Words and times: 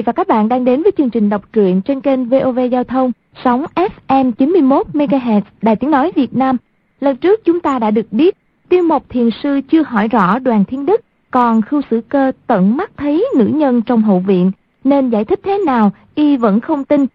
Vị 0.00 0.04
và 0.04 0.12
các 0.12 0.28
bạn 0.28 0.48
đang 0.48 0.64
đến 0.64 0.82
với 0.82 0.92
chương 0.98 1.10
trình 1.10 1.28
đọc 1.28 1.42
truyện 1.52 1.80
trên 1.82 2.00
kênh 2.00 2.24
VOV 2.24 2.58
Giao 2.70 2.84
thông, 2.84 3.12
sóng 3.44 3.64
FM 3.74 4.32
91 4.32 4.86
MHz, 4.92 5.40
Đài 5.62 5.76
Tiếng 5.76 5.90
Nói 5.90 6.12
Việt 6.16 6.36
Nam. 6.36 6.56
Lần 7.00 7.16
trước 7.16 7.44
chúng 7.44 7.60
ta 7.60 7.78
đã 7.78 7.90
được 7.90 8.12
biết, 8.12 8.36
Tiêu 8.68 8.82
Mộc 8.82 9.08
Thiền 9.08 9.30
Sư 9.42 9.60
chưa 9.70 9.82
hỏi 9.82 10.08
rõ 10.08 10.38
đoàn 10.38 10.64
thiên 10.64 10.86
đức, 10.86 11.00
còn 11.30 11.62
Khưu 11.62 11.80
Sử 11.90 12.00
Cơ 12.08 12.32
tận 12.46 12.76
mắt 12.76 12.90
thấy 12.96 13.26
nữ 13.36 13.46
nhân 13.46 13.82
trong 13.82 14.02
hậu 14.02 14.18
viện, 14.18 14.52
nên 14.84 15.10
giải 15.10 15.24
thích 15.24 15.40
thế 15.42 15.58
nào, 15.58 15.92
y 16.14 16.36
vẫn 16.36 16.60
không 16.60 16.84
tin. 16.84 17.06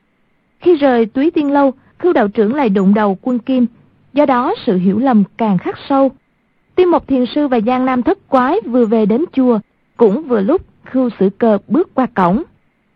Khi 0.60 0.76
rời 0.76 1.06
túy 1.06 1.32
tiên 1.32 1.52
lâu, 1.52 1.74
Khưu 2.00 2.14
đạo 2.14 2.28
trưởng 2.28 2.56
lại 2.56 2.70
đụng 2.70 2.94
đầu 2.94 3.18
quân 3.22 3.40
kim, 3.40 3.66
do 4.14 4.26
đó 4.26 4.54
sự 4.66 4.78
hiểu 4.78 5.00
lầm 5.00 5.24
càng 5.38 5.58
khắc 5.58 5.76
sâu. 5.90 6.12
Tiêu 6.76 6.88
Mộc 6.88 7.08
Thiền 7.08 7.26
Sư 7.36 7.48
và 7.48 7.60
Giang 7.60 7.86
Nam 7.86 8.04
Thất 8.04 8.30
Quái 8.30 8.58
vừa 8.66 8.86
về 8.86 9.06
đến 9.06 9.26
chùa, 9.34 9.60
cũng 9.98 10.24
vừa 10.24 10.42
lúc 10.42 10.62
Khưu 10.84 11.10
Sử 11.20 11.30
Cơ 11.38 11.58
bước 11.68 11.94
qua 11.94 12.06
cổng. 12.06 12.44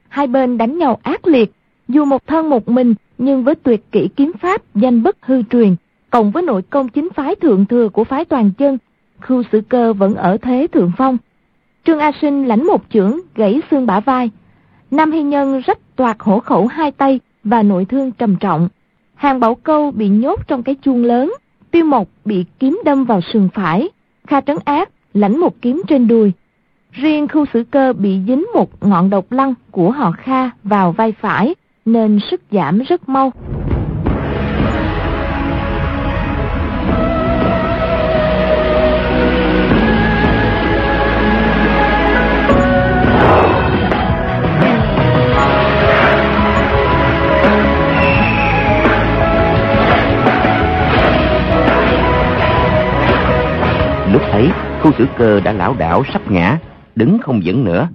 Hai 0.10 0.28
bên 0.28 0.58
đánh 0.58 0.78
nhau 0.78 1.00
ác 1.04 1.28
liệt, 1.28 1.52
dù 1.88 2.06
một 2.06 2.28
thân 2.28 2.50
một 2.50 2.70
mình 2.70 2.96
nhưng 3.18 3.44
với 3.44 3.56
tuyệt 3.56 3.92
kỹ 3.92 4.10
kiếm 4.16 4.32
pháp 4.42 4.62
danh 4.76 5.04
bất 5.04 5.18
hư 5.22 5.42
truyền, 5.44 5.76
cộng 6.10 6.32
với 6.32 6.44
nội 6.44 6.62
công 6.62 6.90
chính 6.90 7.10
phái 7.16 7.36
thượng 7.36 7.66
thừa 7.66 7.90
của 7.90 8.04
phái 8.04 8.26
toàn 8.26 8.52
chân, 8.58 8.78
khu 9.22 9.44
Sử 9.52 9.62
Cơ 9.70 9.94
vẫn 9.94 10.16
ở 10.16 10.38
thế 10.38 10.68
thượng 10.72 10.92
phong. 10.98 11.18
Trương 11.86 12.00
A 12.00 12.12
Sinh 12.22 12.46
lãnh 12.46 12.66
một 12.66 12.84
chưởng 12.90 13.20
gãy 13.36 13.62
xương 13.72 13.86
bả 13.86 14.00
vai. 14.00 14.30
Nam 14.92 15.12
Hy 15.12 15.24
Nhân 15.24 15.62
rách 15.66 15.96
toạc 15.96 16.20
hổ 16.20 16.40
khẩu 16.40 16.68
hai 16.68 16.92
tay 16.92 17.20
và 17.44 17.64
nội 17.64 17.86
thương 17.86 18.12
trầm 18.12 18.36
trọng. 18.36 18.70
Hàng 19.16 19.40
Bảo 19.40 19.56
Câu 19.56 19.92
bị 19.92 20.10
nhốt 20.10 20.48
trong 20.48 20.64
cái 20.64 20.76
chuông 20.76 21.04
lớn, 21.04 21.34
Tiêu 21.72 21.86
Mộc 21.86 22.08
bị 22.26 22.46
kiếm 22.60 22.82
đâm 22.86 23.06
vào 23.06 23.22
sườn 23.34 23.50
phải, 23.54 23.90
Kha 24.28 24.42
Trấn 24.42 24.58
Ác 24.66 24.90
lãnh 25.14 25.40
một 25.40 25.62
kiếm 25.62 25.82
trên 25.88 26.08
đùi. 26.08 26.32
Riêng 26.92 27.28
khu 27.28 27.46
xử 27.54 27.64
cơ 27.72 27.94
bị 27.94 28.20
dính 28.28 28.46
một 28.54 28.84
ngọn 28.84 29.10
độc 29.10 29.32
lăng 29.32 29.54
của 29.72 29.92
họ 29.92 30.12
Kha 30.12 30.50
vào 30.64 30.92
vai 30.92 31.14
phải, 31.22 31.56
nên 31.86 32.20
sức 32.32 32.42
giảm 32.52 32.80
rất 32.80 33.10
mau. 33.10 33.32
Lúc 54.12 54.22
ấy, 54.32 54.50
khu 54.82 54.92
xử 54.98 55.06
cơ 55.18 55.40
đã 55.40 55.52
lão 55.52 55.76
đảo 55.80 56.04
sắp 56.14 56.22
ngã, 56.32 56.58
đứng 56.96 57.18
không 57.20 57.42
vững 57.46 57.64
nữa. 57.64 57.90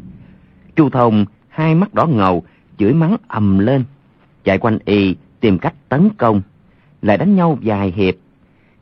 Chu 0.77 0.91
Thông 0.91 1.25
hai 1.49 1.75
mắt 1.75 1.95
đỏ 1.95 2.07
ngầu, 2.07 2.45
chửi 2.79 2.93
mắng 2.93 3.17
ầm 3.29 3.59
lên, 3.59 3.85
chạy 4.45 4.59
quanh 4.59 4.79
y 4.85 5.17
tìm 5.41 5.59
cách 5.59 5.75
tấn 5.89 6.09
công, 6.19 6.43
lại 7.03 7.19
đánh 7.19 7.37
nhau 7.37 7.59
vài 7.63 7.93
hiệp. 7.97 8.15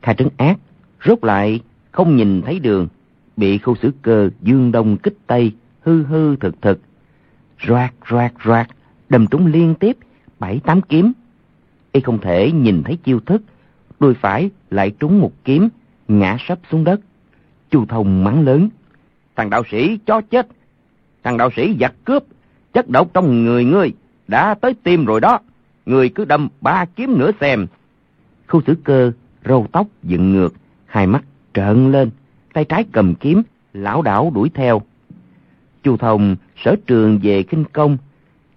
Kha 0.01 0.13
trấn 0.13 0.27
ác, 0.37 0.57
rốt 1.05 1.23
lại 1.23 1.59
không 1.91 2.15
nhìn 2.15 2.41
thấy 2.41 2.59
đường, 2.59 2.87
bị 3.37 3.57
khu 3.57 3.75
xử 3.81 3.91
cơ 4.01 4.29
dương 4.41 4.71
đông 4.71 4.97
kích 4.97 5.17
tây, 5.27 5.51
hư 5.81 6.03
hư 6.03 6.35
thực 6.35 6.61
thực. 6.61 6.79
Roạt 7.67 7.93
roạt 8.09 8.33
roạt, 8.45 8.67
đâm 9.09 9.27
trúng 9.27 9.47
liên 9.47 9.75
tiếp, 9.75 9.97
bảy 10.39 10.59
tám 10.59 10.81
kiếm. 10.81 11.13
Y 11.91 12.01
không 12.01 12.19
thể 12.21 12.51
nhìn 12.51 12.83
thấy 12.83 12.97
chiêu 12.97 13.19
thức, 13.19 13.41
đuôi 13.99 14.13
phải 14.13 14.49
lại 14.69 14.91
trúng 14.99 15.19
một 15.19 15.31
kiếm, 15.43 15.69
ngã 16.07 16.37
sấp 16.47 16.59
xuống 16.71 16.83
đất. 16.83 17.01
Chu 17.69 17.85
Thông 17.85 18.23
mắng 18.23 18.45
lớn. 18.45 18.69
Thằng 19.35 19.49
đạo 19.49 19.63
sĩ 19.71 19.99
cho 20.05 20.21
chết. 20.21 20.47
Thằng 21.23 21.37
đạo 21.37 21.49
sĩ 21.55 21.77
giặc 21.79 21.93
cướp. 22.05 22.23
Chất 22.73 22.89
độc 22.89 23.09
trong 23.13 23.45
người 23.45 23.65
ngươi. 23.65 23.93
Đã 24.27 24.53
tới 24.53 24.73
tim 24.83 25.05
rồi 25.05 25.21
đó. 25.21 25.39
Người 25.85 26.09
cứ 26.09 26.25
đâm 26.25 26.49
ba 26.61 26.85
kiếm 26.85 27.17
nữa 27.19 27.31
xem. 27.41 27.67
Khu 28.47 28.61
Sử 28.67 28.75
cơ, 28.83 29.11
râu 29.45 29.67
tóc 29.71 29.87
dựng 30.03 30.31
ngược. 30.31 30.53
Hai 30.85 31.07
mắt 31.07 31.23
trợn 31.53 31.91
lên. 31.91 32.09
Tay 32.53 32.65
trái 32.65 32.85
cầm 32.91 33.15
kiếm, 33.15 33.41
lão 33.73 34.01
đảo 34.01 34.31
đuổi 34.35 34.49
theo. 34.53 34.81
Chu 35.83 35.97
Thông 35.97 36.35
sở 36.63 36.75
trường 36.87 37.19
về 37.23 37.43
kinh 37.43 37.63
công. 37.73 37.97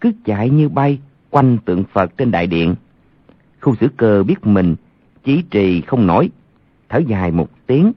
Cứ 0.00 0.12
chạy 0.24 0.50
như 0.50 0.68
bay 0.68 0.98
quanh 1.30 1.58
tượng 1.64 1.84
Phật 1.92 2.16
trên 2.16 2.30
đại 2.30 2.46
điện. 2.46 2.74
Khu 3.60 3.74
xử 3.80 3.88
cơ 3.96 4.22
biết 4.22 4.46
mình 4.46 4.76
chỉ 5.24 5.42
trì 5.50 5.80
không 5.80 6.06
nổi. 6.06 6.30
Thở 6.88 6.98
dài 6.98 7.30
một 7.30 7.48
tiếng 7.66 7.92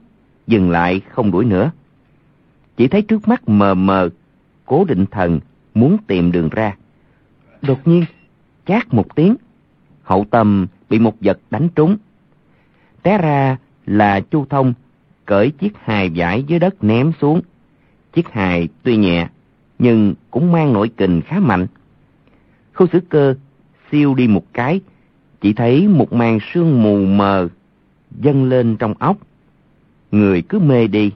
dừng 0.46 0.70
lại 0.70 1.00
không 1.10 1.30
đuổi 1.30 1.44
nữa. 1.44 1.70
Chỉ 2.80 2.88
thấy 2.88 3.02
trước 3.02 3.28
mắt 3.28 3.48
mờ 3.48 3.74
mờ, 3.74 4.08
cố 4.66 4.84
định 4.84 5.06
thần 5.10 5.40
muốn 5.74 5.96
tìm 6.06 6.32
đường 6.32 6.48
ra. 6.48 6.76
Đột 7.62 7.88
nhiên, 7.88 8.04
chát 8.66 8.94
một 8.94 9.14
tiếng, 9.14 9.36
hậu 10.02 10.24
tâm 10.30 10.66
bị 10.90 10.98
một 10.98 11.14
vật 11.20 11.38
đánh 11.50 11.68
trúng. 11.68 11.96
Té 13.02 13.18
ra 13.18 13.56
là 13.86 14.20
Chu 14.20 14.44
Thông 14.50 14.74
cởi 15.24 15.50
chiếc 15.50 15.72
hài 15.84 16.10
vải 16.14 16.42
dưới 16.42 16.58
đất 16.58 16.84
ném 16.84 17.12
xuống. 17.20 17.40
Chiếc 18.12 18.28
hài 18.28 18.68
tuy 18.82 18.96
nhẹ, 18.96 19.28
nhưng 19.78 20.14
cũng 20.30 20.52
mang 20.52 20.72
nội 20.72 20.90
kình 20.96 21.20
khá 21.20 21.40
mạnh. 21.40 21.66
Khâu 22.72 22.88
sử 22.92 23.00
cơ 23.08 23.34
siêu 23.92 24.14
đi 24.14 24.28
một 24.28 24.44
cái, 24.52 24.80
chỉ 25.40 25.52
thấy 25.52 25.88
một 25.88 26.12
màn 26.12 26.38
sương 26.52 26.82
mù 26.82 27.04
mờ 27.04 27.48
dâng 28.20 28.44
lên 28.44 28.76
trong 28.76 28.94
óc 28.98 29.16
người 30.10 30.42
cứ 30.42 30.58
mê 30.58 30.86
đi. 30.86 31.10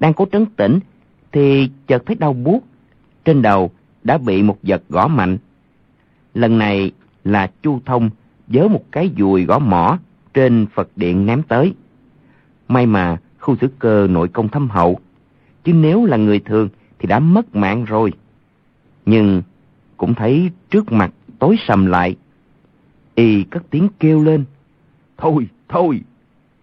Đang 0.00 0.14
cố 0.14 0.26
trấn 0.32 0.46
tĩnh, 0.46 0.78
thì 1.32 1.70
chợt 1.86 2.02
thấy 2.06 2.16
đau 2.16 2.32
buốt 2.32 2.64
trên 3.24 3.42
đầu 3.42 3.70
đã 4.04 4.18
bị 4.18 4.42
một 4.42 4.58
vật 4.62 4.82
gõ 4.88 5.08
mạnh. 5.08 5.38
Lần 6.34 6.58
này 6.58 6.92
là 7.24 7.50
Chu 7.62 7.80
Thông 7.84 8.10
với 8.46 8.68
một 8.68 8.84
cái 8.92 9.10
dùi 9.18 9.44
gõ 9.44 9.58
mỏ 9.58 9.98
trên 10.34 10.66
Phật 10.74 10.88
điện 10.96 11.26
ném 11.26 11.42
tới. 11.42 11.74
May 12.68 12.86
mà 12.86 13.16
khu 13.38 13.56
xử 13.60 13.68
cơ 13.78 14.06
nội 14.10 14.28
công 14.28 14.48
thâm 14.48 14.68
hậu, 14.70 15.00
chứ 15.64 15.72
nếu 15.72 16.04
là 16.04 16.16
người 16.16 16.38
thường 16.40 16.68
thì 16.98 17.06
đã 17.08 17.18
mất 17.18 17.56
mạng 17.56 17.84
rồi. 17.84 18.12
Nhưng 19.06 19.42
cũng 19.96 20.14
thấy 20.14 20.50
trước 20.70 20.92
mặt 20.92 21.10
tối 21.38 21.56
sầm 21.68 21.86
lại. 21.86 22.16
Y 23.14 23.42
cất 23.42 23.62
tiếng 23.70 23.88
kêu 24.00 24.24
lên. 24.24 24.44
Thôi, 25.16 25.48
thôi, 25.68 26.00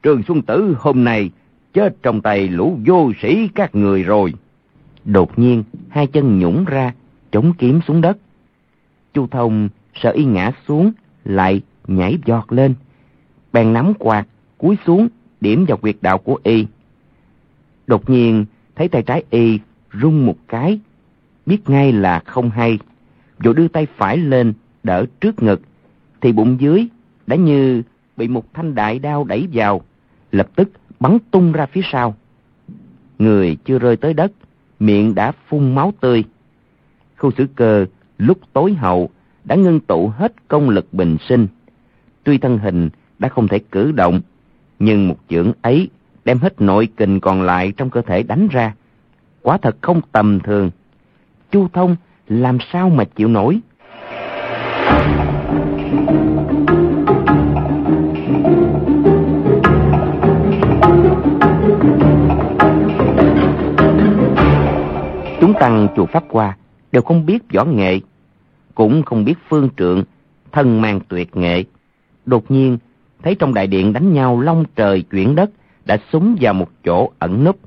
Trường 0.03 0.23
Xuân 0.23 0.41
Tử 0.41 0.75
hôm 0.79 1.03
nay 1.03 1.29
chết 1.75 1.95
trong 2.03 2.21
tay 2.21 2.47
lũ 2.47 2.77
vô 2.85 3.11
sĩ 3.21 3.47
các 3.55 3.75
người 3.75 4.03
rồi. 4.03 4.33
Đột 5.05 5.39
nhiên, 5.39 5.63
hai 5.89 6.07
chân 6.07 6.39
nhũng 6.39 6.65
ra, 6.65 6.93
chống 7.31 7.53
kiếm 7.57 7.79
xuống 7.87 8.01
đất. 8.01 8.17
Chu 9.13 9.27
Thông 9.27 9.69
sợ 9.95 10.11
y 10.11 10.25
ngã 10.25 10.51
xuống, 10.67 10.91
lại 11.25 11.61
nhảy 11.87 12.17
giọt 12.25 12.51
lên. 12.51 12.73
Bèn 13.53 13.73
nắm 13.73 13.93
quạt, 13.99 14.27
cúi 14.57 14.77
xuống, 14.85 15.07
điểm 15.41 15.65
vào 15.67 15.77
quyệt 15.77 15.95
đạo 16.01 16.17
của 16.17 16.39
y. 16.43 16.65
Đột 17.87 18.09
nhiên, 18.09 18.45
thấy 18.75 18.87
tay 18.87 19.03
trái 19.03 19.23
y 19.29 19.59
rung 20.01 20.25
một 20.25 20.37
cái, 20.47 20.79
biết 21.45 21.69
ngay 21.69 21.91
là 21.91 22.19
không 22.19 22.49
hay. 22.49 22.79
Rồi 23.39 23.53
đưa 23.53 23.67
tay 23.67 23.87
phải 23.95 24.17
lên, 24.17 24.53
đỡ 24.83 25.05
trước 25.21 25.43
ngực, 25.43 25.61
thì 26.21 26.31
bụng 26.31 26.57
dưới 26.59 26.87
đã 27.27 27.35
như 27.35 27.81
bị 28.17 28.27
một 28.27 28.53
thanh 28.53 28.75
đại 28.75 28.99
đao 28.99 29.23
đẩy 29.23 29.47
vào, 29.53 29.81
lập 30.31 30.47
tức 30.55 30.69
bắn 30.99 31.17
tung 31.31 31.51
ra 31.51 31.65
phía 31.65 31.81
sau. 31.91 32.15
Người 33.19 33.57
chưa 33.65 33.79
rơi 33.79 33.97
tới 33.97 34.13
đất, 34.13 34.31
miệng 34.79 35.15
đã 35.15 35.31
phun 35.47 35.75
máu 35.75 35.93
tươi. 35.99 36.23
Khu 37.17 37.31
xử 37.37 37.47
cơ 37.55 37.85
lúc 38.17 38.37
tối 38.53 38.73
hậu 38.73 39.09
đã 39.43 39.55
ngưng 39.55 39.79
tụ 39.79 40.07
hết 40.07 40.47
công 40.47 40.69
lực 40.69 40.93
bình 40.93 41.17
sinh. 41.29 41.47
Tuy 42.23 42.37
thân 42.37 42.57
hình 42.57 42.89
đã 43.19 43.29
không 43.29 43.47
thể 43.47 43.59
cử 43.71 43.91
động, 43.91 44.21
nhưng 44.79 45.07
một 45.07 45.17
chưởng 45.29 45.51
ấy 45.61 45.89
đem 46.25 46.37
hết 46.37 46.61
nội 46.61 46.87
kình 46.97 47.19
còn 47.19 47.41
lại 47.41 47.73
trong 47.77 47.89
cơ 47.89 48.01
thể 48.01 48.23
đánh 48.23 48.47
ra. 48.51 48.73
Quả 49.41 49.57
thật 49.57 49.75
không 49.81 50.01
tầm 50.11 50.39
thường. 50.39 50.71
Chu 51.51 51.67
Thông 51.73 51.95
làm 52.27 52.57
sao 52.71 52.89
mà 52.89 53.03
chịu 53.03 53.27
nổi? 53.27 53.61
Tăng 65.59 65.87
chùa 65.95 66.05
Pháp 66.05 66.23
Hoa 66.29 66.57
đều 66.91 67.01
không 67.01 67.25
biết 67.25 67.43
võ 67.53 67.65
nghệ, 67.65 67.99
cũng 68.75 69.03
không 69.03 69.25
biết 69.25 69.33
phương 69.49 69.69
trượng, 69.77 70.03
thân 70.51 70.81
mang 70.81 70.99
tuyệt 71.07 71.35
nghệ. 71.35 71.63
Đột 72.25 72.51
nhiên, 72.51 72.77
thấy 73.23 73.35
trong 73.35 73.53
đại 73.53 73.67
điện 73.67 73.93
đánh 73.93 74.13
nhau 74.13 74.41
long 74.41 74.65
trời 74.75 75.01
chuyển 75.01 75.35
đất, 75.35 75.49
đã 75.85 75.97
súng 76.11 76.35
vào 76.41 76.53
một 76.53 76.69
chỗ 76.83 77.09
ẩn 77.19 77.43
núp. 77.43 77.59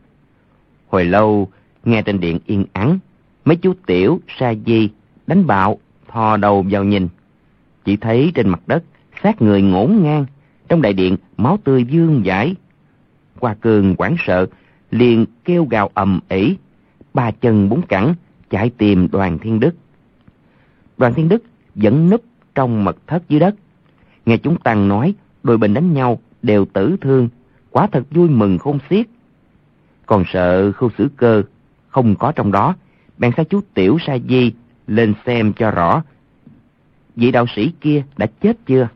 Hồi 0.89 1.05
lâu, 1.05 1.49
nghe 1.85 2.03
trên 2.03 2.21
điện 2.21 2.39
yên 2.47 2.65
ắng, 2.73 2.99
mấy 3.45 3.57
chú 3.57 3.75
tiểu, 3.87 4.21
sa 4.39 4.55
di, 4.67 4.91
đánh 5.27 5.47
bạo, 5.47 5.79
thò 6.09 6.37
đầu 6.37 6.65
vào 6.71 6.85
nhìn. 6.85 7.09
Chỉ 7.85 7.97
thấy 7.97 8.33
trên 8.35 8.49
mặt 8.49 8.61
đất, 8.67 8.83
xác 9.23 9.43
người 9.43 9.63
ngổn 9.63 10.03
ngang, 10.03 10.25
trong 10.69 10.83
đại 10.83 10.93
điện 10.93 11.17
máu 11.37 11.59
tươi 11.65 11.85
vương 11.85 12.23
dãi. 12.27 12.55
Qua 13.41 13.55
cường 13.55 13.97
quảng 13.97 14.17
sợ, 14.27 14.47
liền 14.91 15.27
kêu 15.45 15.65
gào 15.71 15.91
ầm 15.95 16.21
ĩ 16.29 16.57
ba 17.15 17.31
chân 17.31 17.69
bốn 17.69 17.83
cẳng 17.83 18.15
chạy 18.51 18.71
tìm 18.71 19.09
đoàn 19.13 19.39
thiên 19.39 19.61
đức 19.61 19.75
Đoàn 20.99 21.15
Thiên 21.15 21.29
Đức 21.29 21.43
vẫn 21.75 22.11
núp 22.11 22.25
trong 22.55 22.85
mật 22.85 22.97
thất 23.07 23.29
dưới 23.29 23.41
đất. 23.41 23.55
Nghe 24.27 24.37
chúng 24.37 24.57
Tăng 24.57 24.89
nói 24.89 25.15
đôi 25.43 25.59
bên 25.59 25.75
đánh 25.75 25.95
nhau 25.95 26.19
đều 26.43 26.65
tử 26.65 26.97
thương, 27.01 27.29
quá 27.71 27.89
thật 27.93 28.03
vui 28.11 28.29
mừng 28.29 28.59
khôn 28.59 28.79
xiết. 28.91 29.07
Còn 30.07 30.25
sợ 30.33 30.73
khu 30.73 30.91
xử 30.99 31.09
cơ 31.17 31.43
không 31.89 32.15
có 32.15 32.33
trong 32.33 32.53
đó, 32.53 32.75
bèn 33.19 33.33
sai 33.37 33.45
chú 33.45 33.61
Tiểu 33.75 33.99
Sa 34.07 34.19
Di 34.29 34.53
lên 34.87 35.15
xem 35.27 35.53
cho 35.53 35.71
rõ. 35.71 36.03
Vị 37.17 37.31
đạo 37.31 37.47
sĩ 37.57 37.73
kia 37.81 38.03
đã 38.17 38.27
chết 38.41 38.57
chưa? 38.67 38.89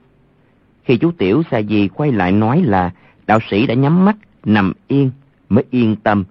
Khi 0.84 0.96
chú 0.96 1.10
Tiểu 1.18 1.42
Sa 1.50 1.62
Di 1.62 1.88
quay 1.88 2.12
lại 2.12 2.32
nói 2.32 2.62
là 2.62 2.90
đạo 3.26 3.38
sĩ 3.50 3.66
đã 3.66 3.74
nhắm 3.74 4.04
mắt, 4.04 4.16
nằm 4.44 4.72
yên, 4.88 5.10
mới 5.48 5.64
yên 5.70 5.96
tâm, 5.96 6.24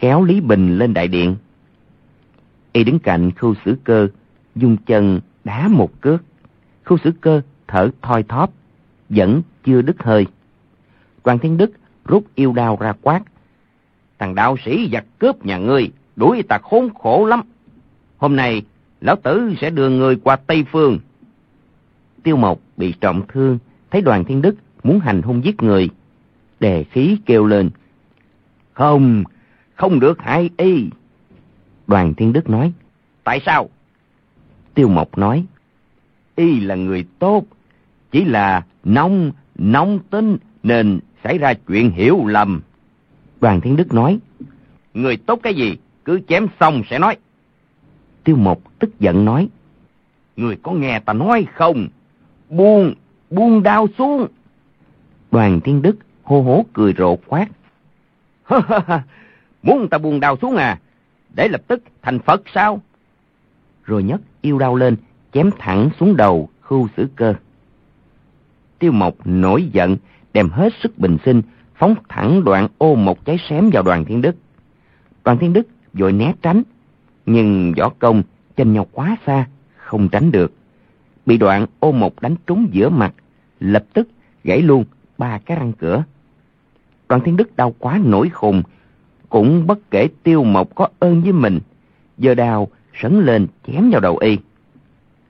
kéo 0.00 0.24
Lý 0.24 0.40
Bình 0.40 0.78
lên 0.78 0.94
đại 0.94 1.08
điện. 1.08 1.36
Y 2.72 2.84
đứng 2.84 2.98
cạnh 2.98 3.30
khu 3.38 3.54
xử 3.64 3.76
cơ, 3.84 4.08
dùng 4.54 4.76
chân 4.86 5.20
đá 5.44 5.68
một 5.68 6.00
cước. 6.00 6.22
Khu 6.84 6.96
xử 7.04 7.12
cơ 7.20 7.40
thở 7.66 7.90
thoi 8.02 8.22
thóp, 8.22 8.52
vẫn 9.08 9.42
chưa 9.64 9.82
đứt 9.82 10.02
hơi. 10.02 10.26
Đoàn 11.24 11.38
Thiên 11.38 11.56
Đức 11.56 11.70
rút 12.04 12.24
yêu 12.34 12.52
đao 12.52 12.76
ra 12.80 12.92
quát. 13.02 13.22
Thằng 14.18 14.34
đạo 14.34 14.56
sĩ 14.64 14.88
giặc 14.92 15.04
cướp 15.18 15.46
nhà 15.46 15.58
ngươi, 15.58 15.90
đuổi 16.16 16.42
ta 16.48 16.58
khốn 16.58 16.94
khổ 16.94 17.26
lắm. 17.26 17.40
Hôm 18.18 18.36
nay, 18.36 18.62
lão 19.00 19.16
tử 19.16 19.54
sẽ 19.60 19.70
đưa 19.70 19.88
người 19.88 20.16
qua 20.16 20.36
Tây 20.36 20.64
Phương. 20.72 20.98
Tiêu 22.22 22.36
Mộc 22.36 22.60
bị 22.76 22.94
trọng 23.00 23.22
thương, 23.28 23.58
thấy 23.90 24.02
đoàn 24.02 24.24
Thiên 24.24 24.42
Đức 24.42 24.54
muốn 24.82 25.00
hành 25.00 25.22
hung 25.22 25.44
giết 25.44 25.62
người. 25.62 25.88
Đề 26.60 26.84
khí 26.84 27.18
kêu 27.26 27.46
lên. 27.46 27.70
Không, 28.72 29.24
không 29.80 30.00
được 30.00 30.22
hại 30.22 30.50
y. 30.56 30.88
Đoàn 31.86 32.14
Thiên 32.14 32.32
Đức 32.32 32.50
nói. 32.50 32.72
Tại 33.24 33.40
sao? 33.46 33.68
Tiêu 34.74 34.88
Mộc 34.88 35.18
nói. 35.18 35.44
Y 36.36 36.60
là 36.60 36.74
người 36.74 37.04
tốt, 37.18 37.44
chỉ 38.10 38.24
là 38.24 38.62
nông, 38.84 39.32
nông 39.54 39.98
tính 40.10 40.36
nên 40.62 41.00
xảy 41.24 41.38
ra 41.38 41.54
chuyện 41.54 41.90
hiểu 41.90 42.26
lầm. 42.26 42.60
Đoàn 43.40 43.60
Thiên 43.60 43.76
Đức 43.76 43.94
nói. 43.94 44.18
Người 44.94 45.16
tốt 45.16 45.40
cái 45.42 45.54
gì, 45.54 45.76
cứ 46.04 46.20
chém 46.28 46.46
xong 46.60 46.82
sẽ 46.90 46.98
nói. 46.98 47.16
Tiêu 48.24 48.36
Mộc 48.36 48.58
tức 48.78 49.00
giận 49.00 49.24
nói. 49.24 49.48
Người 50.36 50.56
có 50.62 50.72
nghe 50.72 51.00
ta 51.00 51.12
nói 51.12 51.46
không? 51.54 51.88
Buông, 52.48 52.94
buông 53.30 53.62
đao 53.62 53.86
xuống. 53.98 54.26
Đoàn 55.30 55.60
Thiên 55.60 55.82
Đức 55.82 55.96
hô 56.22 56.42
hố 56.42 56.64
cười 56.72 56.94
rộ 56.98 57.16
quát. 57.26 57.46
Muốn 59.62 59.88
ta 59.88 59.98
buông 59.98 60.20
đau 60.20 60.36
xuống 60.42 60.56
à? 60.56 60.78
Để 61.34 61.48
lập 61.48 61.60
tức 61.66 61.82
thành 62.02 62.18
Phật 62.18 62.42
sao? 62.54 62.80
Rồi 63.84 64.02
nhấc 64.02 64.20
yêu 64.40 64.58
đao 64.58 64.76
lên, 64.76 64.96
chém 65.32 65.50
thẳng 65.58 65.90
xuống 66.00 66.16
đầu 66.16 66.48
khu 66.60 66.88
xử 66.96 67.08
cơ. 67.16 67.34
Tiêu 68.78 68.92
Mộc 68.92 69.14
nổi 69.24 69.68
giận, 69.72 69.96
đem 70.32 70.48
hết 70.48 70.72
sức 70.82 70.98
bình 70.98 71.16
sinh, 71.24 71.42
phóng 71.74 71.94
thẳng 72.08 72.44
đoạn 72.44 72.68
ô 72.78 72.94
một 72.94 73.24
cháy 73.24 73.36
xém 73.48 73.70
vào 73.72 73.82
đoàn 73.82 74.04
thiên 74.04 74.22
đức. 74.22 74.36
Đoàn 75.24 75.38
thiên 75.38 75.52
đức 75.52 75.66
vội 75.92 76.12
né 76.12 76.32
tránh, 76.42 76.62
nhưng 77.26 77.74
võ 77.76 77.88
công 77.88 78.22
chênh 78.56 78.72
nhau 78.72 78.86
quá 78.92 79.16
xa, 79.26 79.46
không 79.76 80.08
tránh 80.08 80.32
được. 80.32 80.52
Bị 81.26 81.36
đoạn 81.36 81.66
ô 81.78 81.92
một 81.92 82.20
đánh 82.20 82.36
trúng 82.46 82.68
giữa 82.72 82.88
mặt, 82.88 83.14
lập 83.60 83.84
tức 83.92 84.08
gãy 84.44 84.62
luôn 84.62 84.84
ba 85.18 85.38
cái 85.38 85.56
răng 85.56 85.72
cửa. 85.72 86.04
Đoàn 87.08 87.20
thiên 87.24 87.36
đức 87.36 87.56
đau 87.56 87.74
quá 87.78 88.00
nổi 88.04 88.28
khùng, 88.28 88.62
cũng 89.30 89.66
bất 89.66 89.90
kể 89.90 90.08
tiêu 90.22 90.44
mộc 90.44 90.74
có 90.74 90.88
ơn 90.98 91.22
với 91.22 91.32
mình, 91.32 91.60
giờ 92.18 92.34
đào 92.34 92.68
sấn 92.94 93.20
lên 93.20 93.46
chém 93.66 93.90
vào 93.90 94.00
đầu 94.00 94.16
y. 94.16 94.38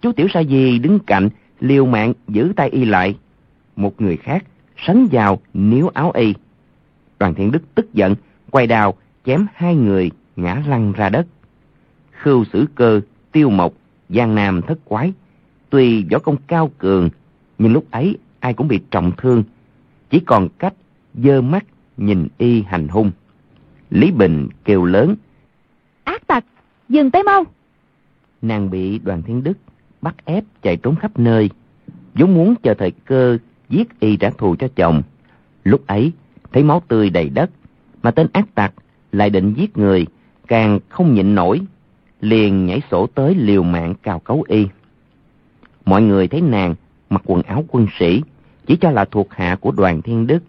Chú 0.03 0.13
Tiểu 0.13 0.27
Sa 0.35 0.43
Di 0.43 0.79
đứng 0.79 0.99
cạnh, 0.99 1.29
liều 1.61 1.87
mạng 1.87 2.13
giữ 2.29 2.53
tay 2.57 2.69
y 2.69 2.85
lại. 2.85 3.17
Một 3.77 4.01
người 4.01 4.17
khác 4.17 4.45
sấn 4.87 5.07
vào 5.13 5.41
níu 5.55 5.89
áo 5.89 6.11
y. 6.11 6.35
Đoàn 7.19 7.35
Thiện 7.35 7.51
Đức 7.51 7.75
tức 7.75 7.95
giận, 7.95 8.15
quay 8.51 8.67
đào, 8.67 8.95
chém 9.25 9.47
hai 9.55 9.75
người 9.75 10.11
ngã 10.37 10.63
lăn 10.67 10.93
ra 10.93 11.09
đất. 11.09 11.27
Khưu 12.13 12.45
sử 12.45 12.67
cơ, 12.75 13.01
tiêu 13.33 13.51
mộc, 13.51 13.73
giang 14.09 14.35
nam 14.35 14.63
thất 14.63 14.79
quái. 14.85 15.13
Tuy 15.71 16.05
võ 16.11 16.19
công 16.19 16.37
cao 16.47 16.71
cường, 16.79 17.11
nhưng 17.59 17.73
lúc 17.73 17.85
ấy 17.91 18.19
ai 18.41 18.55
cũng 18.55 18.69
bị 18.69 18.81
trọng 18.91 19.13
thương. 19.17 19.45
Chỉ 20.11 20.21
còn 20.21 20.49
cách 20.59 20.75
dơ 21.15 21.41
mắt 21.41 21.65
nhìn 21.97 22.29
y 22.39 22.63
hành 22.63 22.89
hung. 22.89 23.11
Lý 23.91 24.11
Bình 24.11 24.49
kêu 24.65 24.85
lớn. 24.85 25.17
Ác 26.05 26.27
tặc, 26.27 26.45
dừng 26.89 27.11
tay 27.11 27.23
mau. 27.23 27.45
Nàng 28.43 28.71
bị 28.71 28.99
đoàn 28.99 29.23
thiên 29.23 29.43
đức 29.43 29.59
bắt 30.03 30.15
ép 30.25 30.45
chạy 30.63 30.77
trốn 30.77 30.97
khắp 30.97 31.19
nơi. 31.19 31.51
vốn 32.15 32.35
muốn 32.35 32.55
chờ 32.63 32.75
thời 32.75 32.91
cơ 32.91 33.39
giết 33.69 34.01
y 34.01 34.17
trả 34.17 34.31
thù 34.31 34.57
cho 34.59 34.69
chồng. 34.77 35.03
Lúc 35.65 35.87
ấy, 35.87 36.13
thấy 36.53 36.63
máu 36.63 36.83
tươi 36.89 37.11
đầy 37.11 37.29
đất, 37.29 37.51
mà 38.03 38.11
tên 38.11 38.27
ác 38.33 38.55
tặc 38.55 38.73
lại 39.13 39.31
định 39.31 39.55
giết 39.57 39.79
người, 39.79 40.07
càng 40.47 40.79
không 40.89 41.15
nhịn 41.15 41.35
nổi, 41.35 41.61
liền 42.21 42.67
nhảy 42.67 42.81
sổ 42.91 43.07
tới 43.07 43.35
liều 43.35 43.63
mạng 43.63 43.95
cào 44.03 44.19
cấu 44.19 44.45
y. 44.49 44.67
Mọi 45.85 46.03
người 46.03 46.29
thấy 46.29 46.41
nàng 46.41 46.75
mặc 47.11 47.23
quần 47.25 47.43
áo 47.43 47.65
quân 47.69 47.87
sĩ, 47.99 48.23
chỉ 48.67 48.77
cho 48.77 48.91
là 48.91 49.05
thuộc 49.05 49.29
hạ 49.31 49.57
của 49.61 49.71
đoàn 49.71 50.03
thiên 50.03 50.27
đức. 50.27 50.43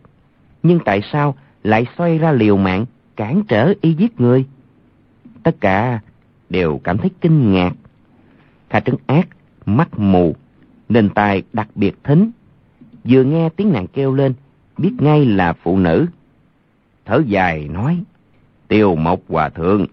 Nhưng 0.64 0.80
tại 0.86 1.02
sao 1.12 1.36
lại 1.64 1.86
xoay 1.98 2.18
ra 2.18 2.32
liều 2.32 2.58
mạng 2.58 2.86
cản 3.16 3.44
trở 3.48 3.74
y 3.81 3.94
giết 3.94 4.22
người? 4.22 4.46
Tất 5.44 5.56
cả 5.60 6.00
đều 6.50 6.81
cảm 6.84 6.98
thấy 6.98 7.10
kinh 7.22 7.54
ngạc. 7.54 7.74
Kha 8.69 8.80
trấn 8.80 8.96
ác, 9.08 9.28
mắt 9.66 10.00
mù, 10.00 10.36
nên 10.90 11.10
tai 11.10 11.44
đặc 11.54 11.68
biệt 11.75 11.96
thính, 12.04 12.31
vừa 13.04 13.24
nghe 13.24 13.50
tiếng 13.50 13.74
nàng 13.74 13.88
kêu 13.88 14.13
lên, 14.13 14.34
biết 14.78 14.94
ngay 15.00 15.25
là 15.25 15.54
phụ 15.54 15.78
nữ. 15.78 16.06
Thở 17.06 17.22
dài 17.28 17.68
nói, 17.68 18.04
tiêu 18.68 18.96
mộc 18.96 19.19
hòa 19.28 19.50
thượng, 19.50 19.86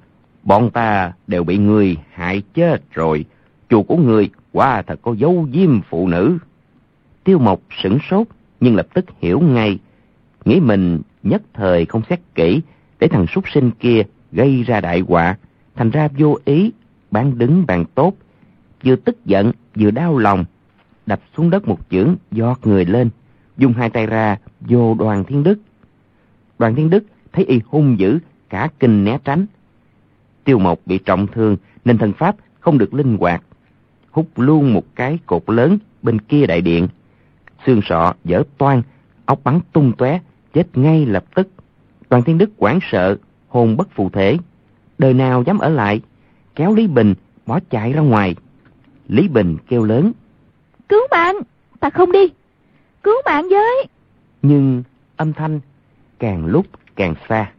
bọn 0.43 0.71
ta 0.71 1.13
đều 1.27 1.45
bị 1.45 1.59
người 1.59 1.97
hại 2.13 2.43
chết 2.55 2.95
rồi, 2.95 3.25
chùa 3.69 3.83
của 3.83 3.97
người 3.97 4.31
quả 4.53 4.83
thật 4.83 4.99
có 5.03 5.13
dấu 5.13 5.49
diêm 5.53 5.81
phụ 5.81 6.09
nữ. 6.09 6.39
Tiêu 7.25 7.39
mộc 7.39 7.61
sửng 7.83 7.99
sốt, 8.11 8.27
nhưng 8.61 8.77
lập 8.77 8.87
tức 8.95 9.05
hiểu 9.21 9.41
ngay, 9.41 9.79
nghĩ 10.45 10.61
mình 10.61 11.01
nhất 11.23 11.43
thời 11.55 11.87
không 11.87 12.03
xét 12.11 12.21
kỹ, 12.35 12.61
để 13.01 13.09
thằng 13.09 13.27
súc 13.27 13.49
sinh 13.49 13.71
kia 13.71 14.03
gây 14.33 14.63
ra 14.63 14.81
đại 14.81 15.01
họa, 15.01 15.37
thành 15.77 15.91
ra 15.91 16.09
vô 16.19 16.39
ý, 16.45 16.73
bán 17.11 17.39
đứng 17.39 17.67
bàn 17.67 17.85
tốt, 17.95 18.13
vừa 18.85 18.97
tức 18.97 19.25
giận 19.25 19.53
vừa 19.75 19.91
đau 19.91 20.19
lòng, 20.19 20.45
đập 21.07 21.21
xuống 21.37 21.51
đất 21.51 21.69
một 21.69 21.79
chưởng 21.91 22.17
giọt 22.31 22.61
người 22.63 22.85
lên, 22.85 23.11
dùng 23.57 23.73
hai 23.73 23.91
tay 23.91 24.07
ra 24.07 24.37
vô 24.61 24.95
đoàn 24.95 25.25
thiên 25.25 25.43
đức. 25.43 25.59
Đoàn 26.59 26.75
thiên 26.75 26.91
đức 26.91 27.05
thấy 27.33 27.45
y 27.45 27.61
hung 27.67 27.99
dữ, 27.99 28.19
cả 28.49 28.69
kinh 28.81 29.05
né 29.05 29.19
tránh. 29.25 29.47
Tiêu 30.45 30.59
Mộc 30.59 30.79
bị 30.87 30.99
trọng 30.99 31.27
thương 31.27 31.57
nên 31.85 31.99
thân 31.99 32.13
pháp 32.13 32.37
không 32.61 32.79
được 32.79 32.95
linh 32.95 33.17
hoạt, 33.17 33.43
hút 34.11 34.29
luôn 34.37 34.73
một 34.73 34.85
cái 34.95 35.19
cột 35.27 35.43
lớn 35.47 35.79
bên 36.03 36.21
kia 36.21 36.47
đại 36.47 36.61
điện. 36.61 36.89
Xương 37.67 37.81
sọ 37.85 38.15
dở 38.25 38.43
toan, 38.59 38.83
ốc 39.27 39.41
bắn 39.45 39.61
tung 39.73 39.93
tóe, 39.99 40.21
chết 40.55 40.79
ngay 40.79 41.07
lập 41.07 41.25
tức. 41.35 41.49
Đoàn 42.11 42.23
thiên 42.23 42.39
đức 42.39 42.51
hoảng 42.59 42.79
sợ, 42.91 43.17
hồn 43.49 43.77
bất 43.77 43.89
phù 43.91 44.11
thể. 44.11 44.39
Đời 44.99 45.15
nào 45.15 45.43
dám 45.43 45.59
ở 45.59 45.69
lại, 45.69 46.01
kéo 46.55 46.75
Lý 46.75 46.87
Bình 46.87 47.15
bỏ 47.47 47.61
chạy 47.71 47.93
ra 47.93 48.01
ngoài. 48.01 48.35
Lý 49.09 49.29
Bình 49.29 49.57
kêu 49.69 49.85
lớn. 49.85 50.13
Cứu 50.89 51.01
mạng, 51.11 51.37
ta 51.81 51.91
không 51.91 52.13
đi. 52.13 52.29
Cứu 53.03 53.15
mạng 53.25 53.47
với. 53.51 53.87
Nhưng 54.43 54.83
âm 55.17 55.33
thanh 55.33 55.61
càng 56.19 56.47
lúc 56.47 56.67
càng 56.97 57.15
xa. 57.29 57.53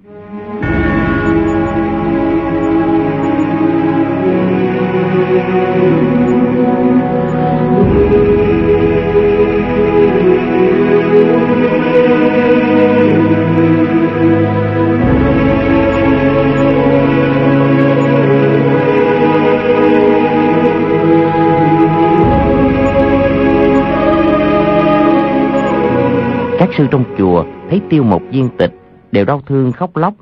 Sư 26.80 26.88
trong 26.92 27.04
chùa 27.18 27.44
thấy 27.70 27.82
tiêu 27.90 28.04
một 28.04 28.22
viên 28.32 28.50
tịch 28.58 28.72
đều 29.12 29.26
đau 29.26 29.42
thương 29.46 29.72
khóc 29.72 29.98
lóc. 29.98 30.14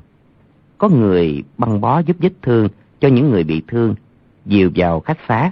Có 0.78 0.88
người 0.88 1.42
băng 1.58 1.80
bó 1.80 1.98
giúp 1.98 2.16
vết 2.20 2.32
thương 2.42 2.68
cho 3.00 3.08
những 3.08 3.30
người 3.30 3.44
bị 3.44 3.62
thương, 3.68 3.94
dìu 4.46 4.70
vào 4.74 5.00
khách 5.00 5.18
xá. 5.28 5.50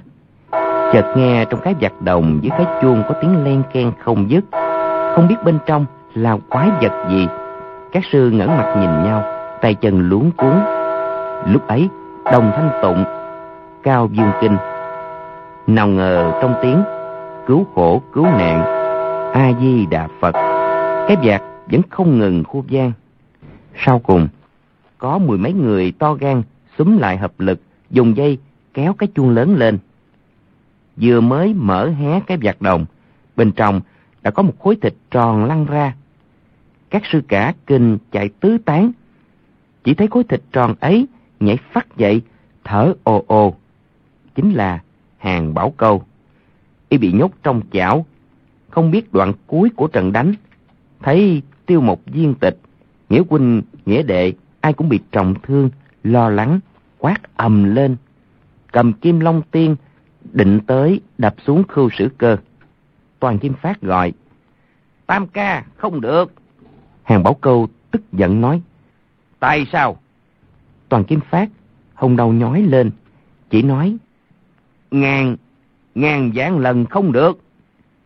Chợt 0.92 1.14
nghe 1.16 1.44
trong 1.44 1.60
cái 1.60 1.75
giặc 1.82 2.02
đồng 2.02 2.40
với 2.40 2.50
cái 2.50 2.66
chuông 2.82 3.02
có 3.08 3.14
tiếng 3.22 3.44
len 3.44 3.62
ken 3.72 3.92
không 4.04 4.30
dứt. 4.30 4.44
Không 5.14 5.28
biết 5.28 5.36
bên 5.44 5.58
trong 5.66 5.86
là 6.14 6.36
quái 6.50 6.70
vật 6.82 7.08
gì. 7.10 7.26
Các 7.92 8.02
sư 8.12 8.30
ngẩng 8.30 8.56
mặt 8.56 8.75
nhìn 8.80 9.04
nhau, 9.04 9.22
tay 9.60 9.75
chân 9.75 10.08
luống 10.08 10.30
cuốn. 10.30 10.54
Lúc 11.46 11.66
ấy, 11.66 11.88
đồng 12.32 12.52
thanh 12.56 12.70
tụng, 12.82 13.04
cao 13.82 14.08
dương 14.12 14.30
kinh. 14.40 14.56
Nào 15.66 15.88
ngờ 15.88 16.32
trong 16.42 16.54
tiếng 16.62 16.82
cứu 17.46 17.66
khổ 17.75 18.02
cứu 18.12 18.25
nạn, 18.25 18.64
A-di-đà 19.32 20.08
Phật, 20.20 20.55
cái 21.08 21.16
vạt 21.22 21.42
vẫn 21.66 21.80
không 21.90 22.18
ngừng 22.18 22.44
khu 22.44 22.64
gian 22.68 22.92
Sau 23.84 23.98
cùng, 23.98 24.28
có 24.98 25.18
mười 25.18 25.38
mấy 25.38 25.52
người 25.52 25.92
to 25.98 26.14
gan 26.14 26.42
xúm 26.78 26.98
lại 26.98 27.16
hợp 27.16 27.40
lực, 27.40 27.60
dùng 27.90 28.16
dây 28.16 28.38
kéo 28.75 28.92
cái 28.92 29.08
chuông 29.14 29.30
lớn 29.30 29.56
lên. 29.56 29.78
Vừa 30.96 31.20
mới 31.20 31.54
mở 31.54 31.90
hé 31.90 32.20
cái 32.20 32.38
vạt 32.42 32.56
đồng, 32.60 32.86
bên 33.36 33.52
trong 33.52 33.80
đã 34.22 34.30
có 34.30 34.42
một 34.42 34.52
khối 34.58 34.76
thịt 34.82 34.94
tròn 35.10 35.44
lăn 35.44 35.66
ra. 35.66 35.94
Các 36.90 37.02
sư 37.12 37.22
cả 37.28 37.54
kinh 37.66 37.98
chạy 38.12 38.28
tứ 38.28 38.58
tán, 38.58 38.92
chỉ 39.84 39.94
thấy 39.94 40.06
khối 40.06 40.25
thịt 40.25 40.42
tròn 40.52 40.75
ấy 40.80 41.06
nhảy 41.40 41.58
phát 41.72 41.96
dậy, 41.96 42.22
thở 42.64 42.94
ồ 43.04 43.25
ồ. 43.26 43.54
Chính 44.34 44.52
là 44.52 44.82
hàng 45.18 45.54
bảo 45.54 45.70
câu. 45.76 46.04
Y 46.88 46.98
bị 46.98 47.12
nhốt 47.12 47.30
trong 47.42 47.62
chảo, 47.72 48.06
không 48.70 48.90
biết 48.90 49.12
đoạn 49.12 49.32
cuối 49.46 49.70
của 49.76 49.86
trận 49.86 50.12
đánh. 50.12 50.34
Thấy 51.06 51.42
tiêu 51.66 51.80
một 51.80 52.00
viên 52.06 52.34
tịch, 52.34 52.58
nghĩa 53.08 53.22
huynh, 53.30 53.62
nghĩa 53.86 54.02
đệ, 54.02 54.32
ai 54.60 54.72
cũng 54.72 54.88
bị 54.88 55.00
trọng 55.12 55.34
thương, 55.42 55.70
lo 56.04 56.28
lắng, 56.28 56.60
quát 56.98 57.36
ầm 57.36 57.75
lên. 57.75 57.96
Cầm 58.72 58.92
kim 58.92 59.20
long 59.20 59.42
tiên, 59.50 59.76
định 60.32 60.60
tới 60.66 61.00
đập 61.18 61.34
xuống 61.46 61.64
khưu 61.68 61.90
sử 61.98 62.08
cơ. 62.18 62.36
Toàn 63.18 63.38
Kim 63.38 63.54
Phát 63.54 63.80
gọi, 63.80 64.12
Tam 65.06 65.26
ca, 65.26 65.64
không 65.76 66.00
được. 66.00 66.32
Hàng 67.02 67.22
Bảo 67.22 67.34
Câu 67.34 67.68
tức 67.90 68.12
giận 68.12 68.40
nói, 68.40 68.62
Tại 69.40 69.66
sao? 69.72 69.96
Toàn 70.88 71.04
Kim 71.04 71.20
Phát 71.30 71.48
hồng 71.94 72.16
đầu 72.16 72.32
nhói 72.32 72.62
lên, 72.62 72.90
chỉ 73.50 73.62
nói, 73.62 73.96
Ngàn, 74.90 75.36
ngàn 75.94 76.30
vạn 76.34 76.58
lần 76.58 76.86
không 76.86 77.12
được. 77.12 77.40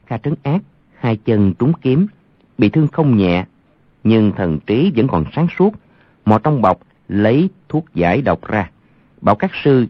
Kha 0.07 0.19
trấn 0.19 0.35
ác, 0.43 0.63
hai 0.99 1.17
chân 1.17 1.55
trúng 1.59 1.73
kiếm, 1.83 2.07
bị 2.61 2.69
thương 2.69 2.89
không 2.89 3.17
nhẹ, 3.17 3.45
nhưng 4.05 4.33
thần 4.33 4.59
trí 4.67 4.93
vẫn 4.97 5.09
còn 5.09 5.25
sáng 5.33 5.47
suốt, 5.59 5.75
mò 6.25 6.39
trong 6.39 6.63
bọc 6.63 6.81
lấy 7.09 7.51
thuốc 7.69 7.85
giải 7.95 8.23
độc 8.23 8.47
ra, 8.49 8.71
bảo 9.21 9.35
các 9.35 9.51
sư 9.65 9.87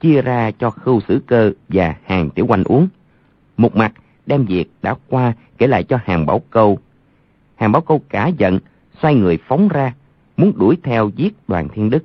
chia 0.00 0.22
ra 0.22 0.50
cho 0.50 0.70
khưu 0.70 1.00
sử 1.08 1.22
cơ 1.26 1.52
và 1.68 1.94
hàng 2.04 2.30
tiểu 2.30 2.46
quanh 2.46 2.64
uống. 2.64 2.88
Một 3.56 3.76
mặt 3.76 3.92
đem 4.26 4.44
việc 4.44 4.70
đã 4.82 4.94
qua 5.08 5.32
kể 5.58 5.66
lại 5.66 5.84
cho 5.84 5.98
hàng 6.04 6.26
bảo 6.26 6.42
câu. 6.50 6.78
Hàng 7.56 7.72
bảo 7.72 7.82
câu 7.82 8.02
cả 8.08 8.30
giận, 8.38 8.58
xoay 9.02 9.14
người 9.14 9.38
phóng 9.48 9.68
ra, 9.68 9.94
muốn 10.36 10.52
đuổi 10.58 10.76
theo 10.82 11.10
giết 11.16 11.48
đoàn 11.48 11.68
thiên 11.68 11.90
đức. 11.90 12.04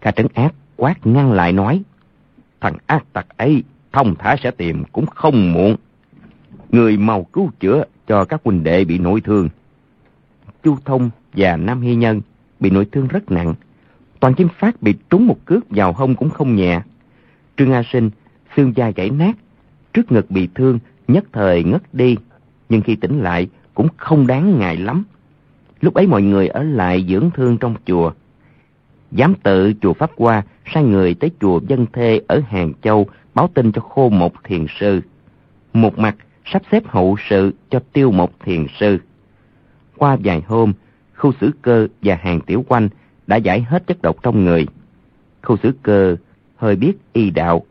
Kha 0.00 0.10
trấn 0.10 0.26
ác 0.34 0.54
quát 0.76 1.06
ngăn 1.06 1.32
lại 1.32 1.52
nói, 1.52 1.82
thằng 2.60 2.76
ác 2.86 3.12
tặc 3.12 3.26
ấy 3.36 3.62
thông 3.92 4.14
thả 4.18 4.36
sẽ 4.42 4.50
tìm 4.50 4.84
cũng 4.92 5.06
không 5.06 5.52
muộn. 5.52 5.76
Người 6.70 6.96
mau 6.96 7.24
cứu 7.24 7.50
chữa 7.60 7.84
cho 8.12 8.24
các 8.24 8.40
huynh 8.44 8.64
đệ 8.64 8.84
bị 8.84 8.98
nội 8.98 9.20
thương. 9.20 9.48
Chu 10.62 10.76
Thông 10.84 11.10
và 11.32 11.56
Nam 11.56 11.80
Hy 11.80 11.94
Nhân 11.94 12.20
bị 12.60 12.70
nội 12.70 12.86
thương 12.92 13.08
rất 13.08 13.30
nặng. 13.30 13.54
Toàn 14.20 14.34
Kim 14.34 14.48
Phát 14.58 14.82
bị 14.82 14.94
trúng 15.10 15.26
một 15.26 15.36
cước 15.44 15.70
vào 15.70 15.92
hông 15.92 16.14
cũng 16.14 16.30
không 16.30 16.56
nhẹ. 16.56 16.80
Trương 17.56 17.72
A 17.72 17.82
Sinh, 17.92 18.10
xương 18.56 18.72
da 18.76 18.90
gãy 18.90 19.10
nát, 19.10 19.36
trước 19.92 20.12
ngực 20.12 20.30
bị 20.30 20.48
thương, 20.54 20.78
nhất 21.08 21.24
thời 21.32 21.64
ngất 21.64 21.94
đi. 21.94 22.16
Nhưng 22.68 22.82
khi 22.82 22.96
tỉnh 22.96 23.20
lại 23.20 23.48
cũng 23.74 23.88
không 23.96 24.26
đáng 24.26 24.58
ngại 24.58 24.76
lắm. 24.76 25.04
Lúc 25.80 25.94
ấy 25.94 26.06
mọi 26.06 26.22
người 26.22 26.48
ở 26.48 26.62
lại 26.62 27.06
dưỡng 27.08 27.30
thương 27.34 27.58
trong 27.58 27.74
chùa. 27.86 28.12
Giám 29.10 29.34
tự 29.34 29.72
chùa 29.80 29.92
Pháp 29.92 30.10
Hoa 30.16 30.42
sai 30.74 30.84
người 30.84 31.14
tới 31.14 31.30
chùa 31.40 31.60
Dân 31.68 31.86
Thê 31.92 32.20
ở 32.28 32.40
Hàng 32.48 32.72
Châu 32.82 33.06
báo 33.34 33.50
tin 33.54 33.72
cho 33.72 33.80
Khô 33.80 34.08
Một 34.08 34.32
Thiền 34.44 34.66
Sư. 34.80 35.00
Một 35.72 35.98
mặt 35.98 36.16
sắp 36.44 36.62
xếp 36.72 36.82
hậu 36.86 37.16
sự 37.28 37.52
cho 37.70 37.80
Tiêu 37.92 38.10
Một 38.10 38.40
Thiền 38.40 38.66
Sư. 38.80 38.98
Qua 39.96 40.16
vài 40.24 40.42
hôm, 40.46 40.72
khu 41.16 41.32
xử 41.40 41.50
cơ 41.62 41.88
và 42.02 42.18
hàng 42.22 42.40
tiểu 42.40 42.64
quanh 42.68 42.88
đã 43.26 43.36
giải 43.36 43.62
hết 43.62 43.86
chất 43.86 44.02
độc 44.02 44.16
trong 44.22 44.44
người. 44.44 44.66
Khu 45.42 45.56
xử 45.62 45.72
cơ 45.82 46.16
hơi 46.56 46.76
biết 46.76 46.92
y 47.12 47.30
đạo, 47.30 47.62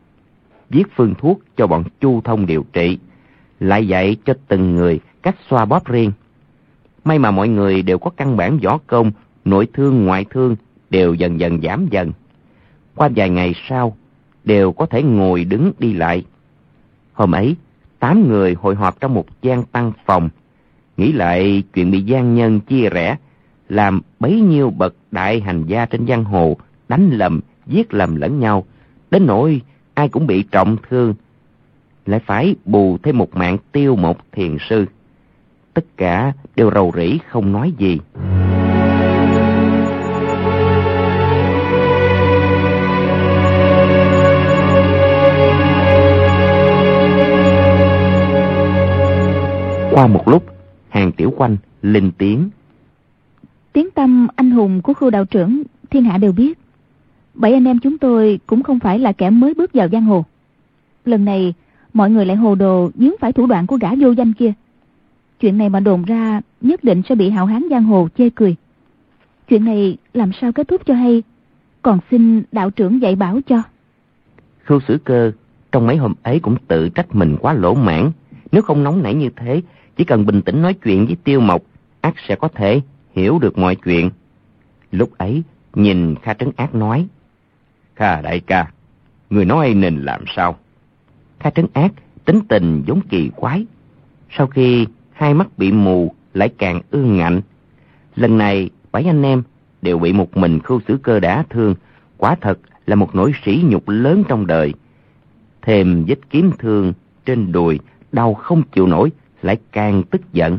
viết 0.70 0.84
phương 0.96 1.14
thuốc 1.18 1.40
cho 1.56 1.66
bọn 1.66 1.84
chu 2.00 2.20
thông 2.20 2.46
điều 2.46 2.64
trị, 2.72 2.98
lại 3.60 3.88
dạy 3.88 4.16
cho 4.24 4.34
từng 4.48 4.74
người 4.74 5.00
cách 5.22 5.36
xoa 5.48 5.64
bóp 5.64 5.86
riêng. 5.86 6.12
May 7.04 7.18
mà 7.18 7.30
mọi 7.30 7.48
người 7.48 7.82
đều 7.82 7.98
có 7.98 8.10
căn 8.10 8.36
bản 8.36 8.58
võ 8.58 8.78
công, 8.86 9.12
nội 9.44 9.68
thương 9.72 10.04
ngoại 10.04 10.24
thương 10.30 10.56
đều 10.90 11.14
dần 11.14 11.40
dần 11.40 11.60
giảm 11.62 11.88
dần. 11.90 12.12
Qua 12.94 13.08
vài 13.16 13.30
ngày 13.30 13.54
sau, 13.68 13.96
đều 14.44 14.72
có 14.72 14.86
thể 14.86 15.02
ngồi 15.02 15.44
đứng 15.44 15.72
đi 15.78 15.92
lại. 15.92 16.24
Hôm 17.12 17.34
ấy, 17.34 17.56
tám 18.02 18.28
người 18.28 18.56
hội 18.60 18.74
họp 18.74 19.00
trong 19.00 19.14
một 19.14 19.26
gian 19.42 19.64
tăng 19.64 19.92
phòng, 20.06 20.28
nghĩ 20.96 21.12
lại 21.12 21.62
chuyện 21.74 21.90
bị 21.90 22.02
gian 22.02 22.34
nhân 22.34 22.60
chia 22.60 22.88
rẽ, 22.90 23.16
làm 23.68 24.00
bấy 24.20 24.40
nhiêu 24.40 24.70
bậc 24.70 24.94
đại 25.10 25.40
hành 25.40 25.64
gia 25.66 25.86
trên 25.86 26.06
giang 26.06 26.24
hồ 26.24 26.56
đánh 26.88 27.10
lầm, 27.10 27.40
giết 27.66 27.94
lầm 27.94 28.16
lẫn 28.16 28.40
nhau, 28.40 28.64
đến 29.10 29.26
nỗi 29.26 29.60
ai 29.94 30.08
cũng 30.08 30.26
bị 30.26 30.42
trọng 30.42 30.76
thương, 30.88 31.14
lại 32.06 32.20
phải 32.26 32.54
bù 32.64 32.98
thêm 33.02 33.18
một 33.18 33.36
mạng 33.36 33.56
tiêu 33.72 33.96
một 33.96 34.18
thiền 34.32 34.56
sư. 34.68 34.86
Tất 35.74 35.84
cả 35.96 36.32
đều 36.56 36.70
rầu 36.70 36.92
rĩ 36.96 37.18
không 37.28 37.52
nói 37.52 37.72
gì. 37.78 37.98
Qua 49.92 50.06
một 50.06 50.28
lúc, 50.28 50.44
hàng 50.88 51.12
tiểu 51.12 51.34
quanh 51.36 51.56
lên 51.82 52.10
tiếng. 52.18 52.50
Tiếng 53.72 53.90
tâm 53.90 54.28
anh 54.36 54.50
hùng 54.50 54.82
của 54.82 54.94
khu 54.94 55.10
đạo 55.10 55.24
trưởng, 55.24 55.62
thiên 55.90 56.04
hạ 56.04 56.18
đều 56.18 56.32
biết. 56.32 56.58
Bảy 57.34 57.52
anh 57.52 57.64
em 57.64 57.78
chúng 57.78 57.98
tôi 57.98 58.40
cũng 58.46 58.62
không 58.62 58.78
phải 58.78 58.98
là 58.98 59.12
kẻ 59.12 59.30
mới 59.30 59.54
bước 59.54 59.72
vào 59.72 59.88
giang 59.88 60.04
hồ. 60.04 60.24
Lần 61.04 61.24
này, 61.24 61.54
mọi 61.92 62.10
người 62.10 62.26
lại 62.26 62.36
hồ 62.36 62.54
đồ 62.54 62.90
dướng 62.94 63.14
phải 63.20 63.32
thủ 63.32 63.46
đoạn 63.46 63.66
của 63.66 63.76
gã 63.76 63.88
vô 63.94 64.10
danh 64.10 64.32
kia. 64.32 64.52
Chuyện 65.40 65.58
này 65.58 65.68
mà 65.68 65.80
đồn 65.80 66.04
ra, 66.04 66.40
nhất 66.60 66.84
định 66.84 67.02
sẽ 67.08 67.14
bị 67.14 67.30
hào 67.30 67.46
hán 67.46 67.62
giang 67.70 67.84
hồ 67.84 68.08
chê 68.18 68.30
cười. 68.30 68.56
Chuyện 69.48 69.64
này 69.64 69.96
làm 70.14 70.30
sao 70.40 70.52
kết 70.52 70.68
thúc 70.68 70.86
cho 70.86 70.94
hay, 70.94 71.22
còn 71.82 71.98
xin 72.10 72.42
đạo 72.52 72.70
trưởng 72.70 73.02
dạy 73.02 73.16
bảo 73.16 73.40
cho. 73.46 73.62
Khưu 74.64 74.80
sử 74.88 74.98
cơ, 75.04 75.32
trong 75.72 75.86
mấy 75.86 75.96
hôm 75.96 76.14
ấy 76.22 76.40
cũng 76.40 76.56
tự 76.68 76.88
trách 76.88 77.14
mình 77.14 77.36
quá 77.40 77.52
lỗ 77.52 77.74
mãn. 77.74 78.10
Nếu 78.52 78.62
không 78.62 78.82
nóng 78.82 79.02
nảy 79.02 79.14
như 79.14 79.28
thế, 79.36 79.62
chỉ 79.96 80.04
cần 80.04 80.26
bình 80.26 80.42
tĩnh 80.42 80.62
nói 80.62 80.74
chuyện 80.74 81.06
với 81.06 81.16
Tiêu 81.24 81.40
Mộc, 81.40 81.62
ác 82.00 82.14
sẽ 82.28 82.36
có 82.36 82.48
thể 82.48 82.80
hiểu 83.14 83.38
được 83.38 83.58
mọi 83.58 83.76
chuyện. 83.76 84.10
Lúc 84.92 85.18
ấy, 85.18 85.42
nhìn 85.74 86.14
Kha 86.22 86.34
Trấn 86.34 86.50
Ác 86.56 86.74
nói, 86.74 87.06
Kha 87.96 88.20
đại 88.20 88.40
ca, 88.40 88.70
người 89.30 89.44
nói 89.44 89.74
nên 89.74 90.02
làm 90.02 90.24
sao? 90.36 90.58
Kha 91.40 91.50
Trấn 91.50 91.66
Ác 91.72 91.92
tính 92.24 92.40
tình 92.48 92.82
giống 92.86 93.00
kỳ 93.08 93.30
quái. 93.36 93.66
Sau 94.30 94.46
khi 94.46 94.86
hai 95.12 95.34
mắt 95.34 95.58
bị 95.58 95.72
mù 95.72 96.14
lại 96.34 96.48
càng 96.58 96.80
ương 96.90 97.16
ngạnh. 97.16 97.40
Lần 98.16 98.38
này, 98.38 98.70
bảy 98.92 99.04
anh 99.04 99.22
em 99.22 99.42
đều 99.82 99.98
bị 99.98 100.12
một 100.12 100.36
mình 100.36 100.60
khưu 100.60 100.80
xử 100.88 100.98
cơ 101.02 101.20
đả 101.20 101.44
thương, 101.50 101.74
quả 102.16 102.36
thật 102.40 102.58
là 102.86 102.96
một 102.96 103.14
nỗi 103.14 103.32
sỉ 103.44 103.64
nhục 103.64 103.88
lớn 103.88 104.24
trong 104.28 104.46
đời. 104.46 104.74
Thêm 105.62 106.04
vết 106.08 106.30
kiếm 106.30 106.50
thương 106.58 106.92
trên 107.24 107.52
đùi, 107.52 107.78
đau 108.12 108.34
không 108.34 108.62
chịu 108.72 108.86
nổi, 108.86 109.12
lại 109.42 109.56
càng 109.72 110.02
tức 110.02 110.32
giận. 110.32 110.58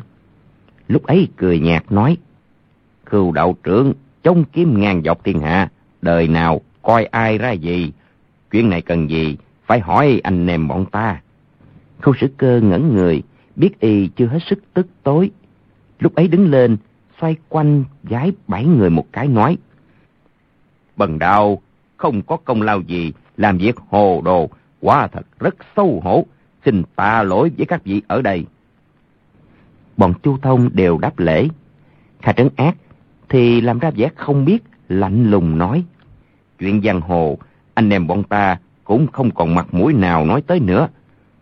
Lúc 0.88 1.04
ấy 1.04 1.28
cười 1.38 1.60
nhạt 1.60 1.92
nói, 1.92 2.18
Khưu 3.06 3.32
đạo 3.32 3.56
trưởng, 3.64 3.94
chống 4.24 4.44
kiếm 4.54 4.80
ngang 4.80 5.02
dọc 5.04 5.24
thiên 5.24 5.40
hạ, 5.40 5.70
đời 6.02 6.28
nào 6.28 6.62
coi 6.82 7.06
ai 7.06 7.38
ra 7.38 7.52
gì, 7.52 7.92
chuyện 8.52 8.70
này 8.70 8.82
cần 8.82 9.10
gì, 9.10 9.38
phải 9.66 9.80
hỏi 9.80 10.22
anh 10.24 10.48
em 10.48 10.68
bọn 10.68 10.86
ta. 10.86 11.22
Khâu 12.02 12.14
sử 12.20 12.28
cơ 12.38 12.60
ngẩn 12.64 12.96
người, 12.96 13.24
biết 13.56 13.80
y 13.80 14.08
chưa 14.08 14.28
hết 14.28 14.40
sức 14.50 14.60
tức 14.74 14.88
tối. 15.04 15.32
Lúc 16.00 16.16
ấy 16.16 16.28
đứng 16.28 16.52
lên, 16.52 16.78
xoay 17.22 17.36
quanh 17.50 17.84
gái 18.04 18.32
bảy 18.48 18.66
người 18.66 18.90
một 18.90 19.06
cái 19.12 19.28
nói. 19.28 19.58
Bần 20.96 21.20
đạo, 21.20 21.62
không 21.98 22.22
có 22.22 22.38
công 22.38 22.62
lao 22.62 22.82
gì, 22.82 23.14
làm 23.38 23.58
việc 23.58 23.76
hồ 23.90 24.22
đồ, 24.26 24.50
quá 24.80 25.08
thật 25.08 25.26
rất 25.40 25.56
xấu 25.76 26.02
hổ, 26.04 26.26
xin 26.66 26.84
tạ 26.96 27.24
lỗi 27.24 27.52
với 27.58 27.66
các 27.66 27.84
vị 27.84 28.02
ở 28.08 28.22
đây 28.22 28.46
bọn 29.98 30.14
Chu 30.24 30.38
Thông 30.38 30.70
đều 30.74 30.98
đáp 30.98 31.20
lễ. 31.20 31.48
Kha 32.22 32.32
Trấn 32.32 32.50
Ác 32.56 32.76
thì 33.30 33.62
làm 33.62 33.80
ra 33.80 33.92
vẻ 33.96 34.10
không 34.16 34.46
biết, 34.46 34.64
lạnh 34.90 35.32
lùng 35.32 35.58
nói. 35.58 35.84
Chuyện 36.60 36.82
giang 36.82 37.02
hồ, 37.02 37.38
anh 37.74 37.90
em 37.90 38.08
bọn 38.08 38.24
ta 38.24 38.58
cũng 38.84 39.08
không 39.08 39.32
còn 39.32 39.56
mặt 39.56 39.74
mũi 39.74 39.94
nào 39.94 40.26
nói 40.26 40.42
tới 40.48 40.60
nữa. 40.60 40.88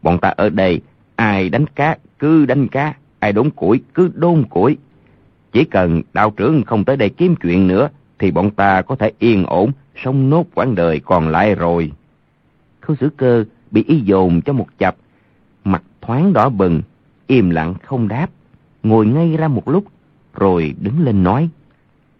Bọn 0.01 0.17
ta 0.17 0.29
ở 0.29 0.49
đây, 0.49 0.81
ai 1.15 1.49
đánh 1.49 1.67
cá 1.67 1.97
cứ 2.19 2.45
đánh 2.45 2.67
cá, 2.67 2.93
ai 3.19 3.33
đốn 3.33 3.49
củi 3.49 3.81
cứ 3.93 4.11
đốn 4.15 4.43
củi. 4.43 4.77
Chỉ 5.51 5.63
cần 5.63 6.01
đạo 6.13 6.33
trưởng 6.37 6.63
không 6.63 6.85
tới 6.85 6.97
đây 6.97 7.09
kiếm 7.09 7.35
chuyện 7.35 7.67
nữa, 7.67 7.89
thì 8.19 8.31
bọn 8.31 8.51
ta 8.51 8.81
có 8.81 8.95
thể 8.95 9.11
yên 9.19 9.45
ổn, 9.45 9.71
sống 10.03 10.29
nốt 10.29 10.45
quãng 10.55 10.75
đời 10.75 10.99
còn 10.99 11.27
lại 11.27 11.55
rồi. 11.55 11.91
Khâu 12.81 12.95
sử 12.95 13.09
cơ 13.17 13.43
bị 13.71 13.83
y 13.87 13.99
dồn 13.99 14.41
cho 14.41 14.53
một 14.53 14.67
chập, 14.77 14.95
mặt 15.63 15.83
thoáng 16.01 16.33
đỏ 16.33 16.49
bừng, 16.49 16.81
im 17.27 17.49
lặng 17.49 17.73
không 17.83 18.07
đáp, 18.07 18.27
ngồi 18.83 19.05
ngay 19.05 19.37
ra 19.37 19.47
một 19.47 19.69
lúc, 19.69 19.85
rồi 20.33 20.75
đứng 20.79 21.05
lên 21.05 21.23
nói. 21.23 21.49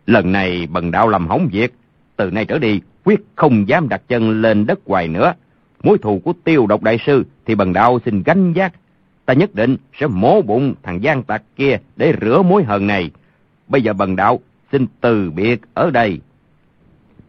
Lần 0.05 0.31
này 0.31 0.67
bần 0.67 0.91
đạo 0.91 1.07
làm 1.07 1.27
hỏng 1.27 1.47
việc, 1.51 1.73
từ 2.15 2.31
nay 2.31 2.45
trở 2.45 2.59
đi 2.59 2.81
quyết 3.03 3.25
không 3.35 3.67
dám 3.67 3.89
đặt 3.89 4.01
chân 4.07 4.41
lên 4.41 4.65
đất 4.65 4.79
hoài 4.85 5.07
nữa. 5.07 5.33
Mối 5.83 5.97
thù 5.97 6.19
của 6.19 6.33
tiêu 6.43 6.67
độc 6.67 6.83
đại 6.83 6.97
sư 7.05 7.25
thì 7.45 7.55
bần 7.55 7.73
đạo 7.73 7.99
xin 8.05 8.23
gánh 8.23 8.53
giác. 8.53 8.73
Ta 9.25 9.33
nhất 9.33 9.55
định 9.55 9.77
sẽ 9.99 10.07
mổ 10.07 10.41
bụng 10.41 10.73
thằng 10.83 11.03
gian 11.03 11.23
tặc 11.23 11.43
kia 11.55 11.77
để 11.95 12.13
rửa 12.21 12.41
mối 12.41 12.63
hờn 12.63 12.87
này. 12.87 13.11
Bây 13.67 13.81
giờ 13.81 13.93
bần 13.93 14.15
đạo 14.15 14.39
xin 14.71 14.85
từ 15.01 15.31
biệt 15.31 15.61
ở 15.73 15.89
đây. 15.91 16.19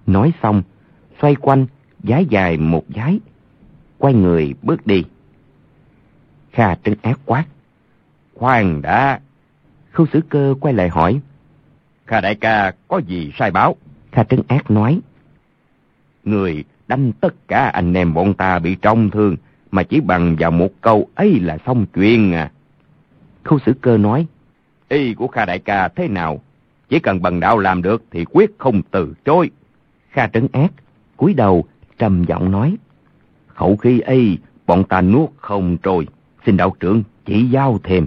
Nói 0.06 0.32
xong, 0.42 0.62
xoay 1.20 1.34
quanh, 1.34 1.66
giái 2.02 2.26
dài 2.26 2.56
một 2.56 2.84
giái, 2.96 3.20
quay 3.98 4.14
người 4.14 4.54
bước 4.62 4.86
đi. 4.86 5.04
Kha 6.52 6.74
trấn 6.74 6.94
ác 7.02 7.20
quát. 7.26 7.44
Khoan 8.34 8.82
đã. 8.82 9.20
Khâu 9.90 10.06
sử 10.12 10.20
cơ 10.28 10.54
quay 10.60 10.74
lại 10.74 10.88
hỏi. 10.88 11.20
Kha 12.06 12.20
đại 12.20 12.34
ca 12.34 12.72
có 12.88 12.98
gì 12.98 13.32
sai 13.38 13.50
báo? 13.50 13.76
Kha 14.12 14.24
trấn 14.24 14.40
ác 14.48 14.70
nói. 14.70 15.00
Người 16.24 16.64
đánh 16.88 17.12
tất 17.20 17.34
cả 17.48 17.64
anh 17.64 17.94
em 17.94 18.14
bọn 18.14 18.34
ta 18.34 18.58
bị 18.58 18.74
trọng 18.74 19.10
thương, 19.10 19.36
mà 19.70 19.82
chỉ 19.82 20.00
bằng 20.00 20.36
vào 20.38 20.50
một 20.50 20.68
câu 20.80 21.08
ấy 21.14 21.40
là 21.40 21.58
xong 21.66 21.86
chuyện 21.94 22.32
à. 22.32 22.50
Khâu 23.42 23.58
sử 23.66 23.72
cơ 23.80 23.98
nói. 23.98 24.26
Y 24.88 25.14
của 25.14 25.28
Kha 25.28 25.44
đại 25.44 25.58
ca 25.58 25.88
thế 25.88 26.08
nào? 26.08 26.40
Chỉ 26.88 26.98
cần 26.98 27.22
bằng 27.22 27.40
đạo 27.40 27.58
làm 27.58 27.82
được 27.82 28.04
thì 28.10 28.24
quyết 28.24 28.50
không 28.58 28.82
từ 28.90 29.14
chối. 29.24 29.50
Kha 30.10 30.26
trấn 30.26 30.48
ác, 30.52 30.72
cúi 31.16 31.34
đầu, 31.34 31.64
trầm 31.98 32.24
giọng 32.24 32.50
nói. 32.50 32.76
Khẩu 33.46 33.76
khí 33.76 34.00
ấy, 34.00 34.38
bọn 34.66 34.84
ta 34.84 35.00
nuốt 35.00 35.30
không 35.36 35.76
trôi. 35.82 36.06
Xin 36.46 36.56
đạo 36.56 36.76
trưởng 36.80 37.02
chỉ 37.26 37.44
giao 37.44 37.78
thêm. 37.84 38.06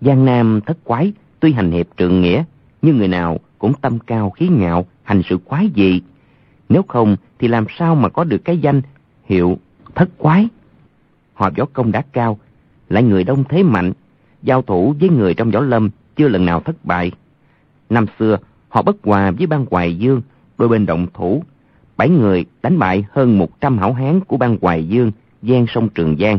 Giang 0.00 0.24
Nam 0.24 0.60
thất 0.66 0.76
quái, 0.84 1.12
tuy 1.40 1.52
hành 1.52 1.70
hiệp 1.70 1.86
trượng 1.98 2.20
nghĩa, 2.20 2.44
nhưng 2.82 2.98
người 2.98 3.08
nào 3.08 3.38
cũng 3.58 3.72
tâm 3.80 3.98
cao 3.98 4.30
khí 4.30 4.48
ngạo, 4.48 4.86
hành 5.02 5.22
sự 5.28 5.38
quái 5.44 5.70
dị. 5.76 6.00
Nếu 6.68 6.82
không 6.88 7.16
thì 7.38 7.48
làm 7.48 7.64
sao 7.78 7.94
mà 7.94 8.08
có 8.08 8.24
được 8.24 8.44
cái 8.44 8.58
danh 8.58 8.82
hiệu 9.24 9.58
thất 9.94 10.08
quái? 10.18 10.48
Họ 11.40 11.50
võ 11.56 11.64
công 11.72 11.92
đã 11.92 12.02
cao, 12.12 12.38
lại 12.88 13.02
người 13.02 13.24
đông 13.24 13.44
thế 13.48 13.62
mạnh, 13.62 13.92
giao 14.42 14.62
thủ 14.62 14.94
với 15.00 15.08
người 15.08 15.34
trong 15.34 15.50
võ 15.50 15.60
lâm 15.60 15.90
chưa 16.16 16.28
lần 16.28 16.44
nào 16.44 16.60
thất 16.60 16.84
bại. 16.84 17.12
Năm 17.90 18.06
xưa, 18.18 18.38
họ 18.68 18.82
bất 18.82 18.96
hòa 19.02 19.30
với 19.30 19.46
ban 19.46 19.66
Hoài 19.70 19.98
Dương, 19.98 20.22
đôi 20.58 20.68
bên 20.68 20.86
động 20.86 21.06
thủ. 21.14 21.42
Bảy 21.96 22.08
người 22.08 22.44
đánh 22.62 22.78
bại 22.78 23.04
hơn 23.12 23.38
một 23.38 23.60
trăm 23.60 23.78
hảo 23.78 23.92
hán 23.92 24.20
của 24.20 24.36
ban 24.36 24.56
Hoài 24.62 24.88
Dương, 24.88 25.12
gian 25.42 25.66
sông 25.68 25.88
Trường 25.88 26.16
Giang. 26.20 26.38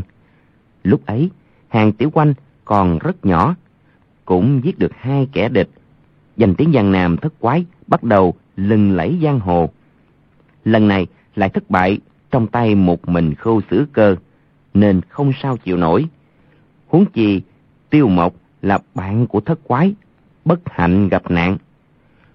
Lúc 0.84 1.06
ấy, 1.06 1.30
hàng 1.68 1.92
tiểu 1.92 2.10
quanh 2.10 2.34
còn 2.64 2.98
rất 2.98 3.24
nhỏ, 3.24 3.54
cũng 4.24 4.60
giết 4.64 4.78
được 4.78 4.92
hai 4.96 5.28
kẻ 5.32 5.48
địch. 5.48 5.68
Danh 6.36 6.54
tiếng 6.54 6.72
Giang 6.74 6.92
Nam 6.92 7.16
thất 7.16 7.32
quái 7.40 7.64
bắt 7.86 8.02
đầu 8.02 8.34
lừng 8.56 8.96
lẫy 8.96 9.18
giang 9.22 9.40
hồ. 9.40 9.70
Lần 10.64 10.88
này 10.88 11.06
lại 11.34 11.48
thất 11.48 11.70
bại 11.70 11.98
trong 12.30 12.46
tay 12.46 12.74
một 12.74 13.08
mình 13.08 13.34
khâu 13.34 13.60
xử 13.70 13.86
cơ, 13.92 14.16
nên 14.74 15.00
không 15.08 15.32
sao 15.42 15.56
chịu 15.56 15.76
nổi. 15.76 16.06
Huống 16.88 17.04
chi, 17.04 17.42
tiêu 17.90 18.08
mộc 18.08 18.34
là 18.62 18.78
bạn 18.94 19.26
của 19.26 19.40
thất 19.40 19.58
quái, 19.64 19.94
bất 20.44 20.60
hạnh 20.66 21.08
gặp 21.08 21.30
nạn. 21.30 21.56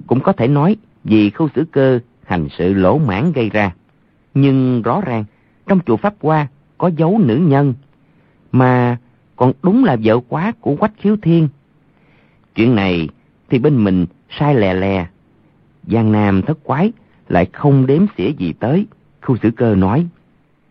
Cũng 0.08 0.20
có 0.20 0.34
thể 0.34 0.48
nói 0.48 0.76
vì 1.04 1.30
khâu 1.30 1.50
xử 1.56 1.66
cơ 1.72 2.00
hành 2.24 2.48
sự 2.58 2.74
lỗ 2.74 2.98
mãn 2.98 3.32
gây 3.32 3.50
ra. 3.50 3.74
Nhưng 4.34 4.82
rõ 4.82 5.02
ràng, 5.02 5.26
trong 5.68 5.80
chùa 5.86 5.98
Pháp 5.98 6.14
Hoa 6.22 6.48
có 6.78 6.88
dấu 6.98 7.20
nữ 7.24 7.36
nhân, 7.36 7.74
mà 8.52 8.98
còn 9.36 9.54
đúng 9.64 9.84
là 9.84 9.98
vợ 10.04 10.20
quá 10.30 10.54
của 10.62 10.76
Quách 10.76 10.94
Khiếu 10.98 11.18
Thiên. 11.22 11.50
Chuyện 12.56 12.76
này 12.76 13.10
thì 13.50 13.60
bên 13.60 13.84
mình 13.84 14.06
sai 14.30 14.56
lè 14.56 14.74
lè. 14.74 15.08
Giang 15.88 16.12
Nam 16.12 16.42
thất 16.42 16.58
quái 16.64 16.92
lại 17.28 17.46
không 17.54 17.86
đếm 17.86 18.06
xỉa 18.18 18.30
gì 18.30 18.54
tới. 18.54 18.86
Khu 19.22 19.38
xử 19.44 19.52
cơ 19.52 19.76
nói, 19.76 20.08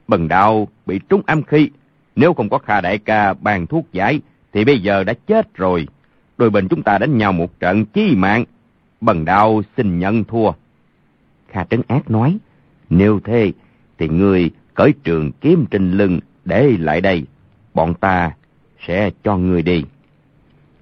Bần 0.08 0.28
đạo 0.28 0.68
bị 0.86 1.00
trúng 1.08 1.22
âm 1.26 1.42
khí. 1.42 1.70
Nếu 2.16 2.34
không 2.34 2.48
có 2.48 2.58
Kha 2.58 2.80
Đại 2.80 2.98
ca 2.98 3.34
bàn 3.34 3.66
thuốc 3.66 3.92
giải, 3.92 4.20
thì 4.52 4.64
bây 4.64 4.78
giờ 4.78 5.04
đã 5.04 5.14
chết 5.26 5.54
rồi. 5.54 5.86
Đôi 6.38 6.50
bên 6.50 6.68
chúng 6.68 6.82
ta 6.82 6.98
đánh 6.98 7.18
nhau 7.18 7.32
một 7.32 7.60
trận 7.60 7.84
chí 7.84 8.14
mạng. 8.16 8.44
Bần 9.00 9.24
đạo 9.24 9.62
xin 9.76 9.98
nhận 9.98 10.24
thua. 10.24 10.52
Kha 11.48 11.64
Trấn 11.64 11.82
Ác 11.88 12.10
nói, 12.10 12.38
Nếu 12.90 13.20
thế, 13.24 13.52
thì 13.98 14.08
người 14.08 14.50
cởi 14.74 14.92
trường 15.04 15.32
kiếm 15.32 15.66
trên 15.70 15.92
lưng 15.92 16.20
để 16.44 16.76
lại 16.78 17.00
đây. 17.00 17.24
Bọn 17.74 17.94
ta 17.94 18.32
sẽ 18.86 19.10
cho 19.24 19.36
người 19.36 19.62
đi. 19.62 19.84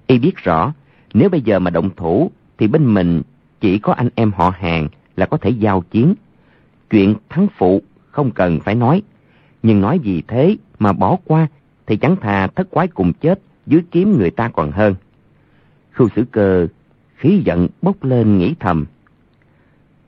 Y 0.07 0.19
biết 0.19 0.37
rõ, 0.37 0.73
nếu 1.13 1.29
bây 1.29 1.41
giờ 1.41 1.59
mà 1.59 1.71
động 1.71 1.89
thủ, 1.95 2.31
thì 2.57 2.67
bên 2.67 2.93
mình 2.93 3.21
chỉ 3.61 3.79
có 3.79 3.93
anh 3.93 4.09
em 4.15 4.31
họ 4.31 4.53
hàng 4.59 4.87
là 5.15 5.25
có 5.25 5.37
thể 5.37 5.49
giao 5.49 5.81
chiến. 5.81 6.13
Chuyện 6.89 7.15
thắng 7.29 7.47
phụ 7.57 7.81
không 8.11 8.31
cần 8.31 8.59
phải 8.59 8.75
nói, 8.75 9.01
nhưng 9.65 9.81
nói 9.81 9.99
gì 9.99 10.23
thế 10.27 10.57
mà 10.79 10.93
bỏ 10.93 11.17
qua 11.25 11.47
thì 11.87 11.97
chẳng 11.97 12.15
thà 12.15 12.47
thất 12.47 12.67
quái 12.71 12.87
cùng 12.87 13.13
chết 13.13 13.39
dưới 13.65 13.81
kiếm 13.91 14.17
người 14.17 14.29
ta 14.29 14.49
còn 14.49 14.71
hơn. 14.71 14.95
Khu 15.95 16.07
xử 16.15 16.25
cơ 16.31 16.67
khí 17.15 17.41
giận 17.45 17.67
bốc 17.81 18.03
lên 18.03 18.37
nghĩ 18.37 18.55
thầm. 18.59 18.85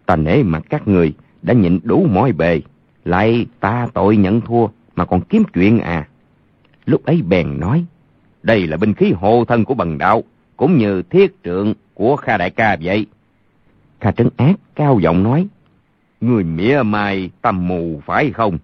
Ta 0.06 0.16
nể 0.16 0.44
mặt 0.44 0.64
các 0.70 0.88
người 0.88 1.14
đã 1.42 1.54
nhịn 1.54 1.80
đủ 1.84 2.08
mọi 2.14 2.32
bề, 2.32 2.62
lại 3.06 3.46
ta 3.60 3.88
tội 3.94 4.18
nhận 4.18 4.42
thua 4.42 4.68
mà 4.96 5.06
còn 5.06 5.22
kiếm 5.22 5.44
chuyện 5.54 5.80
à. 5.80 6.08
Lúc 6.86 7.06
ấy 7.06 7.22
bèn 7.22 7.60
nói, 7.60 7.86
đây 8.44 8.68
là 8.68 8.78
binh 8.78 8.94
khí 8.94 9.12
hộ 9.12 9.46
thân 9.48 9.66
của 9.66 9.74
bần 9.74 9.98
đạo, 9.98 10.24
cũng 10.58 10.78
như 10.78 11.02
thiết 11.02 11.44
trượng 11.44 11.74
của 11.94 12.16
Kha 12.16 12.38
Đại 12.38 12.50
ca 12.50 12.78
vậy. 12.82 13.06
Kha 14.00 14.12
Trấn 14.12 14.30
Ác 14.38 14.56
cao 14.76 15.00
giọng 15.00 15.24
nói, 15.24 15.48
Người 16.22 16.44
mỉa 16.44 16.84
mai 16.84 17.30
tầm 17.42 17.68
mù 17.68 18.02
phải 18.06 18.32
không? 18.32 18.58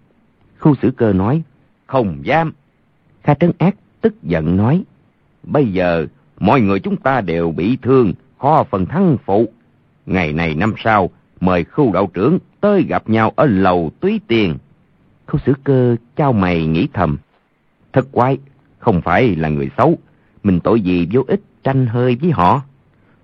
Khu 0.64 0.76
xử 0.82 0.92
cơ 0.92 1.14
nói, 1.14 1.44
không 1.86 2.26
dám. 2.26 2.54
Kha 3.24 3.34
Trấn 3.34 3.52
Ác 3.58 3.76
tức 4.02 4.24
giận 4.24 4.58
nói, 4.58 4.84
bây 5.44 5.68
giờ 5.68 6.06
mọi 6.40 6.62
người 6.62 6.80
chúng 6.80 6.98
ta 6.98 7.22
đều 7.22 7.52
bị 7.52 7.78
thương, 7.82 8.14
khó 8.40 8.64
phần 8.64 8.86
thắng 8.86 9.18
phụ. 9.26 9.46
Ngày 10.06 10.34
này 10.34 10.56
năm 10.56 10.74
sau, 10.78 11.10
mời 11.40 11.64
khu 11.64 11.94
đạo 11.94 12.10
trưởng 12.14 12.40
tới 12.62 12.84
gặp 12.84 13.10
nhau 13.10 13.32
ở 13.36 13.46
lầu 13.46 13.92
túy 14.00 14.20
tiền. 14.28 14.58
Khu 15.28 15.40
xử 15.46 15.54
cơ 15.64 15.96
trao 16.16 16.34
mày 16.34 16.66
nghĩ 16.66 16.88
thầm, 16.94 17.18
thật 17.94 18.08
quái, 18.12 18.38
không 18.80 19.02
phải 19.02 19.36
là 19.36 19.50
người 19.50 19.70
xấu, 19.78 19.98
mình 20.44 20.60
tội 20.60 20.82
gì 20.82 21.08
vô 21.12 21.24
ích 21.28 21.42
tranh 21.64 21.86
hơi 21.86 22.18
với 22.22 22.32
họ. 22.32 22.62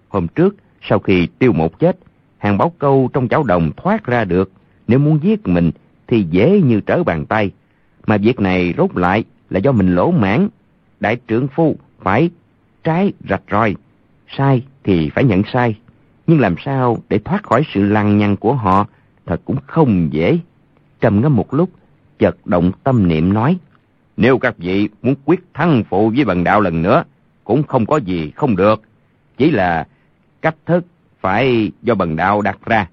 Hôm 0.10 0.28
trước, 0.28 0.56
sau 0.82 0.99
khi 0.99 1.28
tiêu 1.39 1.54
một 1.54 1.80
chết, 1.80 1.97
hàng 2.38 2.58
báo 2.58 2.73
câu 2.80 3.10
trong 3.13 3.28
chảo 3.28 3.43
đồng 3.43 3.71
thoát 3.78 4.06
ra 4.06 4.23
được, 4.23 4.52
nếu 4.88 4.99
muốn 4.99 5.19
giết 5.23 5.47
mình 5.47 5.71
thì 6.10 6.24
dễ 6.24 6.62
như 6.62 6.82
trở 6.82 7.04
bàn 7.04 7.26
tay. 7.26 7.52
Mà 8.08 8.17
việc 8.17 8.39
này 8.39 8.74
rốt 8.78 8.95
lại 8.95 9.24
là 9.50 9.60
do 9.60 9.72
mình 9.72 9.95
lỗ 9.95 10.12
mãn. 10.12 10.48
Đại 11.00 11.17
trưởng 11.28 11.48
phu 11.48 11.76
phải 12.02 12.30
trái 12.84 13.13
rạch 13.30 13.43
roi, 13.52 13.76
sai 14.38 14.63
thì 14.84 15.10
phải 15.10 15.24
nhận 15.24 15.41
sai. 15.54 15.76
Nhưng 16.28 16.39
làm 16.39 16.56
sao 16.65 16.98
để 17.10 17.19
thoát 17.19 17.43
khỏi 17.43 17.63
sự 17.74 17.84
lằng 17.84 18.17
nhằng 18.17 18.38
của 18.38 18.54
họ 18.54 18.88
thật 19.26 19.41
cũng 19.45 19.58
không 19.67 20.10
dễ. 20.12 20.39
Trầm 21.02 21.22
ngâm 21.22 21.36
một 21.36 21.54
lúc, 21.54 21.69
chợt 22.19 22.36
động 22.45 22.72
tâm 22.84 23.08
niệm 23.08 23.34
nói. 23.34 23.58
Nếu 24.17 24.38
các 24.38 24.58
vị 24.58 24.89
muốn 25.02 25.15
quyết 25.26 25.39
thắng 25.54 25.84
phụ 25.89 26.12
với 26.15 26.26
bần 26.26 26.43
đạo 26.43 26.62
lần 26.62 26.82
nữa, 26.82 27.04
cũng 27.43 27.63
không 27.63 27.86
có 27.86 27.98
gì 27.98 28.32
không 28.36 28.56
được. 28.56 28.82
Chỉ 29.38 29.52
là 29.52 29.88
cách 30.41 30.56
thức 30.65 30.86
phải 31.22 31.72
do 31.82 31.95
bần 31.95 32.15
đạo 32.15 32.41
đặt 32.41 32.58
ra. 32.65 32.88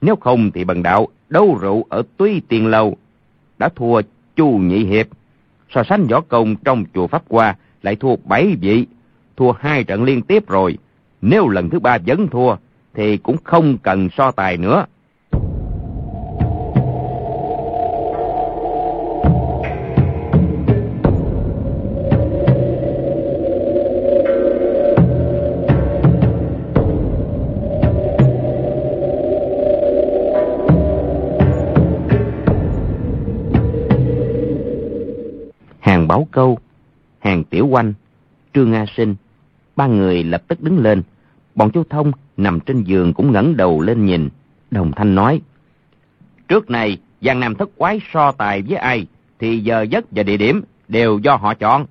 Nếu 0.00 0.16
không 0.16 0.50
thì 0.50 0.64
bần 0.64 0.82
đạo 0.82 1.08
đấu 1.28 1.58
rượu 1.60 1.86
ở 1.88 2.02
tuy 2.16 2.40
tiền 2.40 2.66
lâu 2.66 2.96
đã 3.58 3.68
thua 3.76 4.02
chu 4.36 4.48
nhị 4.48 4.84
hiệp. 4.84 5.06
So 5.74 5.82
sánh 5.84 6.06
võ 6.06 6.20
công 6.20 6.56
trong 6.56 6.84
chùa 6.94 7.06
Pháp 7.06 7.22
Hoa 7.28 7.56
lại 7.82 7.96
thua 7.96 8.16
bảy 8.24 8.56
vị, 8.60 8.86
thua 9.36 9.52
hai 9.52 9.84
trận 9.84 10.04
liên 10.04 10.22
tiếp 10.22 10.48
rồi. 10.48 10.78
Nếu 11.22 11.48
lần 11.48 11.70
thứ 11.70 11.78
ba 11.78 11.98
vẫn 12.06 12.28
thua 12.28 12.56
thì 12.94 13.16
cũng 13.16 13.36
không 13.44 13.78
cần 13.78 14.08
so 14.16 14.30
tài 14.30 14.56
nữa. 14.56 14.86
Quanh 37.70 37.94
Trương 38.54 38.72
a 38.72 38.86
Sinh. 38.96 39.14
Ba 39.76 39.86
người 39.86 40.24
lập 40.24 40.42
tức 40.48 40.62
đứng 40.62 40.78
lên. 40.78 41.02
Bọn 41.54 41.70
Chu 41.70 41.82
Thông 41.90 42.12
nằm 42.36 42.60
trên 42.60 42.82
giường 42.82 43.12
cũng 43.14 43.32
ngẩng 43.32 43.56
đầu 43.56 43.80
lên 43.80 44.04
nhìn. 44.04 44.28
Đồng 44.70 44.92
Thanh 44.92 45.14
nói, 45.14 45.40
Trước 46.48 46.70
này, 46.70 46.98
Giang 47.20 47.40
Nam 47.40 47.54
thất 47.54 47.68
quái 47.76 48.00
so 48.12 48.32
tài 48.32 48.62
với 48.62 48.76
ai, 48.76 49.06
thì 49.38 49.58
giờ 49.58 49.82
giấc 49.82 50.04
và 50.10 50.22
địa 50.22 50.36
điểm 50.36 50.62
đều 50.88 51.18
do 51.18 51.36
họ 51.36 51.54
chọn. 51.54 51.86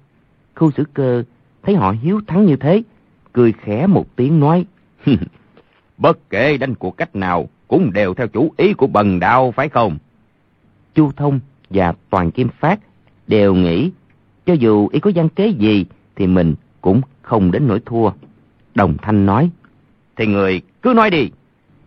Khu 0.55 0.71
xử 0.71 0.83
cơ 0.93 1.23
thấy 1.63 1.75
họ 1.75 1.95
hiếu 2.01 2.21
thắng 2.27 2.45
như 2.45 2.55
thế, 2.55 2.83
cười 3.33 3.53
khẽ 3.61 3.87
một 3.87 4.05
tiếng 4.15 4.39
nói, 4.39 4.65
Bất 5.97 6.29
kể 6.29 6.57
đánh 6.57 6.75
cuộc 6.75 6.97
cách 6.97 7.15
nào, 7.15 7.49
cũng 7.67 7.93
đều 7.93 8.13
theo 8.13 8.27
chủ 8.27 8.53
ý 8.57 8.73
của 8.73 8.87
bần 8.87 9.19
đạo 9.19 9.51
phải 9.51 9.69
không? 9.69 9.97
Chu 10.95 11.11
Thông 11.11 11.39
và 11.69 11.93
Toàn 12.09 12.31
Kim 12.31 12.49
Phát 12.49 12.79
đều 13.27 13.55
nghĩ, 13.55 13.91
cho 14.49 14.55
dù 14.55 14.87
ý 14.87 14.99
có 14.99 15.09
gian 15.09 15.29
kế 15.29 15.47
gì, 15.47 15.85
thì 16.15 16.27
mình 16.27 16.55
cũng 16.81 17.01
không 17.21 17.51
đến 17.51 17.67
nỗi 17.67 17.79
thua. 17.85 18.11
Đồng 18.75 18.97
Thanh 19.01 19.25
nói, 19.25 19.49
thì 20.15 20.25
người 20.25 20.61
cứ 20.81 20.93
nói 20.93 21.09
đi. 21.09 21.29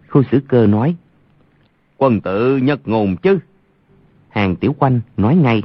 Khu 0.08 0.22
xử 0.32 0.40
cơ 0.48 0.66
nói, 0.66 0.94
quân 1.96 2.20
tự 2.20 2.56
nhất 2.56 2.88
ngôn 2.88 3.16
chứ. 3.16 3.38
Hàng 4.28 4.56
Tiểu 4.56 4.74
Quanh 4.78 5.00
nói 5.16 5.36
ngay, 5.36 5.62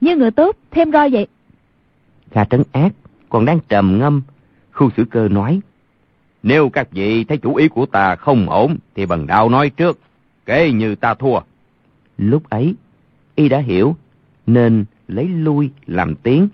như 0.00 0.16
người 0.16 0.30
tốt, 0.30 0.56
thêm 0.70 0.92
roi 0.92 1.10
vậy. 1.10 1.26
Kha 2.30 2.44
Trấn 2.44 2.62
Ác 2.72 2.92
còn 3.28 3.44
đang 3.44 3.58
trầm 3.68 3.98
ngâm, 3.98 4.22
khu 4.72 4.90
xử 4.96 5.04
cơ 5.04 5.28
nói, 5.28 5.60
nếu 6.42 6.68
các 6.68 6.92
vị 6.92 7.24
thấy 7.24 7.38
chủ 7.38 7.54
ý 7.54 7.68
của 7.68 7.86
ta 7.86 8.16
không 8.16 8.50
ổn, 8.50 8.76
thì 8.94 9.06
bần 9.06 9.26
đạo 9.26 9.48
nói 9.48 9.70
trước, 9.70 9.98
kể 10.46 10.72
như 10.72 10.94
ta 10.94 11.14
thua. 11.14 11.38
Lúc 12.18 12.50
ấy, 12.50 12.74
y 13.34 13.48
đã 13.48 13.58
hiểu, 13.58 13.96
nên 14.46 14.84
lấy 15.08 15.28
lui 15.28 15.70
làm 15.86 16.14
tiếng, 16.14 16.48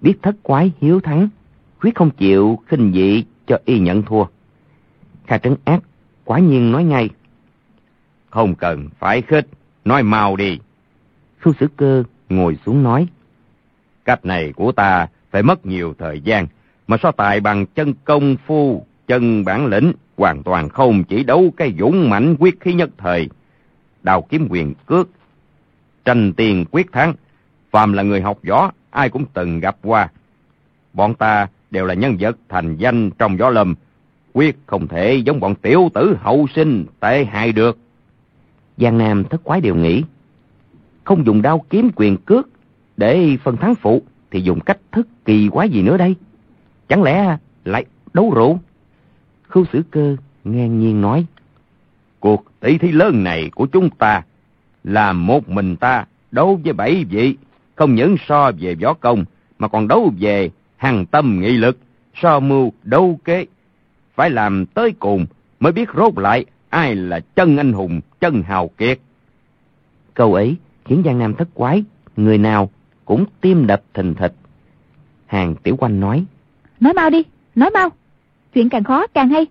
biết 0.00 0.14
thất 0.22 0.36
quái 0.42 0.72
hiếu 0.80 1.00
thắng, 1.00 1.28
quyết 1.80 1.94
không 1.94 2.10
chịu 2.10 2.58
khinh 2.66 2.92
dị 2.92 3.24
cho 3.46 3.58
y 3.64 3.78
nhận 3.78 4.02
thua. 4.02 4.24
Kha 5.26 5.38
trấn 5.38 5.56
ác, 5.64 5.82
quả 6.24 6.38
nhiên 6.38 6.72
nói 6.72 6.84
ngay. 6.84 7.08
Không 8.30 8.54
cần 8.54 8.88
phải 8.98 9.22
khích, 9.22 9.46
nói 9.84 10.02
mau 10.02 10.36
đi. 10.36 10.58
Khu 11.42 11.52
sử 11.60 11.68
cơ 11.76 12.04
ngồi 12.28 12.58
xuống 12.66 12.82
nói. 12.82 13.06
Cách 14.04 14.24
này 14.24 14.52
của 14.52 14.72
ta 14.72 15.06
phải 15.30 15.42
mất 15.42 15.66
nhiều 15.66 15.94
thời 15.98 16.20
gian, 16.20 16.46
mà 16.86 16.96
so 17.02 17.12
tài 17.12 17.40
bằng 17.40 17.66
chân 17.66 17.94
công 18.04 18.36
phu 18.46 18.86
chân 19.06 19.44
bản 19.44 19.66
lĩnh 19.66 19.92
hoàn 20.16 20.42
toàn 20.42 20.68
không 20.68 21.04
chỉ 21.04 21.24
đấu 21.24 21.52
cái 21.56 21.74
dũng 21.78 22.10
mạnh 22.10 22.36
quyết 22.38 22.60
khí 22.60 22.74
nhất 22.74 22.90
thời. 22.98 23.28
Đào 24.02 24.22
kiếm 24.22 24.46
quyền 24.50 24.74
cước, 24.86 25.08
tranh 26.04 26.32
tiền 26.32 26.64
quyết 26.70 26.92
thắng. 26.92 27.14
Phàm 27.70 27.92
là 27.92 28.02
người 28.02 28.20
học 28.20 28.38
võ, 28.48 28.70
ai 28.90 29.08
cũng 29.08 29.24
từng 29.34 29.60
gặp 29.60 29.76
qua. 29.82 30.08
Bọn 30.92 31.14
ta 31.14 31.46
đều 31.70 31.86
là 31.86 31.94
nhân 31.94 32.16
vật 32.20 32.36
thành 32.48 32.76
danh 32.76 33.10
trong 33.10 33.36
võ 33.36 33.50
lâm, 33.50 33.74
quyết 34.32 34.58
không 34.66 34.88
thể 34.88 35.14
giống 35.14 35.40
bọn 35.40 35.54
tiểu 35.54 35.90
tử 35.94 36.16
hậu 36.20 36.46
sinh 36.54 36.84
tệ 37.00 37.24
hại 37.24 37.52
được. 37.52 37.78
Giang 38.76 38.98
Nam 38.98 39.24
thất 39.24 39.44
quái 39.44 39.60
đều 39.60 39.74
nghĩ, 39.74 40.04
không 41.04 41.26
dùng 41.26 41.42
đao 41.42 41.64
kiếm 41.70 41.90
quyền 41.96 42.16
cước 42.16 42.48
để 42.96 43.36
phân 43.42 43.56
thắng 43.56 43.74
phụ, 43.74 44.02
thì 44.30 44.40
dùng 44.40 44.60
cách 44.60 44.78
thức 44.92 45.08
kỳ 45.24 45.48
quái 45.48 45.68
gì 45.68 45.82
nữa 45.82 45.96
đây? 45.96 46.14
Chẳng 46.88 47.02
lẽ 47.02 47.36
lại 47.64 47.84
đấu 48.12 48.32
rượu? 48.34 48.58
Khưu 49.48 49.64
Sử 49.72 49.82
Cơ 49.90 50.16
ngang 50.44 50.78
nhiên 50.80 51.00
nói, 51.00 51.26
Cuộc 52.20 52.44
tỷ 52.60 52.78
thí 52.78 52.92
lớn 52.92 53.24
này 53.24 53.50
của 53.54 53.66
chúng 53.66 53.90
ta 53.90 54.22
là 54.84 55.12
một 55.12 55.48
mình 55.48 55.76
ta 55.76 56.06
đấu 56.30 56.60
với 56.64 56.72
bảy 56.72 57.04
vị, 57.10 57.36
không 57.80 57.94
những 57.94 58.16
so 58.28 58.52
về 58.58 58.74
võ 58.74 58.94
công 58.94 59.24
mà 59.58 59.68
còn 59.68 59.88
đấu 59.88 60.12
về 60.18 60.50
hàng 60.76 61.06
tâm 61.06 61.40
nghị 61.40 61.50
lực, 61.50 61.78
so 62.14 62.40
mưu 62.40 62.72
đấu 62.82 63.20
kế. 63.24 63.46
Phải 64.14 64.30
làm 64.30 64.66
tới 64.66 64.92
cùng 64.98 65.26
mới 65.60 65.72
biết 65.72 65.88
rốt 65.96 66.18
lại 66.18 66.44
ai 66.68 66.94
là 66.94 67.20
chân 67.20 67.56
anh 67.56 67.72
hùng, 67.72 68.00
chân 68.20 68.42
hào 68.42 68.68
kiệt. 68.68 68.98
Câu 70.14 70.34
ấy 70.34 70.56
khiến 70.84 71.02
Giang 71.04 71.18
Nam 71.18 71.34
thất 71.34 71.48
quái, 71.54 71.84
người 72.16 72.38
nào 72.38 72.70
cũng 73.04 73.24
tim 73.40 73.66
đập 73.66 73.82
thình 73.94 74.14
thịch. 74.14 74.34
Hàng 75.26 75.54
Tiểu 75.54 75.76
Quanh 75.76 76.00
nói, 76.00 76.24
Nói 76.80 76.92
mau 76.94 77.10
đi, 77.10 77.22
nói 77.54 77.70
mau 77.70 77.88
chuyện 78.54 78.68
càng 78.68 78.84
khó 78.84 79.06
càng 79.06 79.28
hay. 79.28 79.46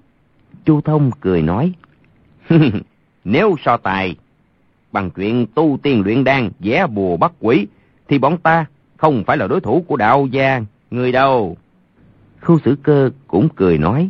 Chu 0.66 0.82
Thông 0.82 1.12
cười 1.20 1.42
nói, 1.42 1.74
nếu 3.24 3.56
so 3.66 3.78
tài 3.78 4.16
bằng 4.92 5.10
chuyện 5.10 5.46
tu 5.56 5.80
tiên 5.84 6.02
luyện 6.06 6.24
đan, 6.24 6.50
vẽ 6.60 6.88
bùa 6.88 7.18
bắt 7.18 7.32
quỷ, 7.40 7.68
thì 8.10 8.18
bọn 8.18 8.38
ta 8.38 8.66
không 8.98 9.24
phải 9.24 9.38
là 9.38 9.48
đối 9.48 9.62
thủ 9.62 9.86
của 9.88 9.96
đạo 9.96 10.28
gia, 10.32 10.62
người 10.92 11.12
đâu. 11.12 11.58
Khu 12.42 12.60
sử 12.66 12.78
cơ 12.84 13.10
cũng 13.28 13.50
cười 13.56 13.78
nói, 13.78 14.10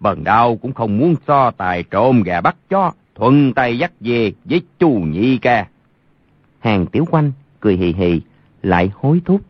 bần 0.00 0.24
đạo 0.24 0.56
cũng 0.56 0.72
không 0.72 0.98
muốn 0.98 1.14
so 1.26 1.50
tài 1.50 1.82
trộm 1.82 2.22
gà 2.22 2.40
bắt 2.40 2.56
chó, 2.68 2.92
thuận 3.14 3.54
tay 3.54 3.78
dắt 3.78 3.92
về 4.00 4.32
với 4.44 4.62
chu 4.78 4.90
nhị 4.90 5.38
ca. 5.38 5.66
Hàng 6.58 6.86
tiểu 6.86 7.04
quanh 7.10 7.32
cười 7.60 7.76
hì 7.76 7.92
hì, 7.92 8.20
lại 8.62 8.90
hối 8.94 9.20
thúc. 9.24 9.40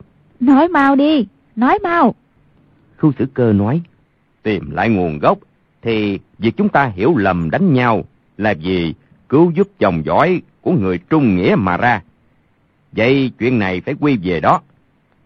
Nói 0.41 0.69
mau 0.69 0.97
đi, 0.97 1.27
nói 1.57 1.79
mau. 1.83 2.15
Khu 2.99 3.13
sử 3.19 3.27
cơ 3.35 3.53
nói, 3.53 3.81
tìm 4.43 4.71
lại 4.71 4.89
nguồn 4.89 5.19
gốc, 5.19 5.39
thì 5.83 6.19
việc 6.39 6.57
chúng 6.57 6.69
ta 6.69 6.87
hiểu 6.87 7.17
lầm 7.17 7.51
đánh 7.51 7.73
nhau 7.73 8.05
là 8.39 8.55
vì 8.61 8.95
cứu 9.29 9.51
giúp 9.51 9.69
chồng 9.79 10.05
giỏi 10.05 10.43
của 10.61 10.73
người 10.73 10.99
trung 10.99 11.37
nghĩa 11.37 11.55
mà 11.59 11.77
ra. 11.77 12.03
Vậy 12.97 13.31
chuyện 13.39 13.59
này 13.59 13.81
phải 13.81 13.95
quy 14.01 14.19
về 14.23 14.41
đó. 14.41 14.61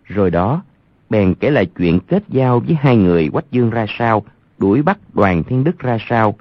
Rồi 0.05 0.31
đó, 0.31 0.63
bèn 1.11 1.35
kể 1.35 1.51
lại 1.51 1.67
chuyện 1.67 2.01
kết 2.01 2.23
giao 2.29 2.61
với 2.61 2.77
hai 2.81 2.97
người 2.97 3.29
quách 3.29 3.51
dương 3.51 3.71
ra 3.71 3.87
sao, 3.99 4.25
đuổi 4.59 4.83
bắt 4.83 4.99
đoàn 5.15 5.45
thiên 5.45 5.65
đức 5.65 5.79
ra 5.79 5.99
sao. 6.09 6.35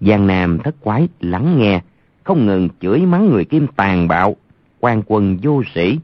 Giang 0.00 0.26
Nam 0.26 0.58
thất 0.58 0.74
quái 0.80 1.08
lắng 1.20 1.58
nghe, 1.58 1.80
không 2.24 2.46
ngừng 2.46 2.68
chửi 2.80 3.00
mắng 3.00 3.30
người 3.30 3.44
kim 3.44 3.66
tàn 3.66 4.08
bạo, 4.08 4.36
quan 4.80 5.02
quân 5.06 5.38
vô 5.42 5.62
sĩ. 5.74 5.98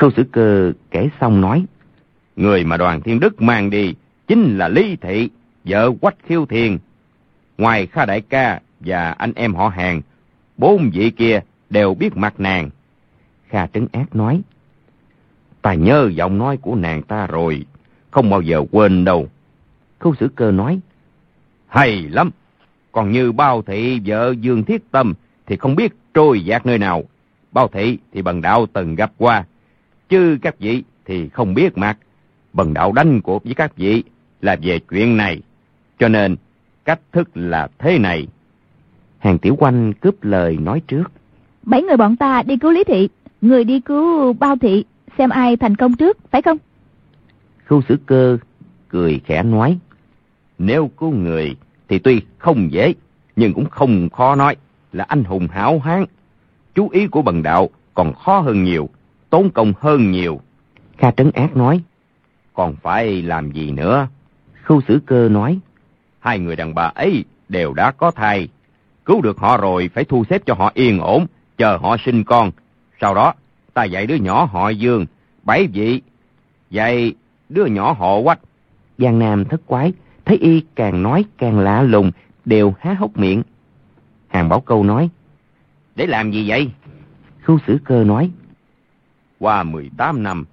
Khâu 0.00 0.10
Sử 0.16 0.24
Cơ 0.32 0.72
kể 0.90 1.08
xong 1.20 1.40
nói, 1.40 1.64
Người 2.36 2.64
mà 2.64 2.76
đoàn 2.76 3.00
thiên 3.00 3.20
đức 3.20 3.42
mang 3.42 3.70
đi 3.70 3.94
chính 4.26 4.58
là 4.58 4.68
Lý 4.68 4.96
Thị, 4.96 5.28
vợ 5.64 5.90
Quách 6.00 6.16
Khiêu 6.24 6.46
Thiền. 6.46 6.78
Ngoài 7.58 7.86
Kha 7.86 8.06
Đại 8.06 8.20
Ca 8.20 8.60
và 8.80 9.10
anh 9.10 9.32
em 9.34 9.54
họ 9.54 9.68
hàng, 9.68 10.02
bốn 10.56 10.90
vị 10.92 11.10
kia 11.10 11.40
đều 11.70 11.94
biết 11.94 12.16
mặt 12.16 12.34
nàng. 12.38 12.70
Kha 13.48 13.66
Trấn 13.66 13.86
Ác 13.92 14.16
nói, 14.16 14.42
Ta 15.62 15.74
nhớ 15.74 16.10
giọng 16.14 16.38
nói 16.38 16.56
của 16.56 16.74
nàng 16.74 17.02
ta 17.02 17.26
rồi, 17.26 17.66
không 18.10 18.30
bao 18.30 18.40
giờ 18.40 18.64
quên 18.70 19.04
đâu. 19.04 19.28
Khâu 19.98 20.14
Sử 20.14 20.28
Cơ 20.34 20.50
nói, 20.50 20.80
Hay 21.66 22.02
lắm, 22.02 22.30
còn 22.92 23.12
như 23.12 23.32
bao 23.32 23.62
thị 23.62 24.00
vợ 24.06 24.34
Dương 24.40 24.64
Thiết 24.64 24.90
Tâm 24.90 25.14
thì 25.46 25.56
không 25.56 25.76
biết 25.76 25.92
trôi 26.14 26.44
dạt 26.44 26.66
nơi 26.66 26.78
nào. 26.78 27.02
Bao 27.52 27.68
thị 27.68 27.98
thì 28.12 28.22
bằng 28.22 28.40
đạo 28.40 28.66
từng 28.72 28.94
gặp 28.94 29.12
qua, 29.18 29.44
chứ 30.10 30.38
các 30.42 30.58
vị 30.58 30.82
thì 31.04 31.28
không 31.28 31.54
biết 31.54 31.78
mặt. 31.78 31.98
Bần 32.52 32.74
đạo 32.74 32.92
đánh 32.92 33.20
cuộc 33.20 33.44
với 33.44 33.54
các 33.54 33.76
vị 33.76 34.02
là 34.40 34.56
về 34.62 34.78
chuyện 34.90 35.16
này, 35.16 35.40
cho 35.98 36.08
nên 36.08 36.36
cách 36.84 37.00
thức 37.12 37.30
là 37.34 37.68
thế 37.78 37.98
này. 37.98 38.26
Hàng 39.18 39.38
tiểu 39.38 39.56
quanh 39.58 39.92
cướp 39.92 40.24
lời 40.24 40.56
nói 40.60 40.82
trước. 40.86 41.04
Bảy 41.62 41.82
người 41.82 41.96
bọn 41.96 42.16
ta 42.16 42.42
đi 42.42 42.56
cứu 42.56 42.70
Lý 42.70 42.84
Thị, 42.84 43.08
người 43.40 43.64
đi 43.64 43.80
cứu 43.80 44.32
Bao 44.32 44.56
Thị, 44.56 44.84
xem 45.18 45.30
ai 45.30 45.56
thành 45.56 45.76
công 45.76 45.96
trước, 45.96 46.18
phải 46.30 46.42
không? 46.42 46.58
Khu 47.68 47.82
sử 47.88 47.96
cơ 48.06 48.38
cười 48.88 49.20
khẽ 49.26 49.42
nói. 49.42 49.78
Nếu 50.58 50.90
cứu 50.98 51.10
người 51.10 51.56
thì 51.88 51.98
tuy 51.98 52.22
không 52.38 52.72
dễ, 52.72 52.94
nhưng 53.36 53.54
cũng 53.54 53.70
không 53.70 54.08
khó 54.10 54.34
nói 54.34 54.56
là 54.92 55.04
anh 55.08 55.24
hùng 55.24 55.48
hảo 55.48 55.78
hán. 55.78 56.04
Chú 56.74 56.88
ý 56.88 57.06
của 57.06 57.22
bần 57.22 57.42
đạo 57.42 57.70
còn 57.94 58.12
khó 58.14 58.40
hơn 58.40 58.64
nhiều 58.64 58.88
tốn 59.30 59.50
công 59.50 59.72
hơn 59.80 60.10
nhiều. 60.10 60.40
Kha 60.98 61.10
Trấn 61.10 61.30
Ác 61.30 61.56
nói, 61.56 61.80
còn 62.54 62.76
phải 62.82 63.22
làm 63.22 63.52
gì 63.52 63.70
nữa? 63.70 64.08
Khu 64.66 64.80
Sử 64.88 65.00
Cơ 65.06 65.28
nói, 65.28 65.58
hai 66.18 66.38
người 66.38 66.56
đàn 66.56 66.74
bà 66.74 66.84
ấy 66.84 67.24
đều 67.48 67.72
đã 67.74 67.90
có 67.90 68.10
thai. 68.10 68.48
Cứu 69.04 69.20
được 69.20 69.38
họ 69.38 69.56
rồi 69.56 69.90
phải 69.94 70.04
thu 70.04 70.24
xếp 70.30 70.42
cho 70.46 70.54
họ 70.54 70.70
yên 70.74 70.98
ổn, 70.98 71.26
chờ 71.58 71.76
họ 71.76 71.96
sinh 72.04 72.24
con. 72.24 72.50
Sau 73.00 73.14
đó, 73.14 73.34
ta 73.74 73.84
dạy 73.84 74.06
đứa 74.06 74.14
nhỏ 74.14 74.44
họ 74.44 74.68
Dương, 74.68 75.06
bảy 75.42 75.66
vị 75.66 76.00
Vậy 76.70 77.14
đứa 77.48 77.66
nhỏ 77.66 77.92
họ 77.92 78.22
quách. 78.22 78.40
Giang 78.98 79.18
Nam 79.18 79.44
thất 79.44 79.60
quái, 79.66 79.92
thấy 80.24 80.36
y 80.36 80.62
càng 80.74 81.02
nói 81.02 81.24
càng 81.38 81.58
lạ 81.58 81.82
lùng, 81.82 82.10
đều 82.44 82.74
há 82.80 82.94
hốc 82.94 83.16
miệng. 83.16 83.42
Hàng 84.28 84.48
Bảo 84.48 84.60
Câu 84.60 84.84
nói, 84.84 85.10
Để 85.96 86.06
làm 86.06 86.30
gì 86.30 86.48
vậy? 86.48 86.70
Khu 87.46 87.58
xử 87.66 87.78
cơ 87.84 88.04
nói, 88.04 88.30
qua 89.40 89.62
18 89.62 90.22
năm, 90.22 90.44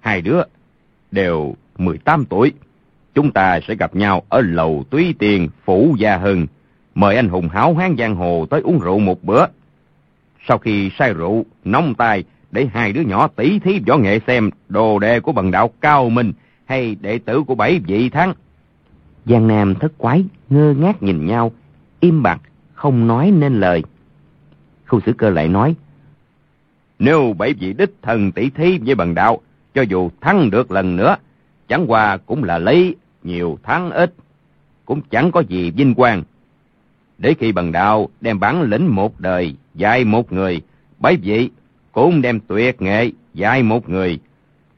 hai 0.00 0.20
đứa 0.22 0.42
đều 1.10 1.54
18 1.78 2.24
tuổi. 2.24 2.52
Chúng 3.14 3.32
ta 3.32 3.60
sẽ 3.68 3.74
gặp 3.74 3.94
nhau 3.94 4.22
ở 4.28 4.40
lầu 4.40 4.84
túy 4.90 5.14
tiền 5.18 5.48
Phủ 5.64 5.96
Gia 5.98 6.16
Hưng. 6.16 6.46
Mời 6.94 7.16
anh 7.16 7.28
hùng 7.28 7.48
háo 7.48 7.74
hán 7.74 7.96
giang 7.98 8.14
hồ 8.14 8.46
tới 8.50 8.60
uống 8.60 8.78
rượu 8.78 8.98
một 8.98 9.24
bữa. 9.24 9.46
Sau 10.48 10.58
khi 10.58 10.90
say 10.98 11.14
rượu, 11.14 11.44
nóng 11.64 11.94
tay 11.94 12.24
để 12.50 12.68
hai 12.72 12.92
đứa 12.92 13.00
nhỏ 13.00 13.28
tỉ 13.36 13.58
thí 13.58 13.80
võ 13.86 13.96
nghệ 13.96 14.20
xem 14.26 14.50
đồ 14.68 14.98
đề 14.98 15.20
của 15.20 15.32
bần 15.32 15.50
đạo 15.50 15.70
cao 15.80 16.10
minh 16.10 16.32
hay 16.64 16.96
đệ 17.00 17.18
tử 17.18 17.42
của 17.46 17.54
bảy 17.54 17.80
vị 17.86 18.08
thắng. 18.08 18.32
Giang 19.24 19.48
Nam 19.48 19.74
thất 19.74 19.98
quái, 19.98 20.24
ngơ 20.50 20.74
ngác 20.78 21.02
nhìn 21.02 21.26
nhau, 21.26 21.52
im 22.00 22.22
bặt, 22.22 22.40
không 22.74 23.06
nói 23.06 23.30
nên 23.30 23.60
lời. 23.60 23.82
Khu 24.86 25.00
Sử 25.06 25.12
cơ 25.12 25.30
lại 25.30 25.48
nói, 25.48 25.74
nếu 27.00 27.34
bảy 27.38 27.52
vị 27.52 27.72
đích 27.72 27.90
thần 28.02 28.32
tỷ 28.32 28.50
thí 28.50 28.78
với 28.78 28.94
bần 28.94 29.14
đạo, 29.14 29.40
cho 29.74 29.82
dù 29.82 30.10
thắng 30.20 30.50
được 30.50 30.70
lần 30.70 30.96
nữa, 30.96 31.16
chẳng 31.68 31.90
qua 31.90 32.16
cũng 32.16 32.44
là 32.44 32.58
lấy 32.58 32.96
nhiều 33.22 33.58
thắng 33.62 33.90
ít, 33.90 34.14
cũng 34.84 35.00
chẳng 35.10 35.32
có 35.32 35.40
gì 35.40 35.70
vinh 35.70 35.94
quang. 35.94 36.22
Để 37.18 37.34
khi 37.38 37.52
bần 37.52 37.72
đạo 37.72 38.08
đem 38.20 38.40
bản 38.40 38.62
lĩnh 38.62 38.94
một 38.94 39.20
đời 39.20 39.54
dạy 39.74 40.04
một 40.04 40.32
người, 40.32 40.60
bảy 40.98 41.16
vị 41.16 41.50
cũng 41.92 42.22
đem 42.22 42.40
tuyệt 42.40 42.82
nghệ 42.82 43.10
dạy 43.34 43.62
một 43.62 43.88
người, 43.88 44.18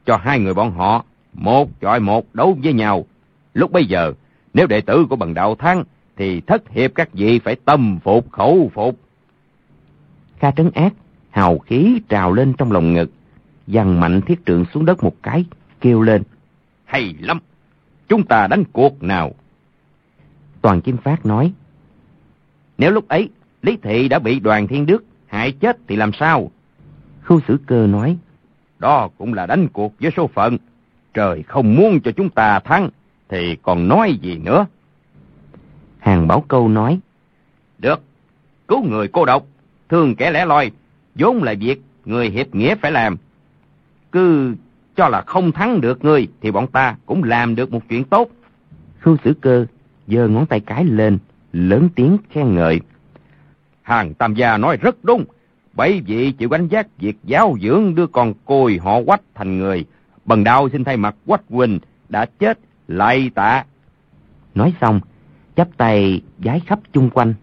cho 0.05 0.17
hai 0.17 0.39
người 0.39 0.53
bọn 0.53 0.71
họ 0.71 1.05
một 1.33 1.69
chọi 1.81 1.99
một 1.99 2.25
đấu 2.33 2.57
với 2.63 2.73
nhau. 2.73 3.05
Lúc 3.53 3.71
bây 3.71 3.85
giờ, 3.85 4.13
nếu 4.53 4.67
đệ 4.67 4.81
tử 4.81 5.05
của 5.09 5.15
bần 5.15 5.33
đạo 5.33 5.55
thắng, 5.55 5.83
thì 6.17 6.41
thất 6.41 6.69
hiệp 6.69 6.91
các 6.95 7.13
vị 7.13 7.39
phải 7.39 7.55
tâm 7.55 7.99
phục 8.03 8.31
khẩu 8.31 8.71
phục. 8.73 8.99
Kha 10.39 10.51
trấn 10.51 10.71
ác, 10.73 10.93
hào 11.33 11.59
khí 11.59 12.01
trào 12.09 12.33
lên 12.33 12.53
trong 12.53 12.71
lòng 12.71 12.93
ngực, 12.93 13.11
dằn 13.67 13.99
mạnh 13.99 14.21
thiết 14.21 14.45
trượng 14.45 14.65
xuống 14.73 14.85
đất 14.85 15.03
một 15.03 15.15
cái, 15.23 15.45
kêu 15.81 16.01
lên. 16.01 16.23
Hay 16.85 17.15
lắm! 17.19 17.39
Chúng 18.07 18.25
ta 18.25 18.47
đánh 18.47 18.63
cuộc 18.73 19.03
nào? 19.03 19.31
Toàn 20.61 20.81
Kim 20.81 20.97
Phát 20.97 21.25
nói. 21.25 21.53
Nếu 22.77 22.91
lúc 22.91 23.07
ấy, 23.07 23.29
Lý 23.61 23.77
Thị 23.81 24.07
đã 24.07 24.19
bị 24.19 24.39
đoàn 24.39 24.67
thiên 24.67 24.85
đức 24.85 25.03
hại 25.27 25.51
chết 25.51 25.77
thì 25.87 25.95
làm 25.95 26.13
sao? 26.13 26.51
Khu 27.25 27.39
sử 27.47 27.59
cơ 27.65 27.87
nói. 27.87 28.17
Đó 28.79 29.09
cũng 29.17 29.33
là 29.33 29.45
đánh 29.45 29.67
cuộc 29.67 29.93
với 29.99 30.11
số 30.17 30.27
phận. 30.27 30.57
Trời 31.13 31.43
không 31.43 31.75
muốn 31.75 32.01
cho 32.01 32.11
chúng 32.11 32.29
ta 32.29 32.59
thắng, 32.59 32.89
thì 33.29 33.55
còn 33.61 33.87
nói 33.87 34.19
gì 34.21 34.37
nữa? 34.37 34.65
Hàng 35.99 36.27
Bảo 36.27 36.41
Câu 36.47 36.69
nói. 36.69 36.99
Được, 37.77 38.01
cứu 38.67 38.83
người 38.83 39.07
cô 39.07 39.25
độc, 39.25 39.45
thương 39.89 40.15
kẻ 40.15 40.31
lẻ 40.31 40.45
loi, 40.45 40.71
vốn 41.15 41.43
là 41.43 41.53
việc 41.59 41.81
người 42.05 42.29
hiệp 42.29 42.55
nghĩa 42.55 42.75
phải 42.75 42.91
làm. 42.91 43.17
Cứ 44.11 44.55
cho 44.95 45.09
là 45.09 45.21
không 45.21 45.51
thắng 45.51 45.81
được 45.81 46.03
ngươi 46.05 46.27
thì 46.41 46.51
bọn 46.51 46.67
ta 46.67 46.95
cũng 47.05 47.23
làm 47.23 47.55
được 47.55 47.71
một 47.71 47.81
chuyện 47.89 48.03
tốt. 48.03 48.29
Khưu 48.99 49.17
tử 49.17 49.33
Cơ 49.41 49.65
giơ 50.07 50.27
ngón 50.27 50.45
tay 50.45 50.59
cái 50.59 50.85
lên, 50.85 51.17
lớn 51.53 51.89
tiếng 51.95 52.17
khen 52.29 52.55
ngợi. 52.55 52.79
Hàng 53.81 54.13
Tam 54.13 54.33
Gia 54.33 54.57
nói 54.57 54.77
rất 54.77 55.03
đúng. 55.03 55.25
Bảy 55.73 56.01
vị 56.05 56.31
chịu 56.31 56.49
gánh 56.49 56.67
giác 56.67 56.87
việc 56.97 57.17
giáo 57.23 57.55
dưỡng 57.61 57.95
đưa 57.95 58.07
con 58.07 58.33
côi 58.45 58.79
họ 58.83 59.03
quách 59.05 59.21
thành 59.35 59.57
người. 59.57 59.85
Bần 60.25 60.43
đạo 60.43 60.69
xin 60.69 60.83
thay 60.83 60.97
mặt 60.97 61.15
quách 61.25 61.41
huynh 61.49 61.79
đã 62.09 62.25
chết 62.39 62.59
lại 62.87 63.31
tạ. 63.35 63.65
Nói 64.55 64.73
xong, 64.81 64.99
chắp 65.55 65.67
tay 65.77 66.21
giái 66.43 66.59
khắp 66.59 66.79
chung 66.93 67.09
quanh. 67.09 67.33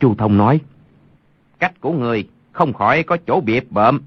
Chu 0.00 0.14
Thông 0.14 0.36
nói, 0.36 0.60
cách 1.58 1.80
của 1.80 1.92
người 1.92 2.28
không 2.58 2.72
khỏi 2.72 3.02
có 3.02 3.16
chỗ 3.26 3.40
biệp 3.40 3.64
bợm. 3.70 4.00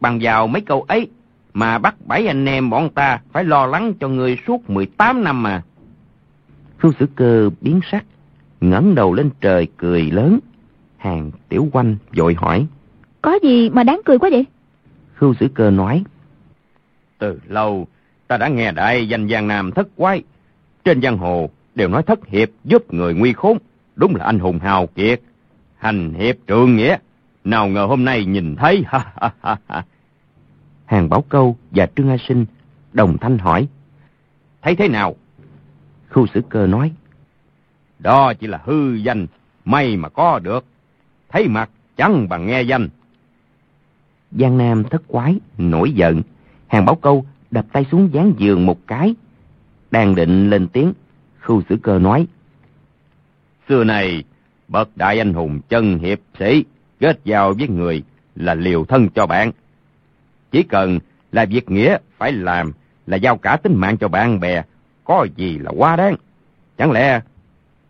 Bằng 0.00 0.18
vào 0.22 0.46
mấy 0.46 0.62
câu 0.62 0.82
ấy 0.82 1.08
mà 1.54 1.78
bắt 1.78 1.94
bảy 2.06 2.26
anh 2.26 2.46
em 2.46 2.70
bọn 2.70 2.90
ta 2.90 3.20
phải 3.32 3.44
lo 3.44 3.66
lắng 3.66 3.94
cho 4.00 4.08
người 4.08 4.38
suốt 4.46 4.70
18 4.70 5.24
năm 5.24 5.42
mà. 5.42 5.62
Khưu 6.78 6.92
sử 6.98 7.06
cơ 7.16 7.50
biến 7.60 7.80
sắc, 7.90 8.04
ngẩng 8.60 8.94
đầu 8.94 9.14
lên 9.14 9.30
trời 9.40 9.68
cười 9.76 10.10
lớn. 10.10 10.38
Hàng 10.96 11.30
tiểu 11.48 11.68
quanh 11.72 11.96
vội 12.16 12.34
hỏi. 12.34 12.66
Có 13.22 13.38
gì 13.42 13.70
mà 13.70 13.84
đáng 13.84 14.00
cười 14.04 14.18
quá 14.18 14.30
vậy? 14.32 14.44
Khưu 15.14 15.34
sử 15.34 15.48
cơ 15.54 15.70
nói. 15.70 16.04
Từ 17.18 17.40
lâu, 17.48 17.86
ta 18.28 18.36
đã 18.36 18.48
nghe 18.48 18.72
đại 18.72 19.08
danh 19.08 19.28
Giang 19.28 19.48
Nam 19.48 19.72
thất 19.72 19.88
quái. 19.96 20.22
Trên 20.84 21.02
giang 21.02 21.18
hồ 21.18 21.50
đều 21.74 21.88
nói 21.88 22.02
thất 22.02 22.26
hiệp 22.26 22.48
giúp 22.64 22.94
người 22.94 23.14
nguy 23.14 23.32
khốn. 23.32 23.58
Đúng 23.96 24.16
là 24.16 24.24
anh 24.24 24.38
hùng 24.38 24.58
hào 24.58 24.86
kiệt. 24.86 25.20
Hành 25.76 26.14
hiệp 26.14 26.36
trượng 26.48 26.76
nghĩa. 26.76 26.96
Nào 27.44 27.68
ngờ 27.68 27.86
hôm 27.86 28.04
nay 28.04 28.24
nhìn 28.24 28.56
thấy. 28.56 28.84
ha. 28.88 29.84
Hàng 30.84 31.08
Bảo 31.08 31.24
Câu 31.28 31.56
và 31.70 31.86
Trương 31.96 32.10
A 32.10 32.16
Sinh 32.28 32.46
đồng 32.92 33.18
thanh 33.18 33.38
hỏi. 33.38 33.68
Thấy 34.62 34.76
thế 34.76 34.88
nào? 34.88 35.16
Khu 36.10 36.26
sử 36.34 36.42
cơ 36.48 36.66
nói. 36.66 36.92
Đó 37.98 38.34
chỉ 38.34 38.46
là 38.46 38.60
hư 38.64 38.94
danh, 38.94 39.26
may 39.64 39.96
mà 39.96 40.08
có 40.08 40.38
được. 40.38 40.64
Thấy 41.28 41.48
mặt 41.48 41.70
chẳng 41.96 42.28
bằng 42.28 42.46
nghe 42.46 42.62
danh. 42.62 42.88
Giang 44.30 44.58
Nam 44.58 44.84
thất 44.84 45.02
quái, 45.06 45.40
nổi 45.58 45.92
giận. 45.92 46.22
Hàng 46.66 46.84
Bảo 46.84 46.94
Câu 46.94 47.24
đập 47.50 47.66
tay 47.72 47.86
xuống 47.90 48.08
dán 48.12 48.32
giường 48.38 48.66
một 48.66 48.78
cái. 48.86 49.14
Đang 49.90 50.14
định 50.14 50.50
lên 50.50 50.68
tiếng, 50.68 50.92
khu 51.40 51.62
sử 51.68 51.76
cơ 51.82 51.98
nói. 51.98 52.26
Xưa 53.68 53.84
này, 53.84 54.24
bậc 54.68 54.96
đại 54.96 55.18
anh 55.18 55.34
hùng 55.34 55.60
chân 55.68 55.98
hiệp 55.98 56.18
sĩ 56.38 56.64
kết 57.00 57.20
giao 57.24 57.52
với 57.52 57.68
người 57.68 58.02
là 58.36 58.54
liều 58.54 58.84
thân 58.84 59.08
cho 59.14 59.26
bạn. 59.26 59.52
Chỉ 60.50 60.62
cần 60.62 60.98
là 61.32 61.44
việc 61.44 61.70
nghĩa 61.70 61.98
phải 62.16 62.32
làm 62.32 62.72
là 63.06 63.16
giao 63.16 63.36
cả 63.36 63.56
tính 63.62 63.76
mạng 63.76 63.96
cho 63.96 64.08
bạn 64.08 64.40
bè, 64.40 64.62
có 65.04 65.26
gì 65.36 65.58
là 65.58 65.70
quá 65.76 65.96
đáng. 65.96 66.16
Chẳng 66.78 66.92
lẽ 66.92 67.20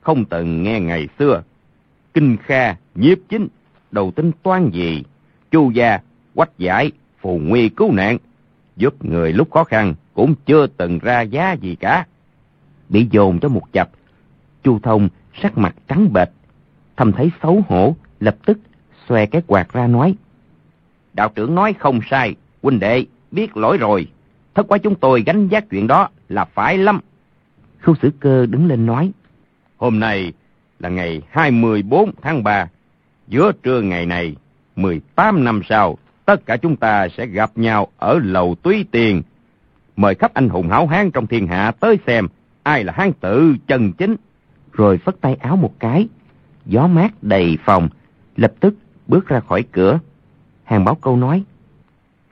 không 0.00 0.24
từng 0.24 0.62
nghe 0.62 0.80
ngày 0.80 1.08
xưa, 1.18 1.42
kinh 2.14 2.36
kha, 2.36 2.74
nhiếp 2.94 3.18
chính, 3.28 3.48
đầu 3.90 4.10
tính 4.10 4.30
toan 4.42 4.70
gì, 4.70 5.04
chu 5.50 5.70
gia, 5.70 5.98
quách 6.34 6.58
giải, 6.58 6.92
phù 7.20 7.38
nguy 7.38 7.68
cứu 7.68 7.92
nạn, 7.92 8.18
giúp 8.76 9.04
người 9.04 9.32
lúc 9.32 9.50
khó 9.50 9.64
khăn 9.64 9.94
cũng 10.14 10.34
chưa 10.46 10.66
từng 10.66 10.98
ra 10.98 11.20
giá 11.20 11.52
gì 11.52 11.74
cả. 11.74 12.06
Bị 12.88 13.08
dồn 13.10 13.40
cho 13.40 13.48
một 13.48 13.72
chập, 13.72 13.90
chu 14.62 14.78
thông 14.78 15.08
sắc 15.42 15.58
mặt 15.58 15.74
trắng 15.88 16.12
bệch, 16.12 16.30
thầm 16.96 17.12
thấy 17.12 17.30
xấu 17.42 17.62
hổ, 17.68 17.96
lập 18.20 18.36
tức 18.46 18.58
xòe 19.10 19.26
cái 19.26 19.42
quạt 19.46 19.72
ra 19.72 19.86
nói. 19.86 20.14
Đạo 21.12 21.28
trưởng 21.34 21.54
nói 21.54 21.74
không 21.78 22.00
sai, 22.10 22.34
huynh 22.62 22.80
đệ 22.80 23.04
biết 23.30 23.56
lỗi 23.56 23.78
rồi. 23.78 24.06
Thất 24.54 24.68
quá 24.68 24.78
chúng 24.78 24.94
tôi 24.94 25.22
gánh 25.26 25.48
giác 25.48 25.64
chuyện 25.70 25.86
đó 25.86 26.08
là 26.28 26.44
phải 26.44 26.78
lắm. 26.78 27.00
Khu 27.82 27.94
sử 28.02 28.10
cơ 28.20 28.46
đứng 28.46 28.66
lên 28.66 28.86
nói. 28.86 29.12
Hôm 29.76 30.00
nay 30.00 30.32
là 30.78 30.88
ngày 30.88 31.22
24 31.30 32.10
tháng 32.22 32.44
3. 32.44 32.68
Giữa 33.28 33.52
trưa 33.62 33.80
ngày 33.80 34.06
này, 34.06 34.36
18 34.76 35.44
năm 35.44 35.60
sau, 35.68 35.98
tất 36.24 36.46
cả 36.46 36.56
chúng 36.56 36.76
ta 36.76 37.08
sẽ 37.16 37.26
gặp 37.26 37.50
nhau 37.56 37.88
ở 37.98 38.18
lầu 38.22 38.54
túy 38.62 38.84
tiền. 38.90 39.22
Mời 39.96 40.14
khắp 40.14 40.34
anh 40.34 40.48
hùng 40.48 40.68
hảo 40.68 40.86
hán 40.86 41.10
trong 41.10 41.26
thiên 41.26 41.46
hạ 41.46 41.72
tới 41.80 41.98
xem 42.06 42.28
ai 42.62 42.84
là 42.84 42.92
hán 42.96 43.12
tử 43.12 43.54
chân 43.66 43.92
chính. 43.92 44.16
Rồi 44.72 44.98
phất 44.98 45.20
tay 45.20 45.34
áo 45.34 45.56
một 45.56 45.74
cái, 45.78 46.08
gió 46.66 46.86
mát 46.86 47.22
đầy 47.22 47.58
phòng, 47.64 47.88
lập 48.36 48.52
tức 48.60 48.74
bước 49.10 49.28
ra 49.28 49.40
khỏi 49.40 49.64
cửa. 49.72 49.98
Hàng 50.64 50.84
báo 50.84 50.94
câu 50.94 51.16
nói 51.16 51.44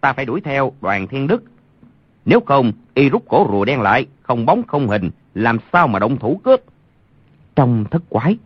ta 0.00 0.12
phải 0.12 0.24
đuổi 0.24 0.40
theo 0.40 0.72
đoàn 0.80 1.06
thiên 1.06 1.26
đức. 1.26 1.42
Nếu 2.24 2.40
không, 2.40 2.72
y 2.94 3.08
rút 3.08 3.22
cổ 3.28 3.48
rùa 3.50 3.64
đen 3.64 3.80
lại, 3.80 4.06
không 4.22 4.46
bóng 4.46 4.62
không 4.66 4.88
hình, 4.88 5.10
làm 5.34 5.58
sao 5.72 5.88
mà 5.88 5.98
động 5.98 6.18
thủ 6.18 6.40
cướp. 6.44 6.60
Trong 7.56 7.84
thất 7.90 8.02
quái, 8.08 8.38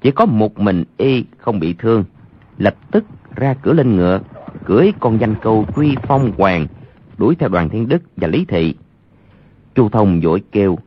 chỉ 0.00 0.10
có 0.10 0.26
một 0.26 0.58
mình 0.58 0.84
y 0.96 1.24
không 1.38 1.60
bị 1.60 1.72
thương, 1.72 2.04
lập 2.58 2.74
tức 2.90 3.04
ra 3.36 3.54
cửa 3.62 3.72
lên 3.72 3.96
ngựa, 3.96 4.20
cưỡi 4.64 4.92
con 5.00 5.20
danh 5.20 5.34
câu 5.42 5.66
truy 5.76 5.94
phong 6.02 6.32
hoàng, 6.38 6.66
đuổi 7.18 7.34
theo 7.34 7.48
đoàn 7.48 7.68
thiên 7.68 7.88
đức 7.88 8.02
và 8.16 8.28
lý 8.28 8.44
thị. 8.44 8.74
Chu 9.74 9.88
Thông 9.88 10.20
vội 10.20 10.42
kêu, 10.52 10.78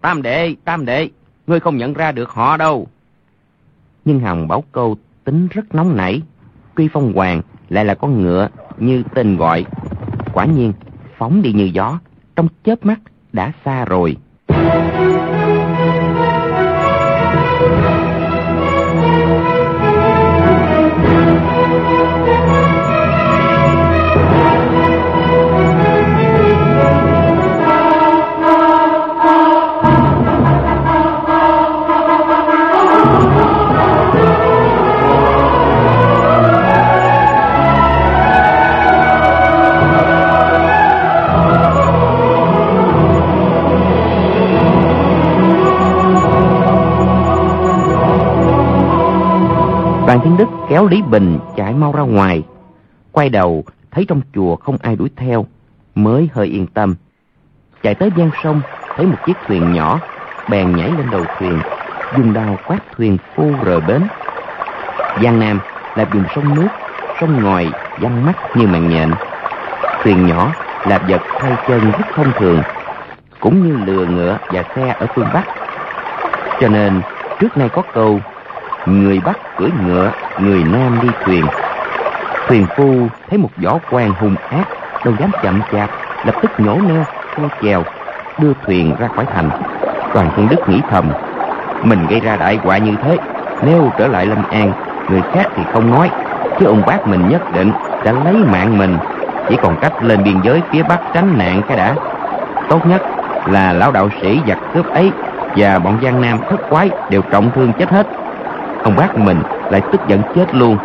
Tam 0.00 0.22
đệ, 0.22 0.54
tam 0.64 0.84
đệ, 0.84 1.08
ngươi 1.46 1.60
không 1.60 1.76
nhận 1.76 1.92
ra 1.92 2.12
được 2.12 2.30
họ 2.30 2.56
đâu. 2.56 2.86
Nhưng 4.04 4.20
Hằng 4.20 4.48
Bảo 4.48 4.64
Câu 4.72 4.96
tính 5.26 5.48
rất 5.50 5.74
nóng 5.74 5.96
nảy, 5.96 6.22
tuy 6.76 6.88
Phong 6.92 7.12
Hoàng 7.12 7.42
lại 7.68 7.84
là 7.84 7.94
con 7.94 8.22
ngựa 8.22 8.48
như 8.78 9.02
tên 9.14 9.36
gọi. 9.36 9.64
Quả 10.32 10.44
nhiên, 10.44 10.72
phóng 11.18 11.42
đi 11.42 11.52
như 11.52 11.64
gió, 11.64 11.98
trong 12.36 12.48
chớp 12.64 12.86
mắt 12.86 13.00
đã 13.32 13.52
xa 13.64 13.84
rồi. 13.84 14.16
Thiên 50.26 50.36
đức 50.36 50.48
kéo 50.68 50.86
lý 50.86 51.02
bình 51.02 51.38
chạy 51.56 51.74
mau 51.74 51.92
ra 51.92 52.02
ngoài. 52.02 52.42
Quay 53.12 53.28
đầu, 53.28 53.64
thấy 53.90 54.04
trong 54.08 54.20
chùa 54.34 54.56
không 54.56 54.76
ai 54.82 54.96
đuổi 54.96 55.10
theo, 55.16 55.46
mới 55.94 56.28
hơi 56.32 56.46
yên 56.46 56.66
tâm. 56.66 56.94
Chạy 57.82 57.94
tới 57.94 58.10
gian 58.16 58.30
sông, 58.42 58.60
thấy 58.96 59.06
một 59.06 59.16
chiếc 59.26 59.36
thuyền 59.46 59.72
nhỏ, 59.72 60.00
bèn 60.50 60.76
nhảy 60.76 60.90
lên 60.90 61.10
đầu 61.10 61.24
thuyền, 61.38 61.58
dùng 62.16 62.32
đao 62.32 62.58
quát 62.66 62.78
thuyền 62.96 63.18
phu 63.34 63.52
rời 63.64 63.80
bến. 63.80 64.02
Giang 65.22 65.40
nam 65.40 65.60
là 65.94 66.04
vùng 66.04 66.24
sông 66.34 66.54
nước, 66.54 66.68
sông 67.20 67.44
ngòi 67.44 67.70
văng 68.00 68.26
mắt 68.26 68.56
như 68.56 68.66
màn 68.66 68.88
nhện. 68.88 69.10
Thuyền 70.02 70.26
nhỏ 70.26 70.52
là 70.86 70.98
vật 70.98 71.22
thay 71.40 71.56
chân 71.68 71.80
rất 71.90 72.06
thông 72.14 72.32
thường, 72.38 72.62
cũng 73.40 73.62
như 73.62 73.84
lừa 73.84 74.06
ngựa 74.06 74.38
và 74.52 74.64
xe 74.76 74.96
ở 74.98 75.06
phương 75.14 75.28
bắc. 75.34 75.44
Cho 76.60 76.68
nên, 76.68 77.00
trước 77.40 77.56
nay 77.56 77.68
có 77.68 77.82
câu 77.92 78.20
người 78.86 79.20
bắc 79.24 79.38
cưỡi 79.58 79.70
ngựa, 79.84 80.12
người 80.40 80.64
nam 80.64 80.98
đi 81.02 81.08
thuyền. 81.24 81.44
Thuyền 82.48 82.66
phu 82.76 83.08
thấy 83.28 83.38
một 83.38 83.50
võ 83.64 83.78
quan 83.90 84.12
hung 84.12 84.36
ác, 84.50 84.64
đâu 85.04 85.14
dám 85.18 85.30
chậm 85.42 85.62
chạp, 85.72 85.90
lập 86.26 86.34
tức 86.42 86.50
nhổ 86.60 86.80
neo 86.88 87.04
theo 87.36 87.48
chèo, 87.62 87.84
đưa 88.38 88.52
thuyền 88.66 88.94
ra 88.98 89.08
khỏi 89.08 89.24
thành. 89.34 89.50
Toàn 90.14 90.30
thiên 90.36 90.48
đức 90.48 90.68
nghĩ 90.68 90.80
thầm, 90.90 91.12
mình 91.82 92.06
gây 92.06 92.20
ra 92.20 92.36
đại 92.36 92.58
họa 92.62 92.78
như 92.78 92.96
thế, 93.02 93.18
nếu 93.62 93.90
trở 93.98 94.06
lại 94.06 94.26
lâm 94.26 94.42
an, 94.50 94.72
người 95.10 95.22
khác 95.32 95.46
thì 95.56 95.62
không 95.72 95.90
nói, 95.90 96.10
chứ 96.58 96.66
ông 96.66 96.82
bác 96.86 97.06
mình 97.06 97.28
nhất 97.28 97.42
định 97.52 97.72
sẽ 98.04 98.12
lấy 98.12 98.34
mạng 98.34 98.78
mình. 98.78 98.98
Chỉ 99.48 99.56
còn 99.62 99.76
cách 99.76 99.92
lên 100.02 100.24
biên 100.24 100.40
giới 100.40 100.62
phía 100.70 100.82
bắc 100.82 101.00
tránh 101.14 101.38
nạn 101.38 101.62
cái 101.68 101.76
đã. 101.76 101.94
Tốt 102.68 102.86
nhất 102.86 103.02
là 103.46 103.72
lão 103.72 103.92
đạo 103.92 104.08
sĩ 104.22 104.40
giặc 104.48 104.58
cướp 104.74 104.94
ấy 104.94 105.12
và 105.56 105.78
bọn 105.78 105.98
giang 106.02 106.20
nam 106.20 106.38
thất 106.50 106.60
quái 106.70 106.90
đều 107.10 107.22
trọng 107.22 107.50
thương 107.54 107.72
chết 107.72 107.90
hết 107.90 108.06
ông 108.86 108.96
bác 108.96 109.18
mình, 109.18 109.42
lại 109.70 109.80
tức 109.92 110.00
giận 110.08 110.22
chết 110.34 110.54
luôn. 110.54 110.78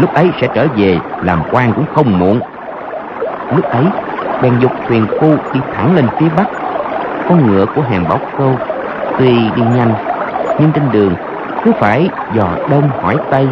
Lúc 0.00 0.14
ấy 0.14 0.30
sẽ 0.40 0.48
trở 0.54 0.66
về, 0.76 0.98
làm 1.22 1.42
quan 1.50 1.72
cũng 1.74 1.84
không 1.94 2.18
muộn. 2.18 2.40
Lúc 3.56 3.64
ấy, 3.64 3.84
bèn 4.42 4.58
dục 4.58 4.72
thuyền 4.88 5.06
phu 5.20 5.36
đi 5.52 5.60
thẳng 5.76 5.94
lên 5.94 6.06
phía 6.18 6.28
bắc. 6.36 6.46
Con 7.28 7.46
ngựa 7.46 7.66
của 7.66 7.82
hàng 7.82 8.08
bảo 8.08 8.18
câu 8.38 8.58
tuy 9.18 9.32
đi 9.56 9.62
nhanh, 9.76 9.94
nhưng 10.58 10.72
trên 10.72 10.92
đường 10.92 11.14
cứ 11.64 11.72
phải 11.80 12.08
dò 12.34 12.48
đông 12.70 12.90
hỏi 13.02 13.16
tây. 13.30 13.48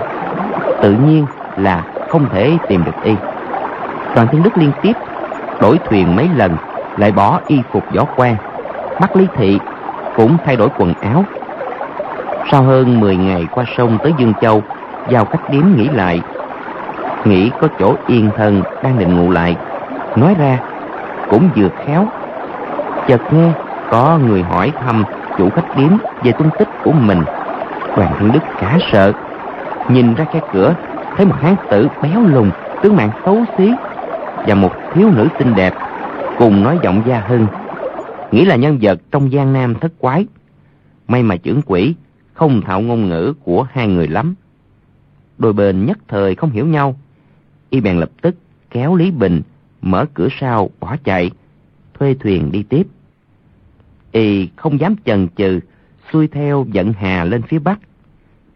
Tự 0.82 0.92
nhiên 0.92 1.26
là 1.56 1.82
không 2.08 2.26
thể 2.32 2.58
tìm 2.68 2.84
được 2.84 3.02
y. 3.04 3.14
Đoàn 4.14 4.28
thiên 4.32 4.42
đức 4.42 4.58
liên 4.58 4.72
tiếp, 4.82 4.92
đổi 5.60 5.78
thuyền 5.88 6.16
mấy 6.16 6.28
lần, 6.36 6.56
lại 6.96 7.12
bỏ 7.12 7.40
y 7.46 7.62
phục 7.72 7.84
võ 7.94 8.04
quan. 8.16 8.36
Bắt 9.00 9.16
lý 9.16 9.26
thị 9.34 9.58
cũng 10.16 10.36
thay 10.44 10.56
đổi 10.56 10.68
quần 10.78 10.94
áo 11.00 11.24
sau 12.50 12.62
hơn 12.62 13.00
10 13.00 13.16
ngày 13.16 13.46
qua 13.54 13.64
sông 13.76 13.98
tới 14.02 14.12
dương 14.18 14.32
châu, 14.40 14.62
vào 15.10 15.24
cách 15.24 15.50
điếm 15.50 15.62
nghỉ 15.76 15.88
lại, 15.88 16.20
nghĩ 17.24 17.50
có 17.60 17.68
chỗ 17.78 17.94
yên 18.06 18.30
thân 18.36 18.62
đang 18.82 18.98
định 18.98 19.16
ngủ 19.16 19.30
lại. 19.30 19.56
Nói 20.16 20.34
ra, 20.38 20.58
cũng 21.30 21.48
vừa 21.56 21.68
khéo, 21.68 22.06
chợt 23.08 23.20
nghe 23.32 23.52
có 23.90 24.18
người 24.26 24.42
hỏi 24.42 24.72
thăm 24.80 25.04
chủ 25.38 25.50
khách 25.50 25.76
điếm 25.76 25.90
về 26.22 26.32
tung 26.32 26.50
tích 26.58 26.68
của 26.84 26.92
mình. 26.92 27.22
Đoàn 27.96 28.12
thiên 28.20 28.32
đức 28.32 28.42
cả 28.60 28.78
sợ, 28.92 29.12
nhìn 29.88 30.14
ra 30.14 30.24
cái 30.32 30.42
cửa, 30.52 30.74
thấy 31.16 31.26
một 31.26 31.36
hán 31.42 31.54
tử 31.70 31.88
béo 32.02 32.20
lùn, 32.20 32.50
tướng 32.82 32.96
mạng 32.96 33.10
xấu 33.24 33.36
xí 33.58 33.72
và 34.46 34.54
một 34.54 34.72
thiếu 34.94 35.10
nữ 35.16 35.28
xinh 35.38 35.54
đẹp, 35.54 35.74
cùng 36.38 36.62
nói 36.62 36.78
giọng 36.82 37.02
gia 37.06 37.22
hưng 37.26 37.46
nghĩ 38.34 38.44
là 38.44 38.56
nhân 38.56 38.78
vật 38.80 38.98
trong 39.10 39.32
gian 39.32 39.52
nam 39.52 39.74
thất 39.74 39.92
quái, 39.98 40.26
may 41.08 41.22
mà 41.22 41.36
trưởng 41.36 41.60
quỷ 41.66 41.94
không 42.34 42.60
thạo 42.60 42.80
ngôn 42.80 43.08
ngữ 43.08 43.34
của 43.44 43.66
hai 43.70 43.88
người 43.88 44.08
lắm. 44.08 44.34
Đôi 45.38 45.52
bên 45.52 45.86
nhất 45.86 45.98
thời 46.08 46.34
không 46.34 46.50
hiểu 46.50 46.66
nhau. 46.66 46.96
Y 47.70 47.80
bèn 47.80 47.96
lập 47.96 48.10
tức 48.22 48.34
kéo 48.70 48.94
lý 48.94 49.10
bình 49.10 49.42
mở 49.82 50.06
cửa 50.14 50.28
sau 50.40 50.70
bỏ 50.80 50.96
chạy, 51.04 51.30
thuê 51.94 52.14
thuyền 52.14 52.52
đi 52.52 52.62
tiếp. 52.62 52.86
Y 54.12 54.48
không 54.56 54.80
dám 54.80 54.96
chần 55.04 55.28
chừ, 55.36 55.60
xuôi 56.12 56.28
theo 56.28 56.66
vận 56.74 56.92
hà 56.92 57.24
lên 57.24 57.42
phía 57.42 57.58
bắc. 57.58 57.80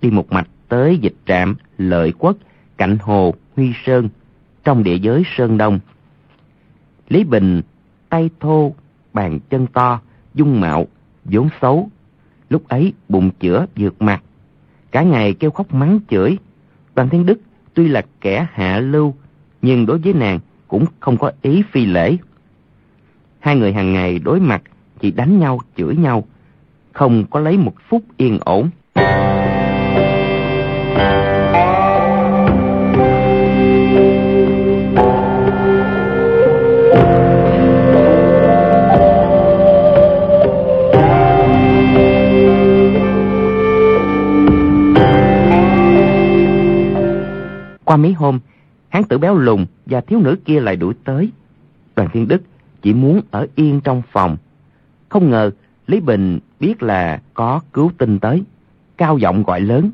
Đi 0.00 0.10
một 0.10 0.32
mạch 0.32 0.48
tới 0.68 0.98
dịch 0.98 1.14
trạm, 1.26 1.56
lợi 1.78 2.12
quốc 2.18 2.36
cạnh 2.76 2.98
hồ, 3.00 3.34
huy 3.56 3.72
sơn, 3.84 4.08
trong 4.64 4.82
địa 4.82 4.98
giới 4.98 5.22
sơn 5.36 5.58
đông. 5.58 5.80
Lý 7.08 7.24
bình 7.24 7.62
tay 8.08 8.30
thô, 8.40 8.74
bàn 9.12 9.38
chân 9.50 9.66
to, 9.66 10.00
dung 10.34 10.60
mạo 10.60 10.86
vốn 11.24 11.48
xấu 11.60 11.90
lúc 12.50 12.68
ấy 12.68 12.92
bụng 13.08 13.30
chữa 13.40 13.66
vượt 13.76 14.02
mặt. 14.02 14.22
Cả 14.90 15.02
ngày 15.02 15.34
kêu 15.34 15.50
khóc 15.50 15.74
mắng 15.74 16.00
chửi. 16.10 16.38
Đoàn 16.94 17.08
thiên 17.08 17.26
đức 17.26 17.40
tuy 17.74 17.88
là 17.88 18.02
kẻ 18.20 18.46
hạ 18.52 18.80
lưu, 18.80 19.14
nhưng 19.62 19.86
đối 19.86 19.98
với 19.98 20.12
nàng 20.14 20.38
cũng 20.68 20.84
không 21.00 21.16
có 21.16 21.32
ý 21.42 21.62
phi 21.72 21.86
lễ. 21.86 22.16
Hai 23.38 23.56
người 23.56 23.72
hàng 23.72 23.92
ngày 23.92 24.18
đối 24.18 24.40
mặt 24.40 24.62
chỉ 25.00 25.10
đánh 25.10 25.38
nhau, 25.38 25.60
chửi 25.76 25.96
nhau, 25.96 26.24
không 26.92 27.24
có 27.30 27.40
lấy 27.40 27.58
một 27.58 27.74
phút 27.88 28.02
yên 28.16 28.38
ổn. 28.40 28.70
Qua 47.88 47.96
mấy 47.96 48.12
hôm, 48.12 48.38
hán 48.88 49.04
tử 49.04 49.18
béo 49.18 49.38
lùn 49.38 49.66
và 49.86 50.00
thiếu 50.00 50.20
nữ 50.20 50.36
kia 50.44 50.60
lại 50.60 50.76
đuổi 50.76 50.94
tới. 51.04 51.30
Đoàn 51.96 52.08
Thiên 52.12 52.28
Đức 52.28 52.42
chỉ 52.82 52.94
muốn 52.94 53.20
ở 53.30 53.46
yên 53.54 53.80
trong 53.80 54.02
phòng. 54.12 54.36
Không 55.08 55.30
ngờ 55.30 55.50
Lý 55.86 56.00
Bình 56.00 56.38
biết 56.60 56.82
là 56.82 57.22
có 57.34 57.60
cứu 57.72 57.90
tinh 57.98 58.18
tới. 58.18 58.42
Cao 58.96 59.18
giọng 59.18 59.42
gọi 59.42 59.60
lớn. 59.60 59.90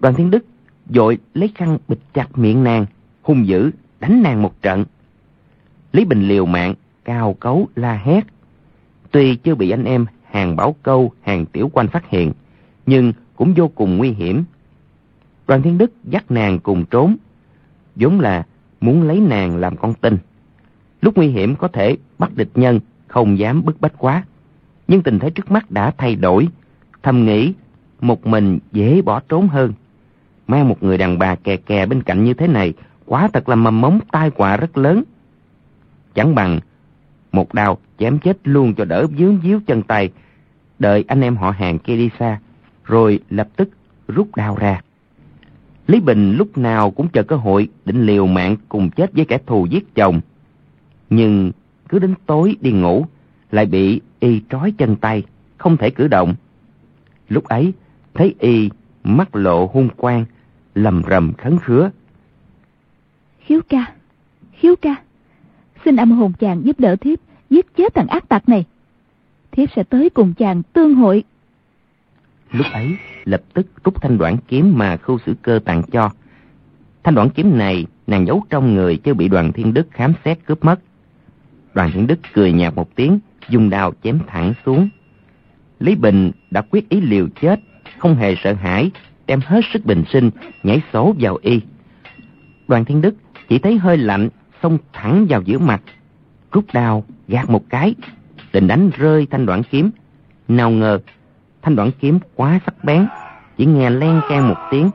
Đoàn 0.00 0.14
Thiên 0.14 0.30
Đức 0.30 0.44
dội 0.90 1.18
lấy 1.34 1.50
khăn 1.54 1.78
bịt 1.88 1.98
chặt 2.14 2.38
miệng 2.38 2.64
nàng, 2.64 2.86
hung 3.22 3.46
dữ, 3.46 3.70
đánh 4.00 4.22
nàng 4.22 4.42
một 4.42 4.62
trận. 4.62 4.84
Lý 5.92 6.04
Bình 6.04 6.28
liều 6.28 6.46
mạng, 6.46 6.74
cao 7.04 7.34
cấu 7.40 7.68
la 7.76 7.92
hét. 8.04 8.24
Tuy 9.10 9.36
chưa 9.36 9.54
bị 9.54 9.70
anh 9.70 9.84
em 9.84 10.06
hàng 10.30 10.56
bảo 10.56 10.76
câu, 10.82 11.12
hàng 11.22 11.46
tiểu 11.46 11.70
quanh 11.72 11.88
phát 11.88 12.08
hiện, 12.08 12.32
nhưng 12.86 13.12
cũng 13.36 13.54
vô 13.56 13.68
cùng 13.68 13.96
nguy 13.96 14.10
hiểm 14.10 14.44
đoàn 15.46 15.62
thiên 15.62 15.78
đức 15.78 15.92
dắt 16.04 16.30
nàng 16.30 16.58
cùng 16.58 16.84
trốn, 16.84 17.16
vốn 17.96 18.20
là 18.20 18.46
muốn 18.80 19.02
lấy 19.02 19.20
nàng 19.20 19.56
làm 19.56 19.76
con 19.76 19.94
tin. 19.94 20.18
Lúc 21.00 21.16
nguy 21.16 21.28
hiểm 21.28 21.56
có 21.56 21.68
thể 21.68 21.96
bắt 22.18 22.36
địch 22.36 22.50
nhân 22.54 22.80
không 23.06 23.38
dám 23.38 23.64
bức 23.64 23.80
bách 23.80 23.92
quá, 23.98 24.24
nhưng 24.88 25.02
tình 25.02 25.18
thế 25.18 25.30
trước 25.30 25.50
mắt 25.50 25.70
đã 25.70 25.90
thay 25.90 26.16
đổi. 26.16 26.48
Thầm 27.02 27.24
nghĩ 27.24 27.52
một 28.00 28.26
mình 28.26 28.58
dễ 28.72 29.02
bỏ 29.02 29.20
trốn 29.28 29.48
hơn. 29.48 29.72
Mang 30.46 30.68
một 30.68 30.82
người 30.82 30.98
đàn 30.98 31.18
bà 31.18 31.34
kè 31.34 31.56
kè 31.56 31.86
bên 31.86 32.02
cạnh 32.02 32.24
như 32.24 32.34
thế 32.34 32.46
này 32.48 32.72
quá 33.06 33.28
thật 33.32 33.48
là 33.48 33.54
mầm 33.54 33.80
mống 33.80 34.00
tai 34.12 34.30
họa 34.36 34.56
rất 34.56 34.78
lớn. 34.78 35.02
Chẳng 36.14 36.34
bằng 36.34 36.60
một 37.32 37.54
đao 37.54 37.78
chém 37.98 38.18
chết 38.18 38.38
luôn 38.44 38.74
cho 38.74 38.84
đỡ 38.84 39.06
dướng 39.18 39.38
díu 39.42 39.60
chân 39.66 39.82
tay, 39.82 40.10
đợi 40.78 41.04
anh 41.08 41.20
em 41.20 41.36
họ 41.36 41.50
hàng 41.50 41.78
kia 41.78 41.96
đi 41.96 42.10
xa, 42.18 42.40
rồi 42.84 43.20
lập 43.30 43.48
tức 43.56 43.68
rút 44.08 44.36
đao 44.36 44.56
ra. 44.56 44.80
Lý 45.86 46.00
Bình 46.00 46.36
lúc 46.36 46.58
nào 46.58 46.90
cũng 46.90 47.08
chờ 47.08 47.22
cơ 47.22 47.36
hội 47.36 47.68
định 47.84 48.06
liều 48.06 48.26
mạng 48.26 48.56
cùng 48.68 48.90
chết 48.90 49.12
với 49.12 49.24
kẻ 49.24 49.38
thù 49.46 49.66
giết 49.66 49.94
chồng. 49.94 50.20
Nhưng 51.10 51.52
cứ 51.88 51.98
đến 51.98 52.14
tối 52.26 52.56
đi 52.60 52.72
ngủ, 52.72 53.06
lại 53.50 53.66
bị 53.66 54.00
y 54.20 54.42
trói 54.50 54.72
chân 54.78 54.96
tay, 54.96 55.22
không 55.58 55.76
thể 55.76 55.90
cử 55.90 56.08
động. 56.08 56.34
Lúc 57.28 57.44
ấy, 57.44 57.72
thấy 58.14 58.34
y 58.38 58.70
mắt 59.04 59.36
lộ 59.36 59.66
hung 59.66 59.88
quang, 59.88 60.24
lầm 60.74 61.02
rầm 61.10 61.32
khấn 61.32 61.58
khứa. 61.58 61.90
Hiếu 63.40 63.60
ca, 63.68 63.92
hiếu 64.52 64.76
ca, 64.76 64.96
xin 65.84 65.96
âm 65.96 66.10
hồn 66.10 66.32
chàng 66.32 66.64
giúp 66.64 66.80
đỡ 66.80 66.96
thiếp, 66.96 67.18
giết 67.50 67.76
chết 67.76 67.94
thằng 67.94 68.06
ác 68.06 68.28
tặc 68.28 68.48
này. 68.48 68.64
Thiếp 69.50 69.68
sẽ 69.76 69.82
tới 69.82 70.10
cùng 70.10 70.34
chàng 70.34 70.62
tương 70.62 70.94
hội 70.94 71.24
Lúc 72.50 72.66
ấy, 72.72 72.96
lập 73.26 73.42
tức 73.54 73.66
rút 73.84 74.02
thanh 74.02 74.18
đoạn 74.18 74.36
kiếm 74.48 74.78
mà 74.78 74.96
khâu 74.96 75.18
sử 75.26 75.34
cơ 75.42 75.58
tặng 75.64 75.82
cho. 75.92 76.10
Thanh 77.04 77.14
đoạn 77.14 77.30
kiếm 77.30 77.58
này 77.58 77.86
nàng 78.06 78.26
giấu 78.26 78.42
trong 78.50 78.74
người 78.74 78.96
chứ 78.96 79.14
bị 79.14 79.28
đoàn 79.28 79.52
thiên 79.52 79.74
đức 79.74 79.86
khám 79.90 80.12
xét 80.24 80.38
cướp 80.46 80.64
mất. 80.64 80.80
Đoàn 81.74 81.90
thiên 81.94 82.06
đức 82.06 82.18
cười 82.32 82.52
nhạt 82.52 82.74
một 82.74 82.96
tiếng, 82.96 83.18
dùng 83.48 83.70
đao 83.70 83.92
chém 84.02 84.18
thẳng 84.26 84.54
xuống. 84.66 84.88
Lý 85.80 85.94
Bình 85.94 86.30
đã 86.50 86.62
quyết 86.70 86.88
ý 86.88 87.00
liều 87.00 87.28
chết, 87.40 87.60
không 87.98 88.14
hề 88.14 88.34
sợ 88.44 88.52
hãi, 88.52 88.90
đem 89.26 89.40
hết 89.44 89.60
sức 89.72 89.86
bình 89.86 90.04
sinh, 90.12 90.30
nhảy 90.62 90.82
số 90.92 91.14
vào 91.20 91.38
y. 91.42 91.60
Đoàn 92.68 92.84
thiên 92.84 93.00
đức 93.00 93.14
chỉ 93.48 93.58
thấy 93.58 93.78
hơi 93.78 93.96
lạnh, 93.96 94.28
xông 94.62 94.78
thẳng 94.92 95.26
vào 95.28 95.42
giữa 95.42 95.58
mặt, 95.58 95.82
rút 96.52 96.64
đao, 96.72 97.04
gạt 97.28 97.50
một 97.50 97.62
cái, 97.68 97.94
định 98.52 98.66
đánh 98.66 98.90
rơi 98.96 99.26
thanh 99.30 99.46
đoạn 99.46 99.62
kiếm. 99.70 99.90
Nào 100.48 100.70
ngờ 100.70 100.98
thanh 101.66 101.76
đoạn 101.76 101.90
kiếm 102.00 102.18
quá 102.34 102.60
sắc 102.66 102.84
bén 102.84 103.06
chỉ 103.56 103.66
nghe 103.66 103.90
len 103.90 104.20
can 104.28 104.48
một 104.48 104.56
tiếng 104.70 104.90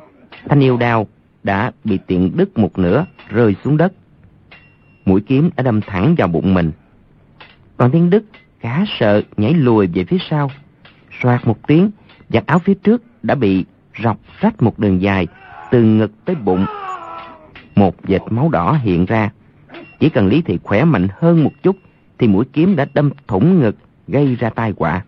Thanh 0.49 0.59
yêu 0.59 0.77
đao 0.77 1.07
đã 1.43 1.71
bị 1.83 1.99
tiện 2.07 2.37
đứt 2.37 2.57
một 2.57 2.79
nửa 2.79 3.05
rơi 3.29 3.55
xuống 3.63 3.77
đất. 3.77 3.93
Mũi 5.05 5.21
kiếm 5.21 5.49
đã 5.57 5.63
đâm 5.63 5.81
thẳng 5.81 6.15
vào 6.17 6.27
bụng 6.27 6.53
mình. 6.53 6.71
toàn 7.77 7.91
thiên 7.91 8.09
đức 8.09 8.23
khá 8.59 8.85
sợ 8.99 9.21
nhảy 9.37 9.53
lùi 9.53 9.87
về 9.87 10.03
phía 10.03 10.17
sau. 10.29 10.51
soạt 11.21 11.47
một 11.47 11.67
tiếng, 11.67 11.91
giặt 12.29 12.45
áo 12.45 12.59
phía 12.59 12.73
trước 12.73 13.03
đã 13.23 13.35
bị 13.35 13.65
rọc 14.03 14.17
rách 14.39 14.61
một 14.61 14.79
đường 14.79 15.01
dài 15.01 15.27
từ 15.71 15.83
ngực 15.83 16.25
tới 16.25 16.35
bụng. 16.35 16.65
Một 17.75 17.95
vệt 18.03 18.21
máu 18.29 18.49
đỏ 18.49 18.79
hiện 18.83 19.05
ra. 19.05 19.29
Chỉ 19.99 20.09
cần 20.09 20.27
Lý 20.27 20.41
Thị 20.41 20.59
khỏe 20.63 20.83
mạnh 20.83 21.07
hơn 21.19 21.43
một 21.43 21.51
chút 21.63 21.75
thì 22.19 22.27
mũi 22.27 22.45
kiếm 22.53 22.75
đã 22.75 22.85
đâm 22.93 23.09
thủng 23.27 23.59
ngực 23.59 23.75
gây 24.07 24.35
ra 24.35 24.49
tai 24.49 24.73
họa. 24.77 25.03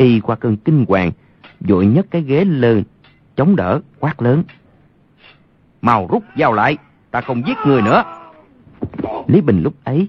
Y 0.00 0.20
qua 0.20 0.36
cơn 0.36 0.56
kinh 0.56 0.84
hoàng, 0.88 1.10
vội 1.60 1.86
nhấc 1.86 2.10
cái 2.10 2.22
ghế 2.22 2.44
lên, 2.44 2.82
chống 3.36 3.56
đỡ, 3.56 3.80
quát 3.98 4.22
lớn. 4.22 4.42
Mau 5.82 6.06
rút 6.10 6.22
dao 6.36 6.52
lại, 6.52 6.76
ta 7.10 7.20
không 7.20 7.42
giết 7.46 7.56
người 7.66 7.82
nữa. 7.82 8.04
Lý 9.26 9.40
Bình 9.40 9.62
lúc 9.62 9.74
ấy 9.84 10.08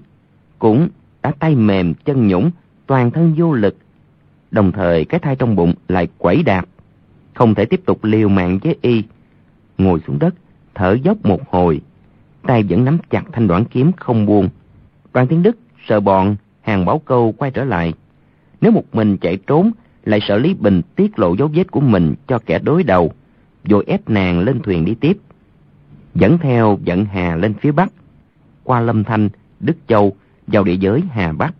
cũng 0.58 0.88
đã 1.22 1.32
tay 1.38 1.54
mềm, 1.54 1.94
chân 1.94 2.28
nhũng, 2.28 2.50
toàn 2.86 3.10
thân 3.10 3.34
vô 3.36 3.52
lực. 3.52 3.76
Đồng 4.50 4.72
thời 4.72 5.04
cái 5.04 5.20
thai 5.20 5.36
trong 5.36 5.56
bụng 5.56 5.74
lại 5.88 6.08
quẩy 6.18 6.42
đạp, 6.42 6.66
không 7.34 7.54
thể 7.54 7.64
tiếp 7.64 7.80
tục 7.86 8.04
liều 8.04 8.28
mạng 8.28 8.58
với 8.62 8.76
y. 8.82 9.02
Ngồi 9.78 10.00
xuống 10.06 10.18
đất, 10.18 10.34
thở 10.74 10.96
dốc 11.02 11.24
một 11.24 11.50
hồi, 11.50 11.80
tay 12.42 12.62
vẫn 12.62 12.84
nắm 12.84 12.98
chặt 13.10 13.24
thanh 13.32 13.48
đoạn 13.48 13.64
kiếm 13.64 13.92
không 13.96 14.26
buông. 14.26 14.48
Đoàn 15.12 15.26
Thiên 15.26 15.42
Đức 15.42 15.56
sợ 15.86 16.00
bọn 16.00 16.36
hàng 16.60 16.84
bảo 16.84 16.98
câu 16.98 17.32
quay 17.32 17.50
trở 17.50 17.64
lại. 17.64 17.94
Nếu 18.60 18.72
một 18.72 18.84
mình 18.92 19.16
chạy 19.16 19.36
trốn, 19.46 19.72
lại 20.04 20.20
sợ 20.28 20.36
Lý 20.38 20.54
Bình 20.54 20.82
tiết 20.96 21.18
lộ 21.18 21.34
dấu 21.34 21.50
vết 21.54 21.70
của 21.70 21.80
mình 21.80 22.14
cho 22.28 22.38
kẻ 22.46 22.58
đối 22.58 22.82
đầu, 22.82 23.12
rồi 23.64 23.84
ép 23.86 24.10
nàng 24.10 24.40
lên 24.40 24.60
thuyền 24.60 24.84
đi 24.84 24.94
tiếp. 24.94 25.18
Dẫn 26.14 26.38
theo 26.38 26.78
dẫn 26.84 27.04
Hà 27.04 27.36
lên 27.36 27.54
phía 27.54 27.72
Bắc, 27.72 27.92
qua 28.64 28.80
Lâm 28.80 29.04
Thanh, 29.04 29.28
Đức 29.60 29.76
Châu, 29.86 30.12
vào 30.46 30.64
địa 30.64 30.76
giới 30.76 31.02
Hà 31.10 31.32
Bắc. 31.32 31.54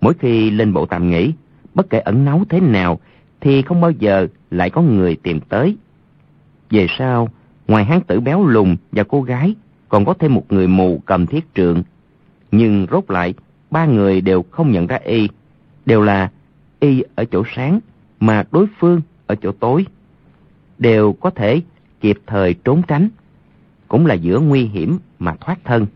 Mỗi 0.00 0.14
khi 0.14 0.50
lên 0.50 0.72
bộ 0.72 0.86
tạm 0.86 1.10
nghỉ, 1.10 1.32
bất 1.74 1.90
kể 1.90 1.98
ẩn 1.98 2.24
náu 2.24 2.42
thế 2.48 2.60
nào, 2.60 3.00
thì 3.40 3.62
không 3.62 3.80
bao 3.80 3.90
giờ 3.90 4.26
lại 4.50 4.70
có 4.70 4.82
người 4.82 5.16
tìm 5.22 5.40
tới. 5.40 5.76
Về 6.70 6.86
sau, 6.98 7.28
ngoài 7.68 7.84
hán 7.84 8.00
tử 8.00 8.20
béo 8.20 8.46
lùn 8.46 8.76
và 8.92 9.04
cô 9.04 9.22
gái, 9.22 9.54
còn 9.88 10.04
có 10.04 10.14
thêm 10.14 10.34
một 10.34 10.44
người 10.48 10.66
mù 10.66 11.02
cầm 11.06 11.26
thiết 11.26 11.54
trượng. 11.54 11.82
Nhưng 12.52 12.86
rốt 12.90 13.10
lại, 13.10 13.34
ba 13.70 13.86
người 13.86 14.20
đều 14.20 14.44
không 14.50 14.72
nhận 14.72 14.86
ra 14.86 14.98
y, 15.04 15.28
đều 15.86 16.02
là 16.02 16.30
y 16.82 17.02
ở 17.14 17.24
chỗ 17.24 17.42
sáng, 17.56 17.80
mà 18.20 18.44
đối 18.52 18.66
phương 18.78 19.00
ở 19.26 19.34
chỗ 19.34 19.52
tối. 19.52 19.86
Đều 20.78 21.12
có 21.12 21.30
thể 21.30 21.60
kịp 22.00 22.18
thời 22.26 22.54
trốn 22.54 22.82
tránh, 22.88 23.08
cũng 23.88 24.06
là 24.06 24.14
giữa 24.14 24.40
nguy 24.40 24.64
hiểm 24.64 24.98
mà 25.18 25.34
thoát 25.40 25.58
thân. 25.64 25.86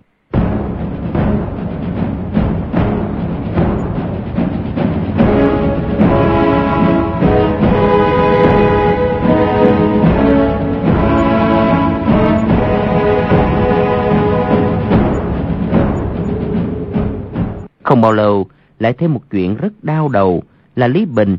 Không 17.82 18.00
bao 18.00 18.12
lâu, 18.12 18.46
lại 18.78 18.92
thêm 18.92 19.14
một 19.14 19.22
chuyện 19.30 19.56
rất 19.56 19.84
đau 19.84 20.08
đầu 20.08 20.42
là 20.76 20.88
Lý 20.88 21.04
Bình 21.04 21.36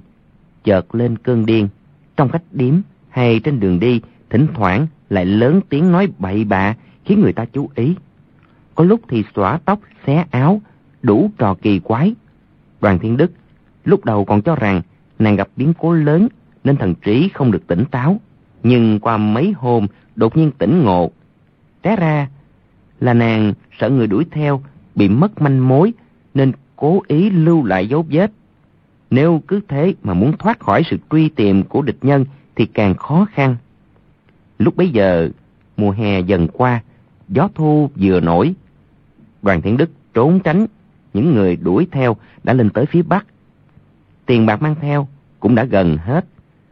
chợt 0.64 0.96
lên 0.96 1.18
cơn 1.18 1.46
điên. 1.46 1.70
Trong 2.18 2.30
khách 2.30 2.44
điếm 2.52 2.74
hay 3.10 3.40
trên 3.40 3.60
đường 3.60 3.80
đi, 3.80 4.02
thỉnh 4.30 4.48
thoảng 4.54 4.88
lại 5.10 5.26
lớn 5.26 5.62
tiếng 5.70 5.92
nói 5.92 6.08
bậy 6.20 6.44
bạ 6.44 6.76
khiến 7.06 7.22
người 7.22 7.34
ta 7.34 7.46
chú 7.46 7.70
ý. 7.76 7.96
Có 8.76 8.84
lúc 8.84 9.02
thì 9.08 9.24
xõa 9.36 9.60
tóc, 9.66 9.80
xé 10.06 10.26
áo, 10.32 10.62
đủ 11.02 11.32
trò 11.38 11.56
kỳ 11.62 11.80
quái. 11.80 12.16
Đoàn 12.82 13.00
Thiên 13.00 13.18
Đức 13.18 13.32
lúc 13.86 14.06
đầu 14.06 14.26
còn 14.26 14.42
cho 14.42 14.56
rằng 14.56 14.82
nàng 15.20 15.36
gặp 15.36 15.48
biến 15.56 15.74
cố 15.80 15.94
lớn 15.94 16.28
nên 16.64 16.78
thần 16.78 16.96
trí 16.96 17.30
không 17.34 17.52
được 17.52 17.68
tỉnh 17.68 17.86
táo. 17.92 18.20
Nhưng 18.64 19.00
qua 19.00 19.18
mấy 19.18 19.54
hôm 19.58 19.88
đột 20.16 20.38
nhiên 20.38 20.52
tỉnh 20.58 20.84
ngộ. 20.84 21.12
Té 21.82 21.96
ra 21.96 22.28
là 23.00 23.14
nàng 23.14 23.54
sợ 23.80 23.90
người 23.90 24.08
đuổi 24.08 24.26
theo 24.32 24.62
bị 24.96 25.10
mất 25.10 25.42
manh 25.42 25.68
mối 25.68 25.94
nên 26.34 26.52
cố 26.76 27.02
ý 27.08 27.30
lưu 27.30 27.66
lại 27.66 27.88
dấu 27.88 28.06
vết. 28.10 28.32
Nếu 29.12 29.42
cứ 29.48 29.60
thế 29.68 29.94
mà 30.04 30.14
muốn 30.14 30.38
thoát 30.38 30.60
khỏi 30.60 30.84
sự 30.90 30.98
truy 31.12 31.30
tìm 31.30 31.64
của 31.64 31.82
địch 31.82 31.98
nhân 32.02 32.26
thì 32.56 32.66
càng 32.66 32.96
khó 32.96 33.28
khăn. 33.34 33.56
Lúc 34.60 34.78
bấy 34.78 34.90
giờ, 34.90 35.30
mùa 35.78 35.92
hè 35.92 36.20
dần 36.20 36.48
qua, 36.48 36.82
gió 37.28 37.50
thu 37.56 37.90
vừa 37.96 38.20
nổi. 38.20 38.54
Đoàn 39.42 39.62
Thiên 39.62 39.78
Đức 39.78 39.90
trốn 40.14 40.40
tránh, 40.40 40.66
những 41.14 41.36
người 41.36 41.56
đuổi 41.56 41.88
theo 41.92 42.16
đã 42.44 42.54
lên 42.54 42.70
tới 42.70 42.86
phía 42.86 43.02
bắc. 43.02 43.26
Tiền 44.26 44.46
bạc 44.46 44.62
mang 44.62 44.76
theo 44.82 45.08
cũng 45.40 45.56
đã 45.56 45.64
gần 45.64 45.98
hết, 45.98 46.26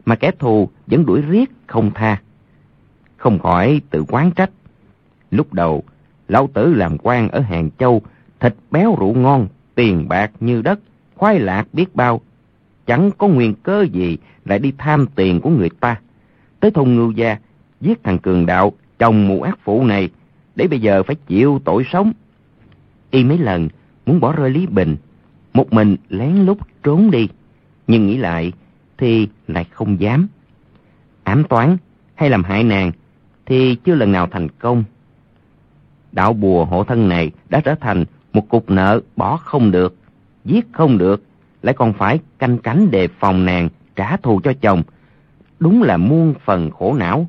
mà 0.04 0.14
kẻ 0.14 0.30
thù 0.38 0.68
vẫn 0.86 1.06
đuổi 1.06 1.22
riết 1.22 1.50
không 1.66 1.90
tha. 1.94 2.20
Không 3.16 3.38
khỏi 3.38 3.80
tự 3.90 4.04
quán 4.08 4.30
trách. 4.30 4.50
Lúc 5.30 5.52
đầu, 5.52 5.82
lão 6.28 6.48
tử 6.54 6.74
làm 6.74 6.98
quan 6.98 7.28
ở 7.28 7.40
Hàng 7.40 7.70
Châu, 7.78 8.02
thịt 8.40 8.54
béo 8.70 8.96
rượu 9.00 9.14
ngon, 9.14 9.48
tiền 9.74 10.08
bạc 10.08 10.30
như 10.40 10.62
đất, 10.62 10.80
khoai 11.14 11.38
lạc 11.38 11.66
biết 11.72 11.94
bao. 11.94 12.20
Chẳng 12.86 13.10
có 13.18 13.28
nguyên 13.28 13.54
cớ 13.54 13.82
gì 13.82 14.18
lại 14.44 14.58
đi 14.58 14.72
tham 14.78 15.06
tiền 15.14 15.40
của 15.40 15.50
người 15.50 15.70
ta. 15.80 16.00
Tới 16.60 16.70
thôn 16.70 16.94
ngưu 16.94 17.10
gia, 17.10 17.36
giết 17.80 18.04
thằng 18.04 18.18
cường 18.18 18.46
đạo, 18.46 18.72
chồng 18.98 19.28
mụ 19.28 19.42
ác 19.42 19.58
phụ 19.64 19.84
này, 19.84 20.10
để 20.56 20.68
bây 20.68 20.80
giờ 20.80 21.02
phải 21.02 21.16
chịu 21.26 21.60
tội 21.64 21.84
sống. 21.92 22.12
Y 23.10 23.24
mấy 23.24 23.38
lần 23.38 23.68
muốn 24.06 24.20
bỏ 24.20 24.32
rơi 24.32 24.50
Lý 24.50 24.66
Bình, 24.66 24.96
một 25.54 25.72
mình 25.72 25.96
lén 26.08 26.36
lút 26.36 26.58
trốn 26.82 27.10
đi, 27.10 27.28
nhưng 27.86 28.06
nghĩ 28.06 28.16
lại 28.16 28.52
thì 28.98 29.28
lại 29.48 29.64
không 29.70 30.00
dám. 30.00 30.28
Ám 31.24 31.44
toán 31.44 31.76
hay 32.14 32.30
làm 32.30 32.44
hại 32.44 32.64
nàng 32.64 32.92
thì 33.46 33.76
chưa 33.84 33.94
lần 33.94 34.12
nào 34.12 34.26
thành 34.30 34.48
công. 34.48 34.84
Đạo 36.12 36.32
bùa 36.32 36.64
hộ 36.64 36.84
thân 36.84 37.08
này 37.08 37.30
đã 37.48 37.60
trở 37.60 37.74
thành 37.74 38.04
một 38.32 38.48
cục 38.48 38.70
nợ 38.70 39.00
bỏ 39.16 39.36
không 39.36 39.70
được, 39.70 39.96
giết 40.44 40.66
không 40.72 40.98
được, 40.98 41.22
lại 41.66 41.74
còn 41.74 41.92
phải 41.92 42.18
canh 42.38 42.58
cánh 42.58 42.90
đề 42.90 43.08
phòng 43.08 43.44
nàng 43.44 43.68
trả 43.96 44.16
thù 44.16 44.40
cho 44.44 44.52
chồng. 44.60 44.82
Đúng 45.58 45.82
là 45.82 45.96
muôn 45.96 46.34
phần 46.44 46.70
khổ 46.70 46.94
não. 46.98 47.26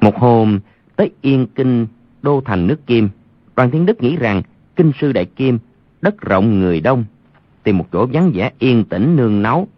Một 0.00 0.16
hôm, 0.16 0.60
tới 0.96 1.10
Yên 1.20 1.46
Kinh, 1.54 1.86
đô 2.22 2.40
thành 2.44 2.66
nước 2.66 2.86
Kim, 2.86 3.08
Đoàn 3.56 3.70
Thiên 3.70 3.86
Đức 3.86 4.02
nghĩ 4.02 4.16
rằng 4.16 4.42
Kinh 4.76 4.92
sư 5.00 5.12
Đại 5.12 5.24
Kim, 5.24 5.58
đất 6.02 6.20
rộng 6.20 6.60
người 6.60 6.80
đông, 6.80 7.04
tìm 7.62 7.78
một 7.78 7.86
chỗ 7.92 8.06
vắng 8.12 8.30
vẻ 8.34 8.50
yên 8.58 8.84
tĩnh 8.84 9.16
nương 9.16 9.42
náu. 9.42 9.68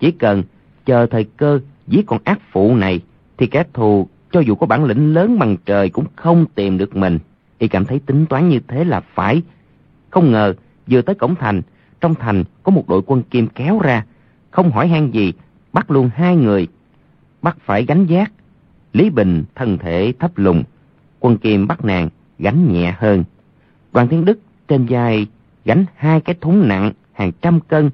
Chỉ 0.00 0.10
cần 0.10 0.42
chờ 0.86 1.06
thời 1.06 1.24
cơ 1.24 1.60
giết 1.86 2.06
con 2.06 2.20
ác 2.24 2.38
phụ 2.52 2.76
này, 2.76 3.00
thì 3.38 3.46
kẻ 3.46 3.64
thù 3.72 4.08
cho 4.32 4.40
dù 4.40 4.54
có 4.54 4.66
bản 4.66 4.84
lĩnh 4.84 5.14
lớn 5.14 5.38
bằng 5.38 5.56
trời 5.66 5.88
cũng 5.88 6.04
không 6.16 6.46
tìm 6.54 6.78
được 6.78 6.96
mình. 6.96 7.18
Y 7.58 7.68
cảm 7.68 7.84
thấy 7.84 7.98
tính 8.06 8.26
toán 8.26 8.48
như 8.48 8.60
thế 8.68 8.84
là 8.84 9.00
phải. 9.00 9.42
Không 10.10 10.32
ngờ, 10.32 10.54
vừa 10.86 11.02
tới 11.02 11.14
cổng 11.14 11.34
thành, 11.34 11.62
trong 12.00 12.14
thành 12.14 12.44
có 12.62 12.72
một 12.72 12.88
đội 12.88 13.02
quân 13.06 13.22
kim 13.22 13.46
kéo 13.46 13.78
ra, 13.78 14.04
không 14.50 14.70
hỏi 14.70 14.88
han 14.88 15.10
gì, 15.10 15.32
bắt 15.72 15.90
luôn 15.90 16.10
hai 16.14 16.36
người. 16.36 16.68
Bắt 17.42 17.56
phải 17.64 17.84
gánh 17.84 18.06
giác. 18.06 18.32
Lý 18.92 19.10
Bình 19.10 19.44
thân 19.54 19.78
thể 19.78 20.12
thấp 20.18 20.38
lùng, 20.38 20.62
quân 21.20 21.36
kim 21.36 21.66
bắt 21.66 21.84
nàng 21.84 22.08
gánh 22.38 22.72
nhẹ 22.72 22.94
hơn. 22.98 23.24
Đoàn 23.92 24.08
Thiên 24.08 24.24
Đức 24.24 24.38
trên 24.68 24.86
vai 24.86 25.26
gánh 25.64 25.84
hai 25.96 26.20
cái 26.20 26.34
thúng 26.40 26.68
nặng 26.68 26.92
hàng 27.12 27.32
trăm 27.42 27.60
cân, 27.60 27.90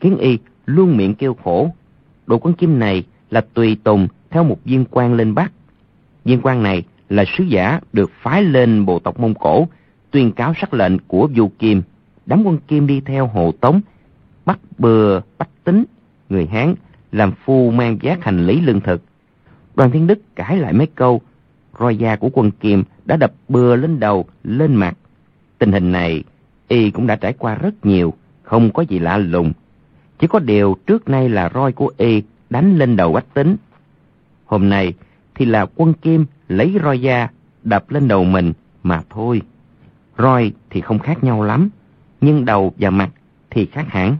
khiến 0.00 0.18
y 0.18 0.38
luôn 0.66 0.96
miệng 0.96 1.14
kêu 1.14 1.36
khổ. 1.44 1.70
Đội 2.26 2.38
quân 2.42 2.54
kim 2.54 2.78
này 2.78 3.04
là 3.32 3.40
tùy 3.54 3.76
tùng 3.84 4.08
theo 4.30 4.44
một 4.44 4.58
viên 4.64 4.84
quan 4.90 5.14
lên 5.14 5.34
Bắc. 5.34 5.52
Viên 6.24 6.40
quan 6.42 6.62
này 6.62 6.82
là 7.08 7.24
sứ 7.36 7.44
giả 7.44 7.80
được 7.92 8.10
phái 8.22 8.42
lên 8.42 8.86
bộ 8.86 8.98
tộc 8.98 9.20
Mông 9.20 9.34
Cổ, 9.34 9.68
tuyên 10.10 10.32
cáo 10.32 10.54
sắc 10.60 10.74
lệnh 10.74 10.98
của 10.98 11.28
Du 11.36 11.50
Kim. 11.58 11.82
Đám 12.26 12.42
quân 12.44 12.58
Kim 12.68 12.86
đi 12.86 13.00
theo 13.00 13.26
hộ 13.26 13.52
tống, 13.60 13.80
bắt 14.46 14.58
bừa, 14.78 15.20
bắt 15.38 15.48
tính, 15.64 15.84
người 16.28 16.46
Hán 16.46 16.74
làm 17.12 17.32
phu 17.44 17.70
mang 17.70 17.98
giác 18.02 18.24
hành 18.24 18.46
lý 18.46 18.60
lương 18.60 18.80
thực. 18.80 19.02
Đoàn 19.74 19.90
Thiên 19.90 20.06
Đức 20.06 20.18
cãi 20.36 20.56
lại 20.56 20.72
mấy 20.72 20.86
câu, 20.94 21.20
roi 21.80 21.96
da 21.96 22.16
của 22.16 22.30
quân 22.32 22.50
Kim 22.50 22.84
đã 23.04 23.16
đập 23.16 23.32
bừa 23.48 23.76
lên 23.76 24.00
đầu, 24.00 24.24
lên 24.44 24.74
mặt. 24.74 24.96
Tình 25.58 25.72
hình 25.72 25.92
này, 25.92 26.24
y 26.68 26.90
cũng 26.90 27.06
đã 27.06 27.16
trải 27.16 27.32
qua 27.32 27.54
rất 27.54 27.86
nhiều 27.86 28.14
không 28.42 28.72
có 28.72 28.82
gì 28.82 28.98
lạ 28.98 29.18
lùng. 29.18 29.52
Chỉ 30.18 30.26
có 30.26 30.38
điều 30.38 30.76
trước 30.86 31.08
nay 31.08 31.28
là 31.28 31.50
roi 31.54 31.72
của 31.72 31.90
y 31.96 32.22
đánh 32.52 32.76
lên 32.76 32.96
đầu 32.96 33.12
bách 33.12 33.34
tính. 33.34 33.56
Hôm 34.46 34.68
nay 34.68 34.94
thì 35.34 35.44
là 35.44 35.66
quân 35.76 35.92
kim 35.92 36.26
lấy 36.48 36.74
roi 36.82 37.00
da 37.00 37.28
đập 37.64 37.90
lên 37.90 38.08
đầu 38.08 38.24
mình 38.24 38.52
mà 38.82 39.02
thôi. 39.10 39.42
Roi 40.18 40.52
thì 40.70 40.80
không 40.80 40.98
khác 40.98 41.24
nhau 41.24 41.42
lắm, 41.42 41.68
nhưng 42.20 42.44
đầu 42.44 42.74
và 42.78 42.90
mặt 42.90 43.10
thì 43.50 43.66
khác 43.66 43.86
hẳn. 43.88 44.16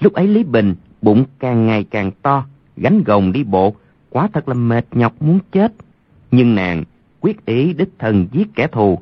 Lúc 0.00 0.12
ấy 0.12 0.26
Lý 0.26 0.44
Bình 0.44 0.74
bụng 1.02 1.24
càng 1.38 1.66
ngày 1.66 1.84
càng 1.90 2.10
to, 2.22 2.46
gánh 2.76 3.02
gồng 3.04 3.32
đi 3.32 3.44
bộ, 3.44 3.74
quá 4.10 4.28
thật 4.32 4.48
là 4.48 4.54
mệt 4.54 4.86
nhọc 4.92 5.22
muốn 5.22 5.38
chết. 5.52 5.72
Nhưng 6.30 6.54
nàng 6.54 6.84
quyết 7.20 7.46
ý 7.46 7.72
đích 7.72 7.88
thân 7.98 8.28
giết 8.32 8.48
kẻ 8.54 8.66
thù. 8.66 8.98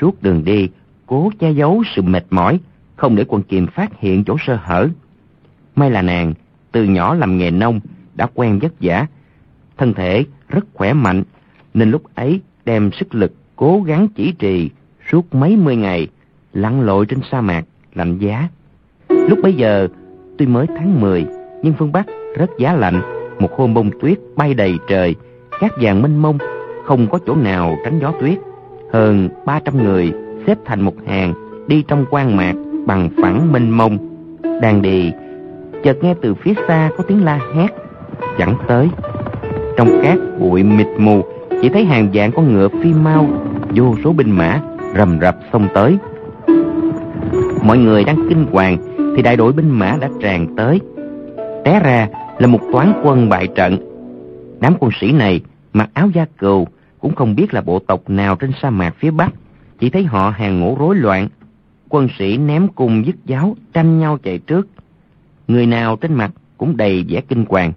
Suốt 0.00 0.22
đường 0.22 0.44
đi, 0.44 0.68
cố 1.06 1.30
che 1.38 1.50
giấu 1.50 1.82
sự 1.96 2.02
mệt 2.02 2.24
mỏi, 2.30 2.60
không 2.96 3.16
để 3.16 3.24
quân 3.28 3.42
kiềm 3.42 3.66
phát 3.66 4.00
hiện 4.00 4.24
chỗ 4.24 4.36
sơ 4.46 4.58
hở. 4.62 4.88
May 5.76 5.90
là 5.90 6.02
nàng, 6.02 6.34
từ 6.72 6.84
nhỏ 6.84 7.14
làm 7.14 7.38
nghề 7.38 7.50
nông, 7.50 7.80
đã 8.14 8.26
quen 8.34 8.58
vất 8.58 8.72
vả, 8.80 9.06
thân 9.76 9.94
thể 9.94 10.24
rất 10.48 10.64
khỏe 10.74 10.92
mạnh, 10.92 11.22
nên 11.74 11.90
lúc 11.90 12.02
ấy 12.14 12.40
đem 12.64 12.90
sức 12.92 13.14
lực 13.14 13.32
cố 13.56 13.82
gắng 13.86 14.08
chỉ 14.14 14.32
trì 14.32 14.70
suốt 15.10 15.34
mấy 15.34 15.56
mươi 15.56 15.76
ngày, 15.76 16.08
lặn 16.52 16.80
lội 16.80 17.06
trên 17.06 17.18
sa 17.30 17.40
mạc, 17.40 17.64
lạnh 17.94 18.18
giá. 18.18 18.48
Lúc 19.08 19.38
bấy 19.42 19.54
giờ, 19.54 19.88
tuy 20.38 20.46
mới 20.46 20.66
tháng 20.66 21.00
10, 21.00 21.26
nhưng 21.62 21.74
phương 21.78 21.92
Bắc 21.92 22.06
rất 22.36 22.50
giá 22.58 22.72
lạnh, 22.72 23.02
một 23.38 23.52
hôm 23.56 23.74
bông 23.74 23.90
tuyết 24.00 24.18
bay 24.36 24.54
đầy 24.54 24.78
trời, 24.88 25.14
cát 25.60 25.72
vàng 25.80 26.02
mênh 26.02 26.18
mông, 26.18 26.38
không 26.84 27.06
có 27.10 27.18
chỗ 27.26 27.36
nào 27.36 27.76
tránh 27.84 27.98
gió 28.00 28.12
tuyết. 28.20 28.38
Hơn 28.92 29.28
300 29.46 29.82
người 29.84 30.12
xếp 30.46 30.58
thành 30.64 30.80
một 30.80 30.94
hàng, 31.06 31.34
đi 31.68 31.84
trong 31.88 32.04
quan 32.10 32.36
mạc 32.36 32.54
bằng 32.86 33.10
phẳng 33.22 33.52
mênh 33.52 33.70
mông. 33.70 33.98
Đang 34.62 34.82
đi, 34.82 35.12
chợt 35.84 35.96
nghe 36.02 36.14
từ 36.22 36.34
phía 36.34 36.54
xa 36.68 36.90
có 36.96 37.04
tiếng 37.08 37.24
la 37.24 37.40
hét, 37.54 37.68
chẳng 38.38 38.56
tới. 38.68 38.88
Trong 39.76 39.88
cát 40.02 40.18
bụi 40.38 40.62
mịt 40.62 40.86
mù, 40.98 41.24
chỉ 41.62 41.68
thấy 41.68 41.84
hàng 41.84 42.10
vạn 42.12 42.32
con 42.32 42.52
ngựa 42.52 42.68
phi 42.68 42.92
mau, 42.92 43.26
vô 43.74 43.94
số 44.04 44.12
binh 44.12 44.30
mã 44.30 44.60
rầm 44.96 45.18
rập 45.20 45.36
xông 45.52 45.68
tới. 45.74 45.98
Mọi 47.64 47.78
người 47.78 48.04
đang 48.04 48.28
kinh 48.28 48.46
hoàng 48.52 48.76
thì 49.16 49.22
đại 49.22 49.36
đội 49.36 49.52
binh 49.52 49.70
mã 49.70 49.96
đã 50.00 50.08
tràn 50.20 50.56
tới. 50.56 50.80
Té 51.64 51.80
ra 51.84 52.08
là 52.38 52.46
một 52.46 52.60
toán 52.72 52.92
quân 53.04 53.28
bại 53.28 53.48
trận. 53.54 53.76
Đám 54.60 54.74
quân 54.78 54.90
sĩ 55.00 55.12
này 55.12 55.40
mặc 55.72 55.90
áo 55.94 56.08
da 56.14 56.26
cừu 56.38 56.66
cũng 57.00 57.14
không 57.14 57.34
biết 57.34 57.54
là 57.54 57.60
bộ 57.60 57.78
tộc 57.78 58.10
nào 58.10 58.36
trên 58.36 58.50
sa 58.62 58.70
mạc 58.70 58.94
phía 58.98 59.10
Bắc. 59.10 59.32
Chỉ 59.78 59.90
thấy 59.90 60.04
họ 60.04 60.30
hàng 60.30 60.60
ngũ 60.60 60.76
rối 60.78 60.96
loạn. 60.96 61.28
Quân 61.88 62.08
sĩ 62.18 62.36
ném 62.36 62.68
cung 62.68 63.06
dứt 63.06 63.16
giáo 63.24 63.56
tranh 63.72 63.98
nhau 63.98 64.18
chạy 64.22 64.38
trước. 64.38 64.68
Người 65.52 65.66
nào 65.66 65.96
trên 65.96 66.14
mặt 66.14 66.32
cũng 66.56 66.76
đầy 66.76 67.04
vẻ 67.08 67.20
kinh 67.20 67.44
hoàng. 67.48 67.72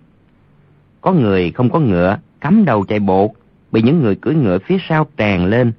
Có 1.01 1.13
người 1.13 1.51
không 1.51 1.69
có 1.69 1.79
ngựa, 1.79 2.17
cắm 2.41 2.65
đầu 2.65 2.85
chạy 2.85 2.99
bộ, 2.99 3.35
bị 3.71 3.81
những 3.81 4.01
người 4.01 4.15
cưỡi 4.15 4.35
ngựa 4.35 4.59
phía 4.59 4.77
sau 4.89 5.07
tràn 5.17 5.45
lên. 5.45 5.71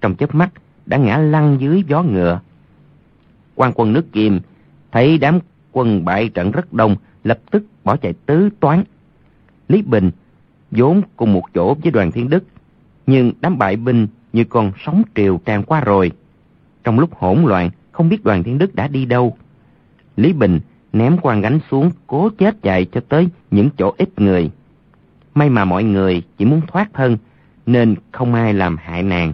Trong 0.00 0.14
chớp 0.14 0.34
mắt 0.34 0.50
đã 0.86 0.96
ngã 0.96 1.16
lăn 1.18 1.56
dưới 1.60 1.84
gió 1.88 2.02
ngựa. 2.02 2.40
quan 3.54 3.72
quân 3.74 3.92
nước 3.92 4.12
Kim 4.12 4.40
thấy 4.92 5.18
đám 5.18 5.38
quân 5.72 6.04
bại 6.04 6.28
trận 6.28 6.50
rất 6.50 6.72
đông, 6.72 6.96
lập 7.24 7.38
tức 7.50 7.64
bỏ 7.84 7.96
chạy 7.96 8.14
tứ 8.26 8.48
toán. 8.60 8.84
Lý 9.68 9.82
Bình 9.82 10.10
vốn 10.70 11.02
cùng 11.16 11.32
một 11.32 11.42
chỗ 11.54 11.74
với 11.74 11.92
đoàn 11.92 12.12
thiên 12.12 12.28
đức, 12.28 12.44
nhưng 13.06 13.32
đám 13.40 13.58
bại 13.58 13.76
binh 13.76 14.06
như 14.32 14.44
con 14.44 14.72
sóng 14.84 15.02
triều 15.14 15.40
tràn 15.44 15.62
qua 15.62 15.80
rồi. 15.80 16.12
Trong 16.84 16.98
lúc 16.98 17.14
hỗn 17.14 17.42
loạn, 17.44 17.70
không 17.92 18.08
biết 18.08 18.24
đoàn 18.24 18.42
thiên 18.42 18.58
đức 18.58 18.74
đã 18.74 18.88
đi 18.88 19.04
đâu. 19.04 19.36
Lý 20.16 20.32
Bình 20.32 20.60
ném 20.92 21.16
quan 21.22 21.40
gánh 21.40 21.58
xuống, 21.70 21.90
cố 22.06 22.28
chết 22.38 22.62
chạy 22.62 22.86
cho 22.92 23.00
tới 23.08 23.28
những 23.50 23.70
chỗ 23.78 23.94
ít 23.98 24.08
người. 24.16 24.50
May 25.34 25.50
mà 25.50 25.64
mọi 25.64 25.84
người 25.84 26.22
chỉ 26.38 26.44
muốn 26.44 26.60
thoát 26.66 26.88
thân, 26.94 27.16
nên 27.66 27.94
không 28.12 28.34
ai 28.34 28.54
làm 28.54 28.76
hại 28.76 29.02
nàng. 29.02 29.32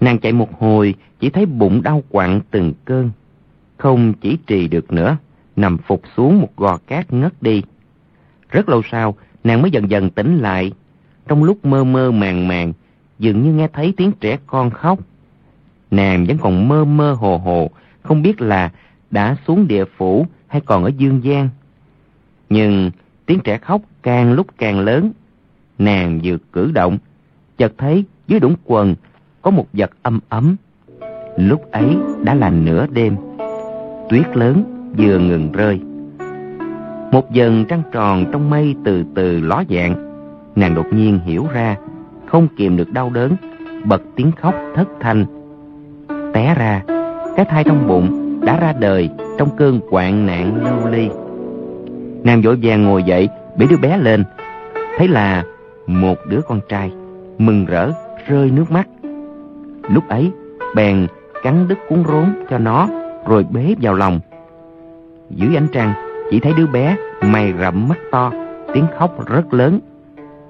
Nàng 0.00 0.18
chạy 0.18 0.32
một 0.32 0.60
hồi, 0.60 0.94
chỉ 1.20 1.30
thấy 1.30 1.46
bụng 1.46 1.82
đau 1.82 2.02
quặn 2.10 2.40
từng 2.50 2.72
cơn. 2.84 3.10
Không 3.76 4.12
chỉ 4.20 4.38
trì 4.46 4.68
được 4.68 4.92
nữa, 4.92 5.16
nằm 5.56 5.78
phục 5.78 6.02
xuống 6.16 6.40
một 6.40 6.56
gò 6.56 6.78
cát 6.86 7.12
ngất 7.12 7.42
đi. 7.42 7.62
Rất 8.50 8.68
lâu 8.68 8.82
sau, 8.90 9.14
nàng 9.44 9.62
mới 9.62 9.70
dần 9.70 9.90
dần 9.90 10.10
tỉnh 10.10 10.38
lại. 10.38 10.72
Trong 11.28 11.44
lúc 11.44 11.64
mơ 11.64 11.84
mơ 11.84 12.10
màng 12.10 12.48
màng, 12.48 12.72
dường 13.18 13.42
như 13.42 13.52
nghe 13.52 13.68
thấy 13.72 13.94
tiếng 13.96 14.12
trẻ 14.20 14.38
con 14.46 14.70
khóc. 14.70 14.98
Nàng 15.90 16.26
vẫn 16.26 16.38
còn 16.38 16.68
mơ 16.68 16.84
mơ 16.84 17.12
hồ 17.12 17.38
hồ, 17.38 17.70
không 18.02 18.22
biết 18.22 18.40
là 18.40 18.70
đã 19.10 19.36
xuống 19.46 19.68
địa 19.68 19.84
phủ 19.96 20.26
hay 20.46 20.60
còn 20.60 20.84
ở 20.84 20.90
dương 20.96 21.24
gian. 21.24 21.48
Nhưng 22.50 22.90
tiếng 23.26 23.40
trẻ 23.44 23.58
khóc 23.58 23.82
càng 24.02 24.32
lúc 24.32 24.46
càng 24.58 24.80
lớn. 24.80 25.12
Nàng 25.78 26.20
vừa 26.24 26.36
cử 26.52 26.70
động, 26.72 26.98
chợt 27.58 27.72
thấy 27.78 28.04
dưới 28.28 28.40
đũng 28.40 28.56
quần 28.64 28.94
có 29.42 29.50
một 29.50 29.66
vật 29.72 29.90
âm 30.02 30.20
ấm. 30.28 30.56
Lúc 31.36 31.72
ấy 31.72 31.96
đã 32.22 32.34
là 32.34 32.50
nửa 32.50 32.86
đêm. 32.86 33.16
Tuyết 34.08 34.36
lớn 34.36 34.64
vừa 34.96 35.18
ngừng 35.18 35.52
rơi. 35.52 35.80
Một 37.12 37.32
dần 37.32 37.64
trăng 37.68 37.82
tròn 37.92 38.24
trong 38.32 38.50
mây 38.50 38.74
từ 38.84 39.04
từ 39.14 39.40
ló 39.40 39.62
dạng. 39.70 40.06
Nàng 40.56 40.74
đột 40.74 40.86
nhiên 40.92 41.18
hiểu 41.18 41.46
ra, 41.52 41.76
không 42.26 42.48
kìm 42.56 42.76
được 42.76 42.92
đau 42.92 43.10
đớn, 43.10 43.36
bật 43.84 44.02
tiếng 44.16 44.32
khóc 44.32 44.54
thất 44.74 44.88
thanh. 45.00 45.26
Té 46.34 46.54
ra, 46.58 46.82
cái 47.36 47.44
thai 47.44 47.64
trong 47.64 47.86
bụng 47.88 48.40
đã 48.44 48.60
ra 48.60 48.72
đời 48.80 49.10
trong 49.38 49.56
cơn 49.56 49.80
hoạn 49.90 50.26
nạn 50.26 50.64
lưu 50.64 50.92
ly. 50.92 51.08
Nàng 52.24 52.42
vội 52.42 52.58
vàng 52.62 52.82
ngồi 52.82 53.02
dậy, 53.02 53.28
bế 53.56 53.66
đứa 53.70 53.76
bé 53.76 53.98
lên. 53.98 54.24
Thấy 54.98 55.08
là 55.08 55.44
một 55.86 56.18
đứa 56.28 56.40
con 56.48 56.60
trai, 56.68 56.92
mừng 57.38 57.64
rỡ, 57.64 57.90
rơi 58.26 58.50
nước 58.50 58.70
mắt. 58.70 58.88
Lúc 59.88 60.08
ấy, 60.08 60.30
bèn 60.74 61.06
cắn 61.42 61.68
đứt 61.68 61.78
cuốn 61.88 62.04
rốn 62.04 62.24
cho 62.50 62.58
nó, 62.58 62.88
rồi 63.26 63.46
bế 63.50 63.74
vào 63.80 63.94
lòng. 63.94 64.20
Dưới 65.30 65.56
ánh 65.56 65.66
trăng, 65.72 65.92
chỉ 66.30 66.40
thấy 66.40 66.52
đứa 66.56 66.66
bé 66.66 66.96
mày 67.22 67.52
rậm 67.60 67.88
mắt 67.88 67.98
to, 68.10 68.32
tiếng 68.74 68.86
khóc 68.98 69.26
rất 69.26 69.54
lớn. 69.54 69.80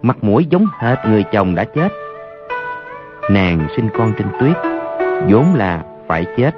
Mặt 0.06 0.24
mũi 0.24 0.46
giống 0.50 0.66
hệt 0.78 0.98
người 1.08 1.24
chồng 1.32 1.54
đã 1.54 1.64
chết. 1.64 1.92
Nàng 3.30 3.66
sinh 3.76 3.88
con 3.98 4.12
trên 4.18 4.26
tuyết, 4.40 4.56
vốn 5.28 5.54
là 5.54 5.84
phải 6.06 6.24
chết. 6.36 6.54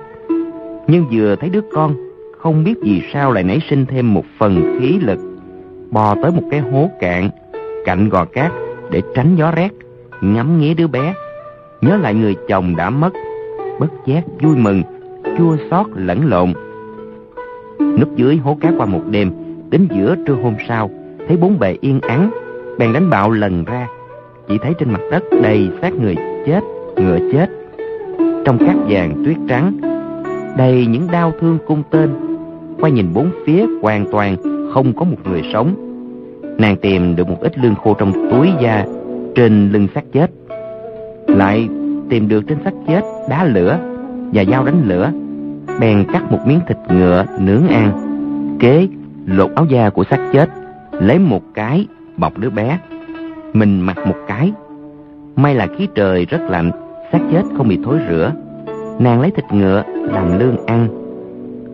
Nhưng 0.87 1.05
vừa 1.13 1.37
thấy 1.37 1.51
đứa 1.51 1.61
con, 1.73 1.97
không 2.39 2.65
biết 2.65 2.75
vì 2.83 3.03
sao 3.13 3.33
lại 3.33 3.45
nảy 3.45 3.61
sinh 3.71 3.87
thêm 3.87 4.15
một 4.15 4.25
phần 4.39 4.79
khí 4.81 4.99
lực. 5.01 5.19
Bò 5.91 6.15
tới 6.23 6.31
một 6.31 6.43
cái 6.51 6.61
hố 6.61 6.91
cạn, 7.01 7.31
cạnh 7.85 8.09
gò 8.09 8.25
cát 8.25 8.53
để 8.91 9.03
tránh 9.15 9.37
gió 9.37 9.51
rét, 9.51 9.69
ngắm 10.21 10.59
nghía 10.59 10.75
đứa 10.75 10.87
bé 10.87 11.15
nhớ 11.81 11.97
lại 11.97 12.15
người 12.15 12.37
chồng 12.49 12.77
đã 12.77 12.91
mất, 12.91 13.11
bất 13.81 13.91
giác 14.07 14.25
vui 14.41 14.57
mừng, 14.57 14.83
chua 15.39 15.57
xót 15.71 15.87
lẫn 15.95 16.27
lộn. 16.27 16.53
Núp 17.99 18.17
dưới 18.17 18.37
hố 18.37 18.59
cát 18.61 18.75
qua 18.77 18.87
một 18.87 19.03
đêm, 19.11 19.33
đến 19.71 19.89
giữa 19.91 20.17
trưa 20.27 20.37
hôm 20.43 20.55
sau, 20.69 20.91
thấy 21.29 21.37
bốn 21.37 21.59
bề 21.59 21.77
yên 21.81 22.01
ắng, 22.01 22.31
bèn 22.79 22.93
đánh 22.93 23.11
bạo 23.11 23.31
lần 23.31 23.65
ra, 23.65 23.89
chỉ 24.49 24.59
thấy 24.59 24.75
trên 24.79 24.93
mặt 24.93 25.01
đất 25.11 25.23
đầy 25.43 25.71
xác 25.83 25.95
người 25.95 26.17
chết, 26.47 26.61
ngựa 26.97 27.19
chết. 27.33 27.47
Trong 28.45 28.59
cát 28.59 28.77
vàng 28.89 29.25
tuyết 29.25 29.37
trắng, 29.49 29.79
đầy 30.57 30.87
những 30.87 31.09
đau 31.13 31.33
thương 31.41 31.59
cung 31.67 31.83
tên, 31.91 32.11
quay 32.81 32.93
nhìn 32.93 33.15
bốn 33.15 33.31
phía 33.47 33.67
hoàn 33.83 34.07
toàn 34.13 34.37
không 34.75 34.93
có 34.93 35.05
một 35.05 35.17
người 35.25 35.43
sống. 35.53 35.75
Nàng 36.59 36.77
tìm 36.77 37.17
được 37.17 37.29
một 37.29 37.41
ít 37.41 37.59
lương 37.59 37.75
khô 37.75 37.95
trong 37.95 38.13
túi 38.31 38.49
da 38.61 38.85
trên 39.35 39.73
lưng 39.73 39.89
xác 39.95 40.05
chết 40.13 40.31
lại 41.27 41.69
tìm 42.09 42.29
được 42.29 42.45
trên 42.49 42.59
xác 42.65 42.73
chết 42.89 43.01
đá 43.29 43.45
lửa 43.45 43.79
và 44.33 44.45
dao 44.45 44.65
đánh 44.65 44.83
lửa 44.89 45.11
bèn 45.81 46.05
cắt 46.13 46.33
một 46.33 46.39
miếng 46.47 46.61
thịt 46.69 46.77
ngựa 46.89 47.25
nướng 47.41 47.69
ăn 47.69 47.93
kế 48.61 48.89
lột 49.27 49.51
áo 49.55 49.67
da 49.71 49.91
của 49.91 50.05
xác 50.11 50.31
chết 50.33 50.49
lấy 50.93 51.19
một 51.19 51.43
cái 51.55 51.87
bọc 52.19 52.39
đứa 52.39 52.51
bé. 52.51 52.79
Mình 53.53 53.81
mặc 53.81 53.97
một 54.07 54.17
cái. 54.29 54.53
May 55.37 55.55
là 55.55 55.67
khí 55.79 55.89
trời 55.95 56.25
rất 56.25 56.41
lạnh, 56.41 56.71
xác 57.13 57.19
chết 57.33 57.43
không 57.57 57.69
bị 57.69 57.79
thối 57.85 57.99
rữa 58.09 58.33
nàng 58.99 59.21
lấy 59.21 59.31
thịt 59.31 59.45
ngựa 59.53 59.83
làm 59.87 60.39
lương 60.39 60.67
ăn. 60.67 60.89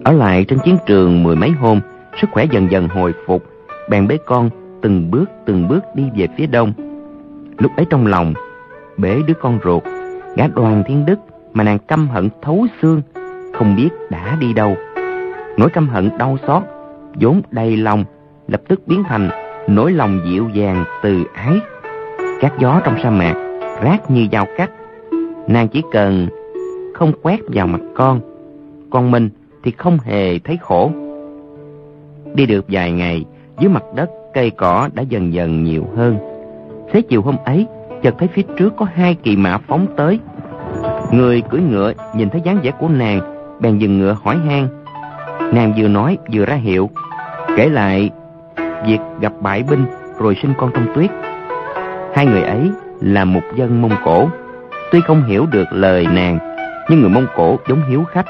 Ở 0.04 0.12
lại 0.12 0.44
trên 0.44 0.58
chiến 0.58 0.76
trường 0.86 1.22
mười 1.22 1.36
mấy 1.36 1.50
hôm, 1.50 1.80
sức 2.20 2.30
khỏe 2.32 2.44
dần 2.44 2.70
dần 2.70 2.88
hồi 2.88 3.14
phục. 3.26 3.42
Bèn 3.90 4.08
bế 4.08 4.18
con 4.26 4.50
từng 4.82 5.10
bước 5.10 5.30
từng 5.46 5.68
bước 5.68 5.80
đi 5.94 6.04
về 6.16 6.28
phía 6.36 6.46
đông. 6.46 6.72
Lúc 7.58 7.72
ấy 7.76 7.86
trong 7.90 8.06
lòng, 8.06 8.34
bế 8.96 9.22
đứa 9.26 9.34
con 9.34 9.58
ruột, 9.64 9.82
gã 10.36 10.46
đoàn 10.46 10.82
thiên 10.86 11.06
đức 11.06 11.18
mà 11.52 11.64
nàng 11.64 11.78
căm 11.78 12.08
hận 12.08 12.28
thấu 12.42 12.66
xương, 12.82 13.02
không 13.52 13.76
biết 13.76 13.88
đã 14.10 14.36
đi 14.40 14.52
đâu. 14.52 14.76
Nỗi 15.56 15.70
căm 15.70 15.88
hận 15.88 16.18
đau 16.18 16.38
xót, 16.46 16.62
vốn 17.20 17.42
đầy 17.50 17.76
lòng, 17.76 18.04
lập 18.48 18.60
tức 18.68 18.80
biến 18.86 19.04
thành 19.08 19.30
nỗi 19.68 19.92
lòng 19.92 20.20
dịu 20.24 20.48
dàng 20.54 20.84
từ 21.02 21.24
ái 21.34 21.60
các 22.40 22.52
gió 22.58 22.80
trong 22.84 22.96
sa 23.02 23.10
mạc 23.10 23.34
rát 23.84 24.10
như 24.10 24.26
dao 24.32 24.46
cắt 24.56 24.70
nàng 25.48 25.68
chỉ 25.68 25.82
cần 25.92 26.28
không 26.94 27.12
quét 27.22 27.40
vào 27.46 27.66
mặt 27.66 27.80
con 27.94 28.20
con 28.90 29.10
mình 29.10 29.30
thì 29.64 29.70
không 29.70 29.98
hề 30.04 30.38
thấy 30.38 30.56
khổ 30.56 30.90
đi 32.34 32.46
được 32.46 32.64
vài 32.68 32.92
ngày 32.92 33.24
dưới 33.60 33.70
mặt 33.70 33.82
đất 33.94 34.10
cây 34.34 34.50
cỏ 34.50 34.88
đã 34.94 35.02
dần 35.02 35.32
dần 35.32 35.64
nhiều 35.64 35.84
hơn. 35.96 36.18
Xế 36.92 37.02
chiều 37.02 37.22
hôm 37.22 37.36
ấy, 37.44 37.66
chợt 38.02 38.14
thấy 38.18 38.28
phía 38.28 38.42
trước 38.58 38.76
có 38.76 38.86
hai 38.94 39.14
kỳ 39.14 39.36
mã 39.36 39.58
phóng 39.58 39.86
tới. 39.96 40.18
Người 41.12 41.42
cưỡi 41.50 41.60
ngựa 41.60 41.92
nhìn 42.16 42.30
thấy 42.30 42.40
dáng 42.44 42.58
vẻ 42.62 42.70
của 42.70 42.88
nàng, 42.88 43.20
bèn 43.60 43.78
dừng 43.78 43.98
ngựa 43.98 44.16
hỏi 44.22 44.36
han. 44.46 44.68
Nàng 45.54 45.72
vừa 45.78 45.88
nói 45.88 46.18
vừa 46.32 46.44
ra 46.44 46.54
hiệu, 46.54 46.90
kể 47.56 47.68
lại 47.68 48.10
việc 48.86 48.98
gặp 49.20 49.32
bại 49.40 49.64
binh 49.70 49.84
rồi 50.18 50.36
sinh 50.42 50.52
con 50.58 50.70
trong 50.74 50.86
tuyết. 50.94 51.10
Hai 52.14 52.26
người 52.26 52.42
ấy 52.42 52.70
là 53.00 53.24
một 53.24 53.42
dân 53.56 53.82
Mông 53.82 53.96
Cổ. 54.04 54.28
Tuy 54.92 55.00
không 55.00 55.24
hiểu 55.24 55.46
được 55.52 55.64
lời 55.70 56.06
nàng, 56.14 56.38
nhưng 56.90 57.00
người 57.00 57.10
Mông 57.10 57.26
Cổ 57.36 57.58
giống 57.68 57.82
hiếu 57.88 58.04
khách. 58.12 58.26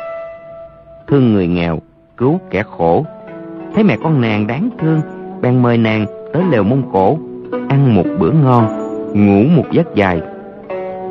Thương 1.09 1.33
người 1.33 1.47
nghèo, 1.47 1.79
cứu 2.17 2.41
kẻ 2.51 2.63
khổ. 2.63 3.07
Thấy 3.75 3.85
mẹ 3.85 3.97
con 4.03 4.21
nàng 4.21 4.47
đáng 4.47 4.69
thương, 4.79 5.01
bèn 5.41 5.63
mời 5.63 5.79
nàng 5.79 6.07
tới 6.33 6.43
lều 6.51 6.63
Mông 6.63 6.91
Cổ, 6.93 7.19
ăn 7.69 7.95
một 7.95 8.05
bữa 8.19 8.31
ngon, 8.31 8.67
ngủ 9.15 9.43
một 9.57 9.65
giấc 9.71 9.95
dài. 9.95 10.21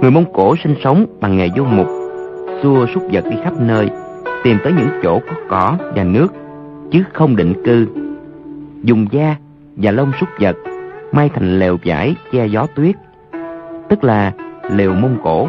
Người 0.02 0.12
Mông 0.12 0.34
Cổ 0.34 0.56
sinh 0.64 0.76
sống 0.84 1.06
bằng 1.22 1.38
nghề 1.38 1.50
vô 1.56 1.64
mục, 1.64 1.88
xua 2.64 2.86
súc 2.94 3.04
vật 3.12 3.24
đi 3.30 3.38
khắp 3.44 3.54
nơi, 3.60 3.90
tìm 4.44 4.58
tới 4.64 4.74
những 4.74 4.90
chỗ 5.04 5.20
có 5.20 5.34
cỏ 5.50 5.78
và 5.96 6.04
nước, 6.04 6.28
chứ 6.92 7.04
không 7.14 7.36
định 7.36 7.54
cư. 7.66 7.88
Dùng 8.84 9.08
da 9.12 9.36
và 9.76 9.92
lông 9.92 10.12
súc 10.20 10.30
vật 10.40 10.56
may 11.12 11.30
thành 11.30 11.60
lều 11.60 11.78
vải 11.86 12.16
che 12.32 12.46
gió 12.46 12.68
tuyết, 12.76 12.96
tức 13.90 14.04
là 14.04 14.32
lều 14.70 14.94
Mông 14.94 15.18
Cổ. 15.24 15.48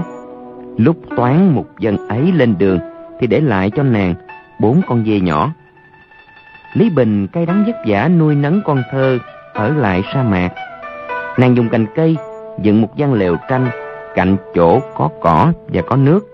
Lúc 0.77 0.97
toán 1.17 1.55
một 1.55 1.65
dân 1.79 2.09
ấy 2.09 2.33
lên 2.33 2.55
đường 2.59 2.79
thì 3.21 3.27
để 3.27 3.41
lại 3.41 3.71
cho 3.71 3.83
nàng 3.83 4.15
bốn 4.61 4.81
con 4.89 5.05
dê 5.07 5.21
nhỏ. 5.21 5.53
Lý 6.75 6.91
Bình 6.91 7.27
cay 7.27 7.47
đắng 7.47 7.65
vất 7.67 7.77
vả 7.87 8.09
nuôi 8.09 8.35
nấng 8.35 8.61
con 8.65 8.83
thơ 8.91 9.19
ở 9.53 9.69
lại 9.69 10.03
sa 10.15 10.23
mạc. 10.23 10.51
Nàng 11.39 11.57
dùng 11.57 11.69
cành 11.69 11.87
cây 11.95 12.17
dựng 12.63 12.81
một 12.81 12.97
gian 12.97 13.15
lều 13.15 13.37
tranh 13.49 13.69
cạnh 14.15 14.37
chỗ 14.55 14.81
có 14.97 15.09
cỏ 15.21 15.53
và 15.69 15.83
có 15.83 15.97
nước, 15.97 16.27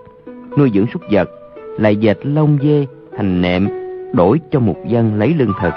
nuôi 0.59 0.71
dưỡng 0.75 0.87
súc 0.93 1.03
vật, 1.11 1.31
lại 1.79 1.97
dệt 1.97 2.19
lông 2.23 2.59
dê 2.63 2.87
thành 3.17 3.43
nệm 3.43 3.69
đổi 4.13 4.41
cho 4.51 4.61
một 4.61 4.77
dân 4.87 5.19
lấy 5.19 5.35
lương 5.35 5.53
thực. 5.63 5.75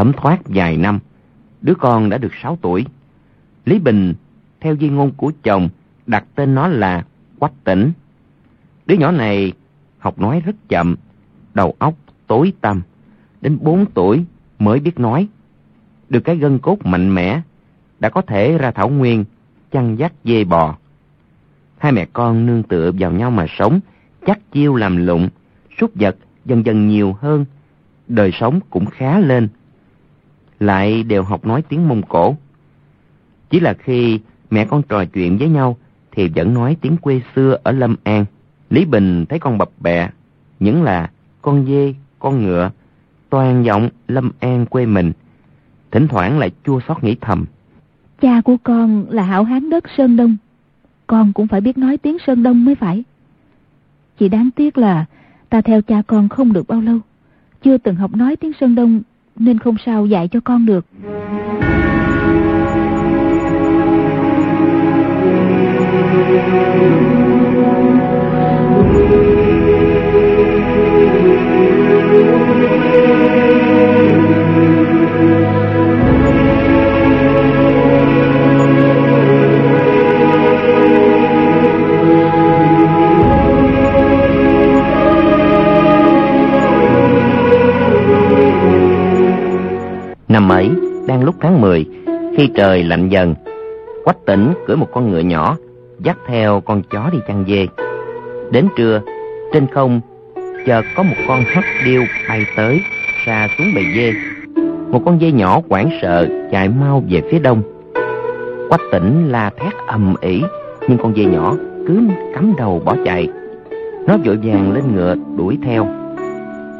Thấm 0.00 0.12
thoát 0.12 0.40
vài 0.44 0.76
năm, 0.76 0.98
đứa 1.60 1.74
con 1.74 2.10
đã 2.10 2.18
được 2.18 2.32
6 2.42 2.58
tuổi. 2.62 2.84
Lý 3.64 3.78
Bình, 3.78 4.14
theo 4.60 4.76
di 4.76 4.88
ngôn 4.88 5.10
của 5.16 5.32
chồng, 5.42 5.68
đặt 6.06 6.24
tên 6.34 6.54
nó 6.54 6.68
là 6.68 7.04
Quách 7.38 7.52
Tỉnh. 7.64 7.92
Đứa 8.86 8.94
nhỏ 8.94 9.10
này 9.10 9.52
học 9.98 10.18
nói 10.18 10.42
rất 10.44 10.56
chậm, 10.68 10.96
đầu 11.54 11.74
óc 11.78 11.94
tối 12.26 12.52
tăm, 12.60 12.82
đến 13.40 13.58
4 13.60 13.86
tuổi 13.86 14.24
mới 14.58 14.80
biết 14.80 15.00
nói. 15.00 15.28
Được 16.08 16.20
cái 16.20 16.36
gân 16.36 16.58
cốt 16.58 16.86
mạnh 16.86 17.14
mẽ, 17.14 17.40
đã 17.98 18.08
có 18.08 18.22
thể 18.22 18.58
ra 18.58 18.70
thảo 18.70 18.88
nguyên, 18.88 19.24
chăn 19.70 19.98
dắt 19.98 20.12
dê 20.24 20.44
bò. 20.44 20.76
Hai 21.78 21.92
mẹ 21.92 22.06
con 22.12 22.46
nương 22.46 22.62
tựa 22.62 22.92
vào 22.98 23.12
nhau 23.12 23.30
mà 23.30 23.46
sống, 23.58 23.80
chắc 24.26 24.52
chiêu 24.52 24.74
làm 24.74 24.96
lụng, 24.96 25.28
súc 25.80 25.90
vật 25.94 26.16
dần 26.44 26.66
dần 26.66 26.88
nhiều 26.88 27.16
hơn, 27.20 27.44
đời 28.08 28.30
sống 28.32 28.60
cũng 28.70 28.86
khá 28.86 29.18
lên. 29.18 29.48
Lại 30.60 31.02
đều 31.02 31.22
học 31.22 31.46
nói 31.46 31.62
tiếng 31.62 31.88
Mông 31.88 32.02
Cổ. 32.02 32.36
Chỉ 33.50 33.60
là 33.60 33.74
khi 33.74 34.20
mẹ 34.50 34.64
con 34.64 34.82
trò 34.82 35.04
chuyện 35.04 35.38
với 35.38 35.48
nhau 35.48 35.76
thì 36.12 36.28
vẫn 36.28 36.54
nói 36.54 36.76
tiếng 36.80 36.96
quê 36.96 37.20
xưa 37.34 37.58
ở 37.62 37.72
Lâm 37.72 37.96
An. 38.04 38.24
Lý 38.70 38.84
Bình 38.84 39.26
thấy 39.26 39.38
con 39.38 39.58
bập 39.58 39.70
bẹ, 39.80 40.10
những 40.60 40.82
là 40.82 41.10
con 41.42 41.66
dê, 41.66 41.94
con 42.18 42.42
ngựa, 42.42 42.70
toàn 43.30 43.64
giọng 43.64 43.88
Lâm 44.08 44.30
An 44.40 44.66
quê 44.66 44.86
mình. 44.86 45.12
Thỉnh 45.90 46.08
thoảng 46.08 46.38
lại 46.38 46.50
chua 46.64 46.80
xót 46.88 47.04
nghĩ 47.04 47.16
thầm. 47.20 47.44
Cha 48.20 48.40
của 48.40 48.56
con 48.62 49.06
là 49.10 49.22
hảo 49.22 49.44
hán 49.44 49.70
đất 49.70 49.84
Sơn 49.96 50.16
Đông. 50.16 50.36
Con 51.06 51.32
cũng 51.32 51.46
phải 51.46 51.60
biết 51.60 51.78
nói 51.78 51.96
tiếng 51.96 52.16
Sơn 52.26 52.42
Đông 52.42 52.64
mới 52.64 52.74
phải. 52.74 53.04
Chỉ 54.18 54.28
đáng 54.28 54.50
tiếc 54.50 54.78
là 54.78 55.04
ta 55.48 55.60
theo 55.60 55.82
cha 55.82 56.02
con 56.06 56.28
không 56.28 56.52
được 56.52 56.68
bao 56.68 56.80
lâu. 56.80 56.98
Chưa 57.62 57.78
từng 57.78 57.96
học 57.96 58.16
nói 58.16 58.36
tiếng 58.36 58.52
Sơn 58.60 58.74
Đông 58.74 59.02
nên 59.40 59.58
không 59.58 59.76
sao 59.86 60.06
dạy 60.06 60.28
cho 60.28 60.40
con 60.44 60.66
được. 60.66 60.86
Mấy 90.50 90.70
đang 91.06 91.24
lúc 91.24 91.34
tháng 91.40 91.60
10, 91.60 91.86
khi 92.36 92.50
trời 92.54 92.82
lạnh 92.82 93.08
dần, 93.08 93.34
Quách 94.04 94.16
tỉnh 94.26 94.52
cưỡi 94.66 94.76
một 94.76 94.86
con 94.92 95.10
ngựa 95.10 95.20
nhỏ, 95.20 95.56
dắt 95.98 96.18
theo 96.26 96.60
con 96.60 96.82
chó 96.90 97.10
đi 97.12 97.18
chăn 97.28 97.44
dê. 97.48 97.66
Đến 98.50 98.66
trưa, 98.76 99.00
trên 99.52 99.66
không, 99.66 100.00
chợt 100.66 100.84
có 100.96 101.02
một 101.02 101.14
con 101.28 101.40
hắc 101.46 101.64
điêu 101.84 102.02
bay 102.28 102.46
tới, 102.56 102.80
xa 103.26 103.48
xuống 103.58 103.66
bầy 103.74 103.84
dê. 103.96 104.12
Một 104.90 105.02
con 105.04 105.20
dê 105.20 105.32
nhỏ 105.32 105.60
hoảng 105.68 105.90
sợ 106.02 106.28
chạy 106.52 106.68
mau 106.68 107.02
về 107.10 107.22
phía 107.30 107.38
đông. 107.38 107.62
Quách 108.68 108.82
tỉnh 108.92 109.28
la 109.28 109.50
thét 109.50 109.72
ầm 109.86 110.14
ĩ, 110.20 110.42
nhưng 110.88 110.98
con 110.98 111.14
dê 111.16 111.24
nhỏ 111.24 111.54
cứ 111.86 112.00
cắm 112.34 112.54
đầu 112.58 112.82
bỏ 112.84 112.96
chạy. 113.04 113.28
Nó 114.06 114.16
vội 114.24 114.38
vàng 114.42 114.72
lên 114.72 114.84
ngựa 114.94 115.14
đuổi 115.36 115.58
theo. 115.64 115.86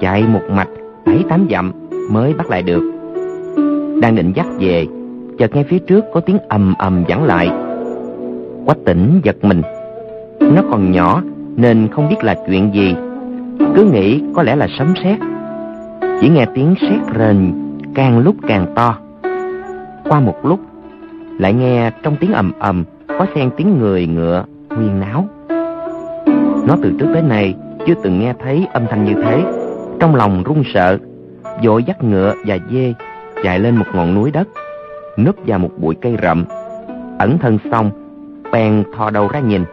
Chạy 0.01 0.23
một 0.23 0.43
mạch 0.51 0.69
bảy 1.07 1.25
tám 1.29 1.47
dặm 1.51 1.73
mới 2.11 2.35
bắt 2.35 2.51
lại 2.51 2.63
được. 2.63 3.00
Đang 4.01 4.15
định 4.15 4.33
dắt 4.35 4.47
về, 4.59 4.87
chợt 5.39 5.55
nghe 5.55 5.63
phía 5.63 5.79
trước 5.79 6.05
có 6.15 6.21
tiếng 6.21 6.39
ầm 6.49 6.75
ầm 6.79 7.05
vẳng 7.09 7.25
lại. 7.25 7.51
Quách 8.67 8.79
tỉnh 8.85 9.21
giật 9.25 9.37
mình. 9.43 9.63
Nó 10.41 10.63
còn 10.71 10.93
nhỏ 10.93 11.23
nên 11.57 11.89
không 11.93 12.09
biết 12.09 12.25
là 12.25 12.35
chuyện 12.47 12.71
gì. 12.75 12.95
Cứ 13.75 13.85
nghĩ 13.85 14.23
có 14.35 14.43
lẽ 14.43 14.57
là 14.57 14.67
sấm 14.79 14.95
sét. 15.05 15.19
Chỉ 16.21 16.29
nghe 16.29 16.47
tiếng 16.55 16.75
sét 16.81 17.19
rền 17.19 17.53
càng 17.95 18.19
lúc 18.19 18.37
càng 18.49 18.67
to. 18.75 18.99
Qua 20.09 20.21
một 20.21 20.37
lúc, 20.45 20.61
lại 21.39 21.53
nghe 21.53 21.91
trong 22.03 22.17
tiếng 22.21 22.33
ầm 22.33 22.53
ầm 22.59 22.85
có 23.07 23.27
xen 23.35 23.51
tiếng 23.57 23.79
người 23.79 24.07
ngựa 24.07 24.45
huyên 24.71 25.01
náo. 25.01 25.29
Nó 26.69 26.77
từ 26.83 26.93
trước 26.99 27.07
tới 27.13 27.23
nay 27.23 27.55
chưa 27.87 27.95
từng 28.03 28.21
nghe 28.21 28.35
thấy 28.45 28.67
âm 28.73 28.83
thanh 28.91 29.05
như 29.05 29.23
thế. 29.23 29.43
Trong 30.01 30.15
lòng 30.15 30.43
run 30.43 30.63
sợ, 30.75 30.99
vội 31.63 31.85
dắt 31.85 32.05
ngựa 32.05 32.35
và 32.47 32.59
dê 32.71 32.95
chạy 33.43 33.59
lên 33.59 33.77
một 33.77 33.87
ngọn 33.95 34.15
núi 34.15 34.31
đất, 34.31 34.49
núp 35.17 35.37
vào 35.47 35.59
một 35.59 35.71
bụi 35.79 35.95
cây 36.01 36.17
rậm. 36.23 36.45
Ẩn 37.19 37.39
thân 37.39 37.59
xong, 37.71 37.91
bèn 38.53 38.85
thò 38.97 39.11
đầu 39.11 39.29
ra 39.29 39.41
nhìn. 39.41 39.65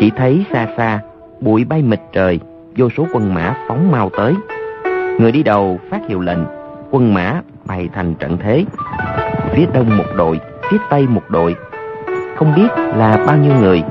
Chỉ 0.00 0.10
thấy 0.16 0.44
xa 0.52 0.68
xa, 0.76 1.00
bụi 1.40 1.64
bay 1.64 1.82
mịt 1.82 2.00
trời, 2.12 2.40
vô 2.76 2.88
số 2.96 3.06
quân 3.12 3.34
mã 3.34 3.54
phóng 3.68 3.90
mau 3.90 4.10
tới. 4.16 4.34
Người 5.18 5.32
đi 5.32 5.42
đầu 5.42 5.78
phát 5.90 6.00
hiệu 6.08 6.20
lệnh, 6.20 6.38
quân 6.90 7.14
mã 7.14 7.40
bày 7.64 7.88
thành 7.92 8.14
trận 8.14 8.36
thế. 8.38 8.64
Phía 9.50 9.66
đông 9.74 9.96
một 9.96 10.04
đội, 10.16 10.40
phía 10.70 10.78
tây 10.90 11.06
một 11.08 11.30
đội. 11.30 11.56
Không 12.36 12.54
biết 12.56 12.68
là 12.76 13.24
bao 13.26 13.36
nhiêu 13.36 13.52
người. 13.60 13.82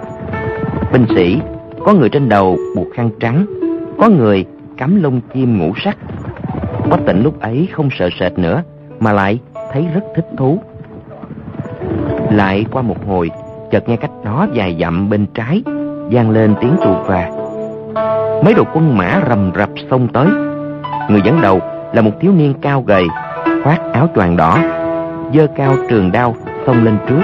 Binh 0.94 1.06
sĩ, 1.16 1.42
có 1.86 1.94
người 1.94 2.10
trên 2.10 2.30
đầu 2.30 2.58
buộc 2.76 2.88
khăn 2.94 3.10
trắng, 3.20 3.46
có 3.98 4.10
người 4.10 4.46
cắm 4.78 5.04
lông 5.04 5.22
chim 5.34 5.60
ngũ 5.60 5.74
sắc. 5.76 5.98
Quách 6.90 7.06
tịnh 7.06 7.24
lúc 7.24 7.40
ấy 7.40 7.70
không 7.74 7.90
sợ 8.00 8.10
sệt 8.20 8.40
nữa, 8.40 8.64
mà 9.00 9.14
lại 9.14 9.40
thấy 9.74 9.88
rất 9.94 10.02
thích 10.16 10.26
thú. 10.38 10.60
Lại 12.32 12.66
qua 12.72 12.82
một 12.82 13.08
hồi, 13.08 13.32
chợt 13.72 13.90
nghe 13.90 13.96
cách 13.96 14.12
đó 14.26 14.48
dài 14.54 14.78
dặm 14.82 15.10
bên 15.10 15.26
trái, 15.34 15.64
vang 16.12 16.30
lên 16.30 16.56
tiếng 16.62 16.76
tù 16.84 16.94
và. 17.06 17.30
Mấy 18.46 18.54
đội 18.54 18.66
quân 18.74 18.98
mã 18.98 19.22
rầm 19.30 19.52
rập 19.58 19.70
xông 19.90 20.08
tới. 20.08 20.28
Người 21.10 21.22
dẫn 21.26 21.42
đầu 21.42 21.60
là 21.94 22.02
một 22.02 22.12
thiếu 22.22 22.32
niên 22.32 22.54
cao 22.62 22.84
gầy, 22.88 23.06
khoác 23.64 23.80
áo 23.94 24.10
choàng 24.16 24.38
đỏ, 24.38 24.60
dơ 25.34 25.48
cao 25.58 25.76
trường 25.90 26.12
đao 26.12 26.36
xông 26.66 26.84
lên 26.84 26.98
trước. 27.10 27.22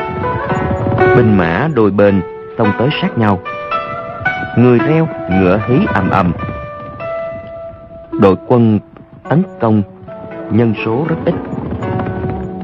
Binh 1.15 1.37
mã 1.37 1.67
đôi 1.75 1.91
bên 1.91 2.21
xông 2.57 2.71
tới 2.79 2.89
sát 3.01 3.17
nhau. 3.17 3.39
Người 4.57 4.79
reo, 4.79 5.07
ngựa 5.31 5.59
hí 5.67 5.75
ầm 5.93 6.09
ầm. 6.09 6.33
Đội 8.21 8.35
quân 8.47 8.79
tấn 9.29 9.43
công 9.59 9.83
nhân 10.51 10.73
số 10.85 11.05
rất 11.09 11.15
ít. 11.25 11.35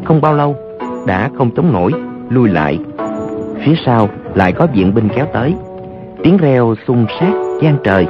Không 0.06 0.22
bao 0.22 0.34
lâu 0.34 0.56
đã 1.08 1.30
không 1.38 1.52
chống 1.56 1.74
nổi, 1.74 1.92
lui 2.30 2.50
lại. 2.50 2.80
Phía 3.66 3.76
sau 3.86 4.10
lại 4.36 4.52
có 4.54 4.68
viện 4.74 4.94
binh 4.94 5.10
kéo 5.16 5.26
tới. 5.34 5.56
Tiếng 6.24 6.38
reo 6.38 6.76
xung 6.88 7.06
sát 7.20 7.34
gian 7.62 7.78
trời. 7.84 8.08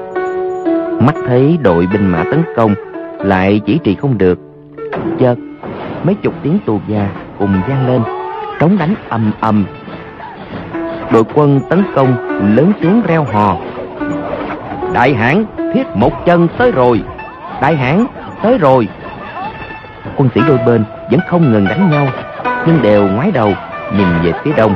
Mắt 1.00 1.16
thấy 1.28 1.58
đội 1.62 1.88
binh 1.94 2.08
mã 2.08 2.24
tấn 2.24 2.44
công 2.56 2.74
lại 3.20 3.62
chỉ 3.66 3.80
trì 3.84 3.96
không 3.96 4.18
được. 4.18 4.40
Chợt 5.20 5.36
mấy 6.04 6.16
chục 6.16 6.34
tiếng 6.44 6.60
tù 6.66 6.80
già 6.88 7.10
cùng 7.40 7.62
vang 7.68 7.88
lên 7.88 8.02
trống 8.60 8.78
đánh 8.78 8.96
ầm 9.10 9.32
ầm. 9.40 9.66
Đội 11.12 11.24
quân 11.34 11.60
tấn 11.70 11.84
công 11.96 12.16
lớn 12.56 12.72
tiếng 12.82 13.02
reo 13.08 13.24
hò. 13.24 13.58
Đại 14.94 15.14
hãn 15.14 15.46
thiết 15.74 15.84
một 15.96 16.26
chân 16.26 16.48
tới 16.58 16.72
rồi. 16.72 17.02
Đại 17.62 17.76
hãn 17.76 18.06
tới 18.44 18.58
rồi. 18.58 18.88
Quân 20.18 20.30
sĩ 20.36 20.42
đôi 20.48 20.58
bên 20.66 20.84
vẫn 21.12 21.20
không 21.30 21.52
ngừng 21.52 21.66
đánh 21.66 21.90
nhau, 21.92 22.08
nhưng 22.68 22.82
đều 22.82 23.08
ngoái 23.08 23.32
đầu 23.32 23.54
nhìn 23.98 24.08
về 24.24 24.32
phía 24.44 24.52
đông. 24.58 24.76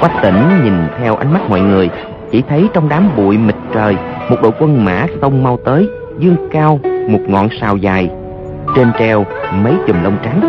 Quách 0.00 0.22
tỉnh 0.22 0.64
nhìn 0.64 0.74
theo 0.98 1.16
ánh 1.16 1.32
mắt 1.32 1.40
mọi 1.48 1.60
người, 1.60 1.90
chỉ 2.30 2.42
thấy 2.48 2.68
trong 2.74 2.88
đám 2.88 3.08
bụi 3.16 3.38
mịt 3.38 3.54
trời, 3.74 3.96
một 4.30 4.36
đội 4.42 4.52
quân 4.58 4.84
mã 4.84 5.06
xông 5.22 5.42
mau 5.42 5.58
tới, 5.64 5.88
dương 6.18 6.36
cao, 6.50 6.80
một 7.08 7.20
ngọn 7.26 7.48
sào 7.60 7.76
dài, 7.76 8.10
trên 8.76 8.92
treo 8.98 9.24
mấy 9.52 9.74
chùm 9.86 10.02
lông 10.02 10.16
trắng. 10.24 10.40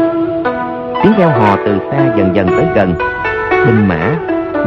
Tiếng 1.03 1.13
reo 1.17 1.29
hò 1.29 1.55
từ 1.65 1.79
xa 1.91 2.13
dần 2.17 2.35
dần 2.35 2.47
tới 2.47 2.65
gần. 2.75 2.93
Binh 3.65 3.87
mã, 3.87 4.15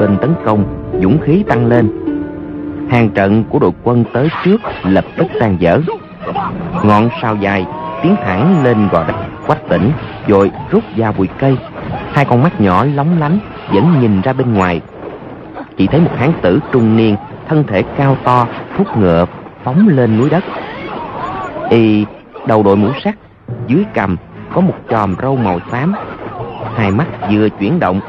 bên 0.00 0.16
tấn 0.20 0.34
công, 0.44 0.64
dũng 1.02 1.18
khí 1.20 1.44
tăng 1.48 1.66
lên. 1.66 1.88
Hàng 2.90 3.10
trận 3.10 3.44
của 3.48 3.58
đội 3.58 3.70
quân 3.82 4.04
tới 4.12 4.28
trước 4.44 4.60
lập 4.84 5.04
tức 5.16 5.26
tan 5.40 5.56
dở 5.58 5.80
ngọn 6.82 7.08
sao 7.22 7.36
dài 7.36 7.66
tiến 8.02 8.16
thẳng 8.24 8.64
lên 8.64 8.88
gò 8.88 9.04
đất 9.08 9.14
quách 9.46 9.68
tỉnh, 9.68 9.92
rồi 10.26 10.50
rút 10.70 10.84
ra 10.96 11.12
bụi 11.12 11.28
cây. 11.38 11.56
Hai 12.12 12.24
con 12.24 12.42
mắt 12.42 12.60
nhỏ 12.60 12.84
lóng 12.84 13.18
lánh 13.18 13.38
vẫn 13.72 14.00
nhìn 14.00 14.20
ra 14.20 14.32
bên 14.32 14.54
ngoài. 14.54 14.80
Chỉ 15.76 15.86
thấy 15.86 16.00
một 16.00 16.10
hán 16.18 16.32
tử 16.42 16.60
trung 16.72 16.96
niên, 16.96 17.16
thân 17.48 17.64
thể 17.66 17.82
cao 17.96 18.16
to 18.24 18.46
thúc 18.76 18.96
ngựa 18.96 19.26
phóng 19.64 19.88
lên 19.88 20.18
núi 20.18 20.30
đất. 20.30 20.44
Y 21.70 22.06
đầu 22.46 22.62
đội 22.62 22.76
mũ 22.76 22.88
sắt, 23.04 23.14
dưới 23.66 23.84
cầm 23.94 24.16
có 24.54 24.60
một 24.60 24.74
chòm 24.90 25.14
râu 25.22 25.36
màu 25.36 25.58
xám. 25.70 25.94
Hai 26.74 26.90
mắt 26.90 27.06
vừa 27.30 27.48
chuyển 27.48 27.80
động, 27.80 28.00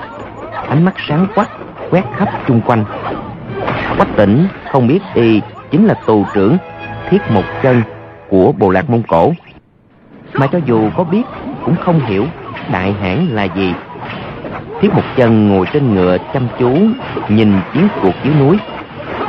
ánh 0.69 0.85
mắt 0.85 0.93
sáng 1.07 1.27
quắc, 1.35 1.49
quét 1.89 2.03
khắp 2.17 2.29
chung 2.47 2.61
quanh. 2.61 2.85
Quách 3.97 4.15
tỉnh 4.15 4.47
không 4.71 4.87
biết 4.87 4.99
y 5.13 5.41
chính 5.71 5.85
là 5.85 5.93
tù 6.05 6.25
trưởng 6.33 6.57
thiết 7.09 7.21
một 7.31 7.43
chân 7.63 7.81
của 8.33 8.51
bộ 8.59 8.69
lạc 8.69 8.89
mông 8.89 9.03
cổ. 9.07 9.33
Mà 10.33 10.47
cho 10.47 10.59
dù 10.65 10.89
có 10.97 11.03
biết, 11.03 11.23
cũng 11.65 11.75
không 11.75 11.99
hiểu 12.05 12.25
đại 12.71 12.93
hãn 12.93 13.27
là 13.27 13.43
gì. 13.43 13.73
Thiết 14.81 14.93
một 14.93 15.01
chân 15.15 15.49
ngồi 15.49 15.65
trên 15.73 15.95
ngựa 15.95 16.17
chăm 16.33 16.47
chú, 16.59 16.69
nhìn 17.29 17.53
chiến 17.73 17.87
cuộc 18.01 18.13
dưới 18.23 18.33
núi. 18.39 18.57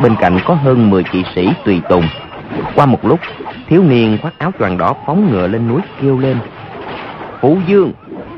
Bên 0.02 0.16
cạnh 0.20 0.38
có 0.44 0.54
hơn 0.54 0.90
10 0.90 1.02
kỵ 1.02 1.24
sĩ 1.34 1.48
tùy 1.64 1.80
tùng. 1.88 2.04
Qua 2.74 2.86
một 2.86 3.04
lúc, 3.04 3.20
thiếu 3.68 3.82
niên 3.82 4.18
khoác 4.22 4.38
áo 4.38 4.52
choàng 4.58 4.78
đỏ 4.78 4.94
phóng 5.06 5.30
ngựa 5.30 5.46
lên 5.46 5.68
núi 5.68 5.80
kêu 6.02 6.18
lên. 6.18 6.38
Phụ 7.40 7.56
dương, 7.66 7.92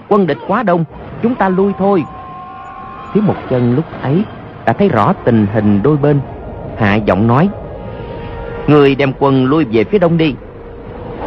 quân 0.08 0.26
địch 0.26 0.38
quá 0.46 0.62
đông, 0.62 0.84
chúng 1.22 1.34
ta 1.34 1.48
lui 1.48 1.72
thôi. 1.78 2.04
Thiếu 3.14 3.22
một 3.22 3.36
chân 3.50 3.74
lúc 3.74 3.84
ấy 4.02 4.24
đã 4.64 4.72
thấy 4.72 4.88
rõ 4.88 5.12
tình 5.24 5.46
hình 5.52 5.80
đôi 5.82 5.96
bên, 5.96 6.20
hạ 6.78 6.94
giọng 6.94 7.26
nói, 7.26 7.48
người 8.66 8.94
đem 8.94 9.12
quân 9.18 9.44
lui 9.44 9.64
về 9.64 9.84
phía 9.84 9.98
đông 9.98 10.18
đi 10.18 10.34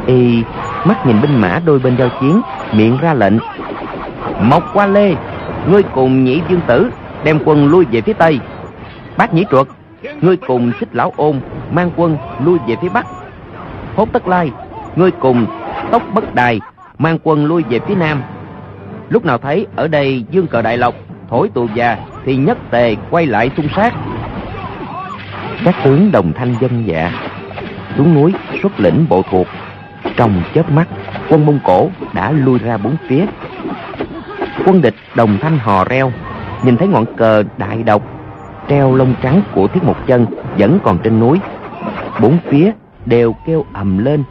y, 0.10 0.44
mắt 0.86 1.06
nhìn 1.06 1.22
binh 1.22 1.42
mã 1.42 1.60
đôi 1.66 1.80
bên 1.80 1.98
giao 1.98 2.10
chiến, 2.22 2.42
miệng 2.74 2.98
ra 3.02 3.14
lệnh. 3.14 3.34
Mộc 4.42 4.64
qua 4.74 4.88
lê, 4.88 5.16
ngươi 5.68 5.84
cùng 5.84 6.24
nhĩ 6.24 6.42
dương 6.50 6.62
tử 6.68 6.90
đem 7.24 7.40
quân 7.46 7.68
lui 7.68 7.86
về 7.92 8.02
phía 8.02 8.14
tây. 8.14 8.40
Bác 9.18 9.34
nhĩ 9.34 9.46
truật 9.52 9.68
ngươi 10.22 10.38
cùng 10.38 10.72
xích 10.80 10.90
lão 10.94 11.14
ôn 11.18 11.40
mang 11.72 11.92
quân 11.96 12.18
lui 12.46 12.60
về 12.68 12.76
phía 12.82 12.90
bắc. 12.90 13.06
Hốt 13.96 14.10
tất 14.14 14.28
lai, 14.28 14.52
ngươi 14.96 15.12
cùng 15.12 15.46
tốc 15.92 16.04
bất 16.14 16.36
đài 16.36 16.60
mang 16.98 17.18
quân 17.24 17.46
lui 17.46 17.64
về 17.70 17.80
phía 17.88 17.96
nam. 17.96 18.22
Lúc 19.10 19.26
nào 19.26 19.38
thấy 19.38 19.68
ở 19.76 19.88
đây 19.88 20.26
dương 20.32 20.48
cờ 20.48 20.62
đại 20.62 20.78
lộc, 20.78 20.96
thổi 21.30 21.50
tù 21.54 21.68
già 21.76 21.98
thì 22.26 22.36
nhất 22.36 22.58
tề 22.72 22.96
quay 23.10 23.26
lại 23.26 23.52
xung 23.58 23.68
sát. 23.76 23.94
Các 25.66 25.76
tướng 25.84 26.12
đồng 26.12 26.34
thanh 26.34 26.56
dân 26.62 26.84
dạ 26.86 27.12
xuống 27.98 28.14
núi 28.14 28.34
xuất 28.62 28.80
lĩnh 28.80 29.06
bộ 29.10 29.22
thuộc 29.32 29.48
trong 30.16 30.44
chớp 30.54 30.72
mắt, 30.72 30.88
quân 31.30 31.46
mông 31.46 31.60
cổ 31.64 31.90
đã 32.14 32.32
lui 32.32 32.60
ra 32.60 32.78
bốn 32.78 32.96
phía. 33.08 33.26
Quân 34.66 34.82
địch 34.82 34.96
đồng 35.16 35.38
thanh 35.42 35.58
hò 35.58 35.86
reo, 35.86 36.12
nhìn 36.64 36.78
thấy 36.78 36.88
ngọn 36.88 37.06
cờ 37.18 37.44
đại 37.58 37.84
độc 37.84 38.02
treo 38.70 38.96
lông 38.96 39.14
trắng 39.22 39.42
của 39.56 39.68
thiết 39.68 39.84
một 39.84 39.96
chân 40.08 40.26
vẫn 40.58 40.80
còn 40.84 40.98
trên 41.04 41.20
núi. 41.20 41.40
Bốn 42.22 42.38
phía 42.50 42.72
đều 43.06 43.36
kêu 43.46 43.66
ầm 43.74 43.98
lên. 43.98 44.24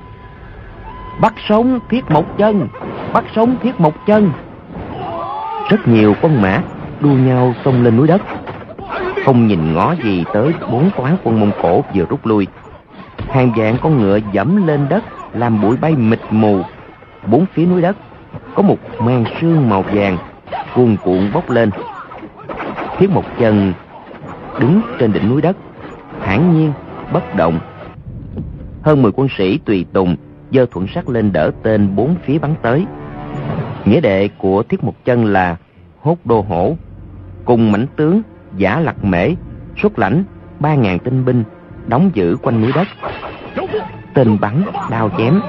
Bắt 1.20 1.34
sống 1.48 1.78
thiết 1.90 2.10
một 2.10 2.38
chân! 2.38 2.68
Bắt 3.12 3.24
sống 3.36 3.56
thiết 3.62 3.80
một 3.80 4.06
chân! 4.06 4.30
Rất 5.70 5.88
nhiều 5.88 6.14
quân 6.22 6.42
mã 6.42 6.60
đua 7.00 7.12
nhau 7.12 7.54
xông 7.64 7.82
lên 7.82 7.96
núi 7.96 8.08
đất. 8.08 8.22
Không 9.24 9.46
nhìn 9.46 9.74
ngó 9.74 9.94
gì 10.04 10.24
tới 10.32 10.52
bốn 10.72 10.90
toán 10.96 11.16
quân 11.24 11.40
mông 11.40 11.52
cổ 11.62 11.84
vừa 11.94 12.04
rút 12.04 12.26
lui. 12.26 12.46
Hàng 13.30 13.52
vạn 13.56 13.76
con 13.82 13.98
ngựa 13.98 14.18
dẫm 14.32 14.66
lên 14.66 14.86
đất 14.88 15.04
làm 15.32 15.60
bụi 15.60 15.76
bay 15.76 15.96
mịt 15.96 16.20
mù. 16.30 16.62
Bốn 17.26 17.46
phía 17.54 17.66
núi 17.66 17.82
đất 17.82 17.96
có 18.54 18.62
một 18.62 18.78
màn 19.00 19.24
sương 19.40 19.68
màu 19.68 19.82
vàng 19.82 20.18
cuồn 20.74 20.96
cuộn 21.04 21.32
bốc 21.32 21.50
lên. 21.50 21.70
Thiết 22.98 23.10
một 23.10 23.24
chân 23.38 23.72
đứng 24.60 24.80
trên 24.98 25.12
đỉnh 25.12 25.28
núi 25.28 25.42
đất, 25.42 25.56
thản 26.24 26.54
nhiên, 26.54 26.72
bất 27.12 27.34
động. 27.36 27.58
Hơn 28.82 29.02
10 29.02 29.12
quân 29.12 29.28
sĩ 29.38 29.58
tùy 29.58 29.86
tùng 29.92 30.16
giơ 30.52 30.66
thuận 30.70 30.86
sắt 30.94 31.08
lên 31.08 31.32
đỡ 31.32 31.50
tên 31.62 31.96
bốn 31.96 32.14
phía 32.24 32.38
bắn 32.38 32.54
tới. 32.62 32.86
Nghĩa 33.84 34.00
đệ 34.00 34.28
của 34.28 34.62
thiết 34.62 34.84
một 34.84 35.04
chân 35.04 35.24
là 35.24 35.56
hốt 36.00 36.16
đô 36.24 36.40
hổ, 36.40 36.76
cùng 37.44 37.72
mãnh 37.72 37.86
tướng 37.96 38.22
giả 38.56 38.80
lặc 38.80 39.04
mễ, 39.04 39.30
xuất 39.82 39.98
lãnh 39.98 40.24
ba 40.60 40.74
ngàn 40.74 40.98
tinh 40.98 41.24
binh 41.24 41.44
đóng 41.86 42.10
giữ 42.14 42.36
quanh 42.42 42.60
núi 42.60 42.72
đất 42.74 42.88
tên 44.18 44.38
bắn 44.40 44.62
đao 44.90 45.10
chém 45.18 45.40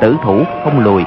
tử 0.00 0.16
thủ 0.24 0.44
không 0.64 0.80
lùi 0.80 1.02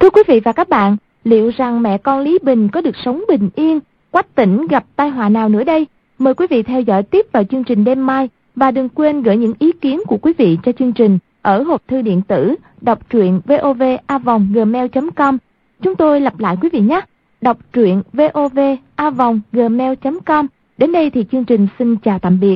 Thưa 0.00 0.10
quý 0.10 0.22
vị 0.28 0.40
và 0.44 0.52
các 0.52 0.68
bạn, 0.68 0.96
liệu 1.24 1.50
rằng 1.56 1.82
mẹ 1.82 1.98
con 1.98 2.20
Lý 2.20 2.38
Bình 2.42 2.68
có 2.68 2.80
được 2.80 2.96
sống 3.04 3.24
bình 3.28 3.50
yên, 3.54 3.80
quách 4.10 4.34
tỉnh 4.34 4.66
gặp 4.66 4.84
tai 4.96 5.08
họa 5.08 5.28
nào 5.28 5.48
nữa 5.48 5.64
đây? 5.64 5.86
Mời 6.18 6.34
quý 6.34 6.46
vị 6.50 6.62
theo 6.62 6.80
dõi 6.80 7.02
tiếp 7.02 7.26
vào 7.32 7.44
chương 7.44 7.64
trình 7.64 7.84
đêm 7.84 8.06
mai 8.06 8.28
và 8.56 8.70
đừng 8.70 8.88
quên 8.88 9.22
gửi 9.22 9.36
những 9.36 9.54
ý 9.58 9.72
kiến 9.72 10.00
của 10.06 10.16
quý 10.16 10.32
vị 10.38 10.58
cho 10.62 10.72
chương 10.72 10.92
trình 10.92 11.18
ở 11.42 11.62
hộp 11.62 11.82
thư 11.88 12.02
điện 12.02 12.22
tử 12.22 12.54
đọc 12.80 12.98
truyện 13.10 13.40
vovavonggmail.com. 13.46 15.38
Chúng 15.82 15.94
tôi 15.94 16.20
lặp 16.20 16.40
lại 16.40 16.56
quý 16.60 16.68
vị 16.72 16.80
nhé. 16.80 17.00
Đọc 17.40 17.58
truyện 17.72 18.02
vovavonggmail.com. 18.12 20.46
Đến 20.78 20.92
đây 20.92 21.10
thì 21.10 21.24
chương 21.32 21.44
trình 21.44 21.66
xin 21.78 21.96
chào 21.96 22.18
tạm 22.18 22.40
biệt 22.40 22.52